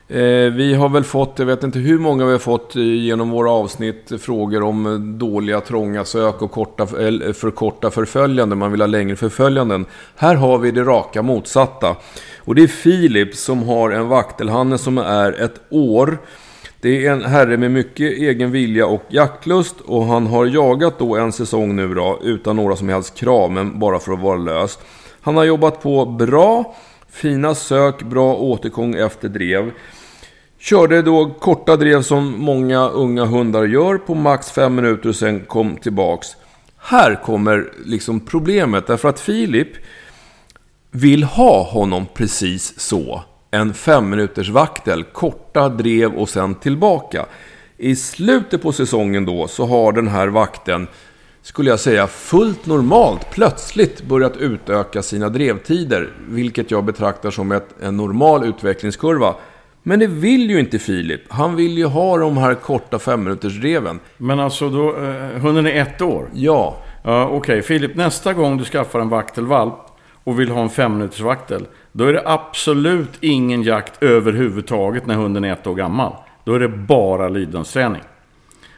Eh, 0.10 0.52
vi 0.54 0.74
har 0.74 0.90
väl 0.90 1.04
fått, 1.04 1.40
jag 1.40 1.46
vet 1.46 1.64
inte 1.64 1.80
hur 1.80 2.00
många 2.00 2.26
vi 2.26 2.32
har 2.32 2.40
fått 2.40 2.76
eh, 2.76 2.82
genom 2.82 3.30
våra 3.30 3.52
avsnitt, 3.52 4.12
eh, 4.12 4.18
frågor 4.18 4.64
om 4.64 5.16
dåliga, 5.20 5.62
trånga 5.62 6.06
sök 6.06 6.42
och 6.42 6.52
korta, 6.52 6.86
för 6.88 7.52
korta 7.52 7.92
förföljanden. 7.92 8.58
Man 8.58 8.72
vill 8.72 8.82
ha 8.82 8.88
längre 8.88 9.16
förföljanden. 9.16 9.86
Här 10.16 10.36
har 10.36 10.58
vi 10.58 10.72
det 10.72 10.84
raka 10.84 11.22
motsatta. 11.22 11.96
Och 12.38 12.56
det 12.56 12.64
är 12.64 12.68
Filip 12.68 13.36
som 13.36 13.64
har 13.64 13.92
en 13.92 14.08
vaktelhanne 14.08 14.78
som 14.78 14.98
är 14.98 15.44
ett 15.44 15.62
år. 15.70 16.18
Det 16.82 17.06
är 17.06 17.12
en 17.12 17.26
herre 17.26 17.58
med 17.58 17.72
mycket 17.72 18.12
egen 18.12 18.52
vilja 18.52 18.88
och 18.88 19.04
jaktlust 19.08 19.76
och 19.86 20.06
han 20.06 20.28
har 20.28 20.46
jagat 20.46 21.00
då 21.00 21.16
en 21.16 21.32
säsong 21.32 21.76
nu 21.76 21.94
då 21.94 22.20
utan 22.24 22.56
några 22.56 22.76
som 22.76 22.90
helst 22.90 23.16
krav 23.18 23.52
men 23.52 23.80
bara 23.80 24.00
för 24.00 24.14
att 24.14 24.20
vara 24.20 24.38
lös. 24.38 24.80
Han 25.22 25.38
har 25.38 25.44
jobbat 25.44 25.82
på 25.82 26.06
bra, 26.06 26.76
fina 27.10 27.56
sök, 27.56 28.04
bra 28.04 28.36
återgång 28.36 28.96
efter 28.96 29.30
drev. 29.30 29.72
Körde 30.60 31.02
då 31.02 31.30
korta 31.40 31.76
drev 31.76 32.02
som 32.02 32.40
många 32.40 32.90
unga 32.90 33.26
hundar 33.26 33.64
gör 33.64 33.98
på 33.98 34.16
max 34.16 34.52
5 34.52 34.76
minuter 34.76 35.10
och 35.10 35.16
sen 35.16 35.40
kom 35.40 35.78
tillbaks. 35.78 36.28
Här 36.78 37.24
kommer 37.24 37.72
liksom 37.86 38.20
problemet 38.20 38.88
därför 38.88 39.10
att 39.10 39.20
Filip 39.20 39.70
vill 40.92 41.24
ha 41.24 41.64
honom 41.64 42.06
precis 42.14 42.80
så 42.80 43.24
en 43.52 43.74
fem 43.74 44.10
minuters 44.10 44.50
vaktel, 44.50 45.04
korta 45.04 45.70
drev 45.70 46.14
och 46.14 46.30
sen 46.30 46.56
tillbaka. 46.56 47.26
I 47.78 47.96
slutet 47.96 48.62
på 48.62 48.72
säsongen 48.72 49.26
då 49.26 49.48
så 49.48 49.66
har 49.66 49.92
den 49.92 50.08
här 50.08 50.28
vakten, 50.28 50.88
skulle 51.42 51.70
jag 51.70 51.80
säga 51.80 52.08
fullt 52.08 52.66
normalt, 52.66 53.32
plötsligt 53.32 54.02
börjat 54.02 54.38
utöka 54.38 55.04
sina 55.04 55.30
drevtider. 55.30 56.14
Vilket 56.30 56.72
jag 56.72 56.86
betraktar 56.86 57.32
som 57.32 57.52
ett, 57.52 57.76
en 57.82 57.98
normal 57.98 58.46
utvecklingskurva. 58.46 59.36
Men 59.88 60.00
det 60.00 60.08
vill 60.08 60.50
ju 60.50 60.60
inte 60.60 60.80
Filip. 60.80 61.22
Han 61.28 61.56
vill 61.56 61.78
ju 61.78 61.86
ha 61.86 62.18
de 62.18 62.38
här 62.38 62.56
korta 62.56 63.00
fem 63.00 63.24
minuters 63.24 63.60
dreven. 63.60 64.00
Men 64.18 64.40
alltså, 64.40 64.70
då, 64.70 64.96
eh, 64.96 65.42
hunden 65.42 65.68
är 65.68 65.82
ett 65.82 66.02
år? 66.02 66.30
Ja. 66.34 66.78
Ja, 67.04 67.26
Okej, 67.26 67.38
okay. 67.38 67.62
Filip, 67.62 67.96
nästa 67.96 68.34
gång 68.34 68.58
du 68.58 68.66
skaffar 68.66 69.00
en 69.00 69.10
vaktelvalp 69.10 69.74
och 70.24 70.40
vill 70.40 70.50
ha 70.50 70.62
en 70.62 70.70
fem 70.70 70.98
minuters 70.98 71.20
vaktel. 71.20 71.68
Då 71.92 72.06
är 72.06 72.14
det 72.14 72.22
absolut 72.26 73.10
ingen 73.20 73.64
jakt 73.64 74.04
överhuvudtaget 74.04 75.06
när 75.06 75.16
hunden 75.16 75.44
är 75.44 75.54
ett 75.54 75.68
år 75.68 75.76
gammal. 75.76 76.14
Då 76.44 76.54
är 76.54 76.60
det 76.60 76.70
bara 76.70 77.30
lydnadsträning. 77.30 78.02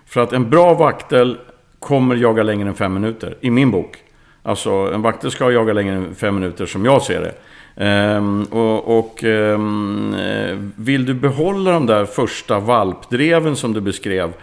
För 0.06 0.22
att 0.22 0.34
en 0.34 0.50
bra 0.50 0.74
vaktel 0.74 1.38
kommer 1.80 2.16
jaga 2.16 2.44
längre 2.44 2.70
än 2.70 2.76
fem 2.76 2.94
minuter, 2.94 3.38
i 3.42 3.50
min 3.50 3.72
bok. 3.72 3.98
Alltså 4.44 4.72
en 4.72 5.02
vaktel 5.02 5.32
ska 5.32 5.52
jaga 5.52 5.74
längre 5.74 5.96
än 5.96 6.16
fem 6.16 6.36
minuter 6.36 6.66
som 6.66 6.86
jag 6.86 7.02
ser 7.02 7.22
det. 7.22 7.34
Ehm, 7.82 8.44
och, 8.44 9.00
och 9.00 9.24
ehm, 9.24 10.14
eh, 10.14 10.58
vill 10.76 11.06
du 11.06 11.14
behålla 11.14 11.72
de 11.72 11.86
där 11.86 12.06
första 12.06 12.60
valpdreven 12.60 13.56
som 13.56 13.74
du 13.74 13.82
beskrev 13.82 14.34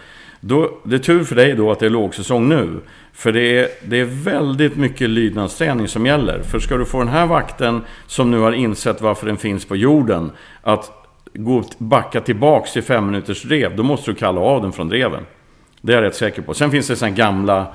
då, 0.40 0.70
det 0.82 0.94
är 0.96 0.98
tur 0.98 1.24
för 1.24 1.34
dig 1.34 1.54
då 1.54 1.72
att 1.72 1.78
det 1.78 1.86
är 1.86 1.90
lågsäsong 1.90 2.48
nu. 2.48 2.80
För 3.12 3.32
det 3.32 3.58
är, 3.58 3.68
det 3.84 4.00
är 4.00 4.04
väldigt 4.04 4.76
mycket 4.76 5.10
lydnadsträning 5.10 5.88
som 5.88 6.06
gäller. 6.06 6.42
För 6.42 6.58
ska 6.58 6.76
du 6.76 6.84
få 6.84 6.98
den 6.98 7.08
här 7.08 7.26
vakten, 7.26 7.82
som 8.06 8.30
nu 8.30 8.38
har 8.38 8.52
insett 8.52 9.00
varför 9.00 9.26
den 9.26 9.36
finns 9.36 9.64
på 9.64 9.76
jorden, 9.76 10.30
att 10.62 10.90
gå, 11.34 11.64
backa 11.78 12.20
tillbaks 12.20 12.72
till 12.72 12.82
fem 12.82 13.06
minuters 13.06 13.42
drev, 13.42 13.76
då 13.76 13.82
måste 13.82 14.10
du 14.10 14.14
kalla 14.14 14.40
av 14.40 14.62
den 14.62 14.72
från 14.72 14.88
dreven. 14.88 15.22
Det 15.80 15.92
är 15.92 15.96
jag 15.96 16.04
rätt 16.04 16.14
säker 16.14 16.42
på. 16.42 16.54
Sen 16.54 16.70
finns 16.70 16.88
det 16.88 16.96
sådana 16.96 17.16
gamla, 17.16 17.66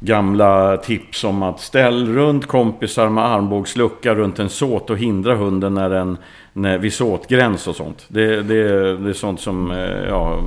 gamla 0.00 0.76
tips 0.76 1.24
om 1.24 1.42
att 1.42 1.60
ställ 1.60 2.14
runt 2.14 2.46
kompisar 2.46 3.08
med 3.08 3.24
armbågslucka 3.24 4.14
runt 4.14 4.38
en 4.38 4.48
såt 4.48 4.90
och 4.90 4.98
hindra 4.98 5.34
hunden 5.34 5.74
när 5.74 5.90
den, 5.90 6.18
när, 6.52 6.78
vid 6.78 6.92
såtgräns 6.92 7.68
och 7.68 7.76
sånt. 7.76 8.04
Det, 8.08 8.42
det, 8.42 8.96
det 8.96 9.10
är 9.10 9.12
sånt 9.12 9.40
som, 9.40 9.70
eh, 9.70 10.08
ja 10.08 10.38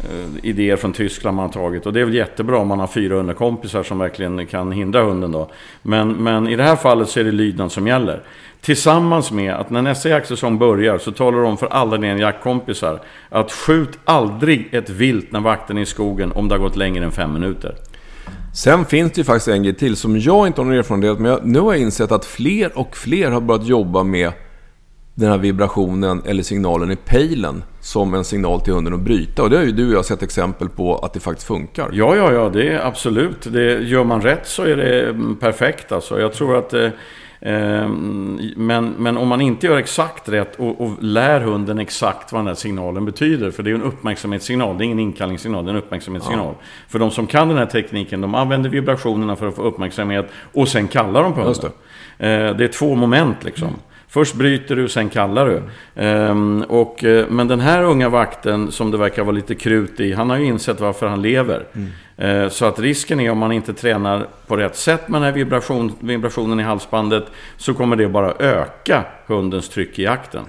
eh, 0.00 0.26
idéer 0.42 0.76
från 0.76 0.92
Tyskland 0.92 1.36
man 1.36 1.46
har 1.46 1.52
tagit. 1.52 1.86
Och 1.86 1.92
det 1.92 2.00
är 2.00 2.04
väl 2.04 2.14
jättebra 2.14 2.58
om 2.58 2.68
man 2.68 2.80
har 2.80 2.86
400 2.86 3.34
kompisar 3.34 3.82
som 3.82 3.98
verkligen 3.98 4.46
kan 4.46 4.72
hindra 4.72 5.02
hunden 5.02 5.32
då. 5.32 5.50
Men, 5.82 6.12
men 6.12 6.48
i 6.48 6.56
det 6.56 6.62
här 6.62 6.76
fallet 6.76 7.08
så 7.08 7.20
är 7.20 7.24
det 7.24 7.32
lydnad 7.32 7.72
som 7.72 7.86
gäller. 7.86 8.22
Tillsammans 8.60 9.30
med 9.30 9.54
att 9.54 9.70
när 9.70 9.82
nästa 9.82 10.08
jaktsäsong 10.08 10.58
börjar 10.58 10.98
så 10.98 11.12
talar 11.12 11.38
du 11.38 11.44
om 11.44 11.56
för 11.56 11.66
alla 11.66 11.96
dina 11.96 12.18
jaktkompisar 12.18 13.00
att 13.28 13.52
skjut 13.52 13.98
aldrig 14.04 14.68
ett 14.74 14.90
vilt 14.90 15.32
när 15.32 15.40
vakten 15.40 15.78
är 15.78 15.82
i 15.82 15.86
skogen 15.86 16.32
om 16.32 16.48
det 16.48 16.54
har 16.54 16.60
gått 16.60 16.76
längre 16.76 17.04
än 17.04 17.12
fem 17.12 17.32
minuter. 17.32 17.74
Sen 18.58 18.84
finns 18.84 19.12
det 19.12 19.18
ju 19.18 19.24
faktiskt 19.24 19.48
en 19.48 19.62
grej 19.62 19.74
till 19.74 19.96
som 19.96 20.18
jag 20.18 20.46
inte 20.46 20.60
har 20.60 20.66
någon 20.66 20.78
erfarenhet 20.78 21.18
men 21.18 21.30
jag, 21.30 21.46
nu 21.46 21.60
har 21.60 21.72
jag 21.72 21.82
insett 21.82 22.12
att 22.12 22.24
fler 22.24 22.78
och 22.78 22.96
fler 22.96 23.30
har 23.30 23.40
börjat 23.40 23.66
jobba 23.66 24.02
med 24.02 24.32
den 25.14 25.30
här 25.30 25.38
vibrationen 25.38 26.22
eller 26.26 26.42
signalen 26.42 26.90
i 26.90 26.96
pejlen 26.96 27.62
som 27.80 28.14
en 28.14 28.24
signal 28.24 28.60
till 28.60 28.72
hunden 28.72 28.94
att 28.94 29.00
bryta. 29.00 29.42
Och 29.42 29.50
det 29.50 29.56
har 29.56 29.64
ju 29.64 29.72
du 29.72 29.88
och 29.88 29.94
jag 29.94 30.04
sett 30.04 30.22
exempel 30.22 30.68
på 30.68 30.96
att 30.96 31.12
det 31.12 31.20
faktiskt 31.20 31.46
funkar. 31.46 31.90
Ja, 31.92 32.16
ja, 32.16 32.32
ja, 32.32 32.48
det 32.48 32.68
är 32.68 32.86
absolut. 32.86 33.52
Det, 33.52 33.78
gör 33.80 34.04
man 34.04 34.22
rätt 34.22 34.46
så 34.46 34.62
är 34.62 34.76
det 34.76 35.08
mm, 35.08 35.36
perfekt 35.36 35.92
alltså. 35.92 36.20
Jag 36.20 36.32
tror 36.32 36.58
att... 36.58 36.74
Eh, 36.74 36.88
men, 37.40 38.94
men 38.98 39.16
om 39.16 39.28
man 39.28 39.40
inte 39.40 39.66
gör 39.66 39.76
exakt 39.76 40.28
rätt 40.28 40.56
och, 40.56 40.80
och, 40.80 41.02
lär 41.02 41.40
hunden 41.40 41.78
exakt 41.78 42.32
vad 42.32 42.40
den 42.40 42.46
här 42.46 42.54
signalen 42.54 43.04
betyder. 43.04 43.50
För 43.50 43.62
det 43.62 43.70
är 43.70 43.74
en 43.74 43.82
uppmärksamhetssignal, 43.82 44.78
det 44.78 44.82
är 44.82 44.86
ingen 44.86 44.98
inkallningssignal, 44.98 45.64
det 45.64 45.70
är 45.70 45.74
en 45.74 45.82
uppmärksamhetssignal. 45.82 46.54
Ja. 46.58 46.64
För 46.88 46.98
de 46.98 47.10
som 47.10 47.26
kan 47.26 47.48
den 47.48 47.58
här 47.58 47.66
tekniken, 47.66 48.20
de 48.20 48.34
använder 48.34 48.70
vibrationerna 48.70 49.36
för 49.36 49.48
att 49.48 49.56
få 49.56 49.62
uppmärksamhet 49.62 50.30
och 50.52 50.68
sen 50.68 50.88
kallar 50.88 51.22
de 51.22 51.32
på 51.34 51.40
hunden. 51.40 51.70
Det. 52.18 52.52
det. 52.52 52.64
är 52.64 52.68
två 52.68 52.94
moment 52.94 53.44
liksom. 53.44 53.68
Mm. 53.68 53.80
Först 54.10 54.34
bryter 54.34 54.76
du, 54.76 54.88
sen 54.88 55.08
kallar 55.08 55.46
du. 55.46 55.62
Um, 56.02 56.62
och, 56.62 57.04
eh, 57.04 57.26
men 57.28 57.48
den 57.48 57.60
här 57.60 57.82
unga 57.82 58.08
vakten, 58.08 58.72
som 58.72 58.90
det 58.90 58.98
verkar 58.98 59.22
vara 59.22 59.34
lite 59.34 59.54
krut 59.54 60.00
i, 60.00 60.12
han 60.12 60.30
har 60.30 60.36
ju 60.36 60.44
insett 60.44 60.80
varför 60.80 61.06
han 61.06 61.22
lever. 61.22 61.66
Mm. 61.72 62.42
Uh, 62.42 62.48
så 62.48 62.64
att 62.64 62.78
risken 62.78 63.20
är 63.20 63.30
om 63.30 63.38
man 63.38 63.52
inte 63.52 63.74
tränar 63.74 64.26
på 64.46 64.56
rätt 64.56 64.76
sätt 64.76 65.08
med 65.08 65.20
den 65.20 65.26
här 65.26 65.32
vibration, 65.32 65.92
vibrationen 66.00 66.60
i 66.60 66.62
halsbandet, 66.62 67.24
så 67.56 67.74
kommer 67.74 67.96
det 67.96 68.08
bara 68.08 68.32
öka 68.38 69.04
hundens 69.26 69.68
tryck 69.68 69.98
i 69.98 70.02
jakten. 70.02 70.44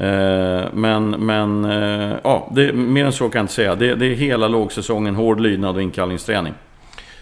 Uh, 0.00 0.66
men, 0.72 1.10
men 1.10 1.64
uh, 1.64 2.16
ja, 2.24 2.52
det, 2.54 2.72
mer 2.72 3.04
än 3.04 3.12
så 3.12 3.28
kan 3.28 3.38
jag 3.38 3.44
inte 3.44 3.52
säga. 3.54 3.74
Det, 3.74 3.94
det 3.94 4.06
är 4.06 4.14
hela 4.14 4.48
lågsäsongen, 4.48 5.14
hård 5.14 5.40
lydnad 5.40 5.76
och 5.76 5.82
inkallningsträning. 5.82 6.54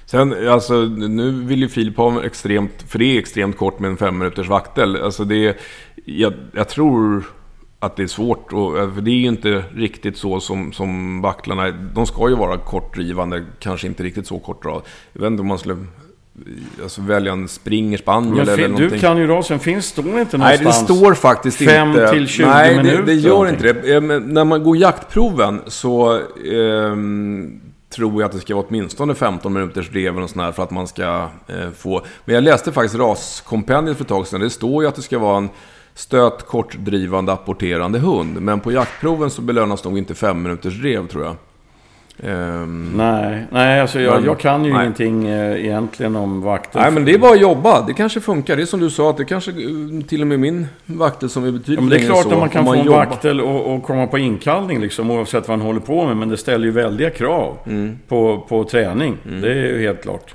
Sen, 0.06 0.48
alltså, 0.48 0.74
nu 0.84 1.30
vill 1.30 1.60
ju 1.60 1.68
Filip 1.68 1.96
ha 1.96 2.24
extremt, 2.24 2.84
för 2.88 2.98
det 2.98 3.04
är 3.04 3.18
extremt 3.18 3.56
kort 3.56 3.78
med 3.78 3.90
en 3.90 3.96
fem 3.96 4.18
minuters 4.18 4.48
vaktel. 4.48 5.02
Alltså 5.02 5.24
det, 5.24 5.56
jag, 6.04 6.32
jag 6.52 6.68
tror 6.68 7.24
att 7.78 7.96
det 7.96 8.02
är 8.02 8.06
svårt, 8.06 8.52
och, 8.52 8.94
för 8.94 9.00
det 9.00 9.10
är 9.10 9.14
ju 9.14 9.26
inte 9.26 9.64
riktigt 9.74 10.16
så 10.16 10.40
som, 10.40 10.72
som 10.72 11.20
vaktlarna, 11.22 11.70
de 11.70 12.06
ska 12.06 12.28
ju 12.28 12.36
vara 12.36 12.58
kortdrivande, 12.58 13.44
kanske 13.58 13.86
inte 13.86 14.02
riktigt 14.02 14.26
så 14.26 14.38
kort 14.38 14.64
Jag 14.64 14.82
vet 15.12 15.26
inte 15.26 15.40
om 15.40 15.46
man 15.46 15.58
skulle 15.58 15.76
alltså, 16.82 17.02
välja 17.02 17.32
en 17.32 17.48
springer 17.48 17.98
spaniel 17.98 18.48
eller 18.48 18.68
någonting. 18.68 18.88
Du 18.88 18.98
kan 18.98 19.18
ju 19.18 19.26
rasen, 19.26 19.58
finns 19.58 19.92
det 19.92 20.00
inte 20.00 20.12
någonstans? 20.12 20.40
Nej, 20.40 20.58
det 20.58 20.72
står 20.72 21.14
faktiskt 21.14 21.60
inte. 21.60 22.10
till 22.10 22.28
20 22.28 22.46
Nej, 22.46 22.76
minuter? 22.76 22.96
Nej, 22.96 23.06
det, 23.06 23.12
det 23.12 23.28
gör 23.28 23.48
inte 23.48 23.72
det. 23.72 24.00
Men 24.00 24.22
när 24.22 24.44
man 24.44 24.62
går 24.62 24.76
jaktproven 24.76 25.60
så 25.66 26.14
eh, 26.14 26.96
tror 27.96 28.22
jag 28.22 28.28
att 28.28 28.32
det 28.32 28.40
ska 28.40 28.54
vara 28.54 28.66
åtminstone 28.68 29.14
15 29.14 29.52
minuters 29.52 29.90
drev 29.90 30.18
och 30.18 30.30
sånt 30.30 30.54
för 30.56 30.62
att 30.62 30.70
man 30.70 30.86
ska 30.86 31.28
eh, 31.46 31.70
få... 31.76 32.02
Men 32.24 32.34
jag 32.34 32.44
läste 32.44 32.72
faktiskt 32.72 32.94
raskompendiet 32.94 33.96
för 33.96 34.04
ett 34.04 34.08
tag 34.08 34.26
sedan. 34.26 34.40
Det 34.40 34.50
står 34.50 34.82
ju 34.82 34.88
att 34.88 34.94
det 34.94 35.02
ska 35.02 35.18
vara 35.18 35.36
en 35.36 35.48
stöt, 35.94 36.46
kortdrivande, 36.46 37.32
apporterande 37.32 37.98
hund. 37.98 38.42
Men 38.42 38.60
på 38.60 38.72
jaktproven 38.72 39.30
så 39.30 39.42
belönas 39.42 39.84
nog 39.84 39.98
inte 39.98 40.14
5 40.14 40.42
minuters 40.42 40.80
drev 40.80 41.08
tror 41.08 41.24
jag. 41.24 41.36
Um, 42.22 42.92
nej, 42.96 43.44
nej 43.50 43.80
alltså 43.80 44.00
jag, 44.00 44.14
men, 44.14 44.24
jag 44.24 44.40
kan 44.40 44.64
ju 44.64 44.72
nej. 44.72 44.82
ingenting 44.82 45.28
eh, 45.28 45.64
egentligen 45.64 46.16
om 46.16 46.42
vakter. 46.42 46.80
Nej, 46.80 46.90
men 46.90 47.04
det 47.04 47.14
är 47.14 47.18
bara 47.18 47.32
att 47.32 47.40
jobba. 47.40 47.86
Det 47.86 47.94
kanske 47.94 48.20
funkar. 48.20 48.56
Det 48.56 48.62
är 48.62 48.66
som 48.66 48.80
du 48.80 48.90
sa, 48.90 49.10
att 49.10 49.16
det 49.16 49.24
kanske 49.24 49.50
eh, 49.50 49.56
till 50.08 50.20
och 50.20 50.26
med 50.26 50.40
min 50.40 50.66
vaktel 50.86 51.28
som 51.30 51.44
är 51.44 51.50
betydligt 51.50 51.78
ja, 51.78 51.80
men 51.80 51.90
Det 51.90 51.96
är 51.96 52.06
klart 52.06 52.26
att 52.32 52.38
man 52.38 52.48
kan 52.48 52.64
få 52.64 52.70
man 52.70 52.78
en 52.78 52.92
vaktel 52.92 53.40
och, 53.40 53.74
och, 53.74 53.82
komma 53.82 54.06
på 54.06 54.18
inkallning 54.18 54.80
liksom, 54.80 55.10
oavsett 55.10 55.48
vad 55.48 55.58
han 55.58 55.66
håller 55.66 55.80
på 55.80 56.06
med. 56.06 56.16
Men 56.16 56.28
det 56.28 56.36
ställer 56.36 56.64
ju 56.64 56.70
väldiga 56.70 57.10
krav 57.10 57.58
mm. 57.66 57.98
på, 58.08 58.44
på 58.48 58.64
träning. 58.64 59.16
Mm. 59.26 59.40
Det 59.40 59.50
är 59.50 59.54
ju 59.54 59.82
helt 59.82 60.02
klart. 60.02 60.34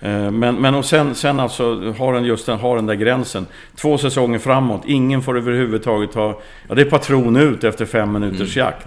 Eh, 0.00 0.30
men, 0.30 0.54
men 0.54 0.74
och 0.74 0.84
sen, 0.84 1.14
sen 1.14 1.40
alltså 1.40 1.92
har 1.98 2.12
den 2.12 2.24
just 2.24 2.46
den, 2.46 2.58
har 2.58 2.76
den 2.76 2.86
där 2.86 2.94
gränsen. 2.94 3.46
Två 3.76 3.98
säsonger 3.98 4.38
framåt, 4.38 4.82
ingen 4.86 5.22
får 5.22 5.36
överhuvudtaget 5.36 6.14
ha... 6.14 6.40
Ja, 6.68 6.74
det 6.74 6.82
är 6.82 6.90
patron 6.90 7.36
ut 7.36 7.64
efter 7.64 7.86
fem 7.86 8.12
minuters 8.12 8.56
mm. 8.56 8.66
jakt. 8.66 8.86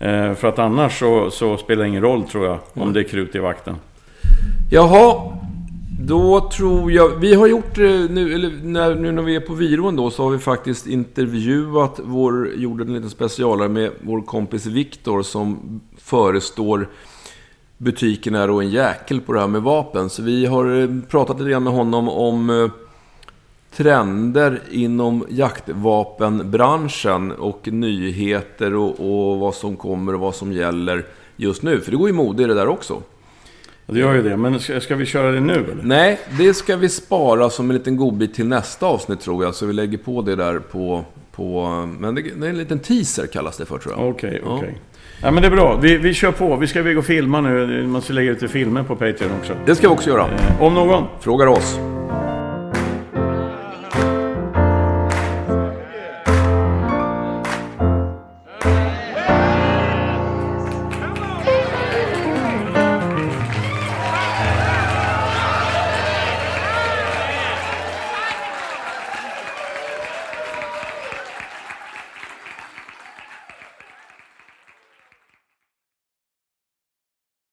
Eh, 0.00 0.34
för 0.34 0.48
att 0.48 0.58
annars 0.58 0.98
så, 0.98 1.30
så, 1.30 1.56
spelar 1.56 1.82
det 1.82 1.88
ingen 1.88 2.02
roll 2.02 2.22
tror 2.24 2.46
jag, 2.46 2.58
om 2.74 2.82
mm. 2.82 2.94
det 2.94 3.00
är 3.00 3.04
krut 3.04 3.34
i 3.34 3.38
vakten. 3.38 3.76
Jaha, 4.70 5.32
då 6.00 6.50
tror 6.50 6.92
jag... 6.92 7.08
Vi 7.08 7.34
har 7.34 7.46
gjort 7.46 7.76
nu, 7.76 8.34
eller 8.34 8.52
när, 8.62 8.94
nu 8.94 9.12
när 9.12 9.22
vi 9.22 9.36
är 9.36 9.40
på 9.40 9.54
Viron 9.54 9.96
då, 9.96 10.10
så 10.10 10.22
har 10.22 10.30
vi 10.30 10.38
faktiskt 10.38 10.86
intervjuat 10.86 12.00
vår, 12.04 12.50
gjorde 12.54 12.84
en 12.84 12.94
liten 12.94 13.10
specialare 13.10 13.68
med 13.68 13.90
vår 14.00 14.22
kompis 14.22 14.66
Viktor 14.66 15.22
som 15.22 15.80
förestår 15.98 16.88
butiken 17.78 18.34
är 18.34 18.50
och 18.50 18.62
en 18.62 18.70
jäkel 18.70 19.20
på 19.20 19.32
det 19.32 19.40
här 19.40 19.46
med 19.46 19.62
vapen. 19.62 20.10
Så 20.10 20.22
vi 20.22 20.46
har 20.46 20.82
eh, 20.82 20.88
pratat 21.08 21.38
lite 21.38 21.50
grann 21.50 21.64
med 21.64 21.72
honom 21.72 22.08
om 22.08 22.50
eh, 22.50 22.70
trender 23.76 24.60
inom 24.70 25.26
jaktvapenbranschen 25.28 27.32
och 27.32 27.68
nyheter 27.72 28.74
och, 28.74 29.00
och, 29.00 29.38
vad 29.38 29.54
som 29.54 29.76
kommer 29.76 30.14
och 30.14 30.20
vad 30.20 30.34
som 30.34 30.52
gäller 30.52 31.04
just 31.36 31.62
nu. 31.62 31.80
För 31.80 31.90
det 31.90 31.96
går 31.96 32.08
ju 32.08 32.14
mode 32.14 32.42
i 32.42 32.46
det 32.46 32.54
där 32.54 32.68
också. 32.68 33.02
Det 33.86 33.98
gör 33.98 34.14
ju 34.14 34.22
det, 34.22 34.36
men 34.36 34.60
ska, 34.60 34.80
ska 34.80 34.96
vi 34.96 35.06
köra 35.06 35.32
det 35.32 35.40
nu 35.40 35.52
eller? 35.52 35.82
Nej, 35.82 36.20
det 36.38 36.54
ska 36.54 36.76
vi 36.76 36.88
spara 36.88 37.50
som 37.50 37.70
en 37.70 37.76
liten 37.76 37.96
godbit 37.96 38.34
till 38.34 38.46
nästa 38.46 38.86
avsnitt 38.86 39.20
tror 39.20 39.44
jag. 39.44 39.54
Så 39.54 39.66
vi 39.66 39.72
lägger 39.72 39.98
på 39.98 40.22
det 40.22 40.36
där 40.36 40.58
på... 40.58 41.04
på 41.32 41.66
men 41.98 42.14
det, 42.14 42.22
det 42.22 42.46
är 42.46 42.50
en 42.50 42.58
liten 42.58 42.78
teaser 42.78 43.26
kallas 43.26 43.56
det 43.56 43.66
för 43.66 43.78
tror 43.78 43.94
jag. 43.94 44.08
Okej, 44.08 44.28
okay, 44.28 44.40
okej. 44.44 44.54
Okay. 44.54 44.70
Ja. 44.70 44.76
Ja 45.22 45.30
men 45.30 45.42
det 45.42 45.48
är 45.48 45.52
bra. 45.52 45.76
Vi, 45.76 45.96
vi 45.96 46.14
kör 46.14 46.32
på. 46.32 46.56
Vi 46.56 46.66
ska 46.66 46.78
iväg 46.78 46.98
och 46.98 47.04
filma 47.04 47.40
nu. 47.40 47.86
Man 47.86 48.02
ska 48.02 48.12
lägga 48.12 48.30
ut 48.30 48.50
filmer 48.50 48.82
på 48.82 48.96
Patreon 48.96 49.30
också. 49.40 49.52
Det 49.66 49.74
ska 49.74 49.88
vi 49.88 49.94
också 49.94 50.10
göra. 50.10 50.22
Eh, 50.22 50.62
om 50.62 50.74
någon. 50.74 51.04
Frågar 51.20 51.46
oss. 51.46 51.78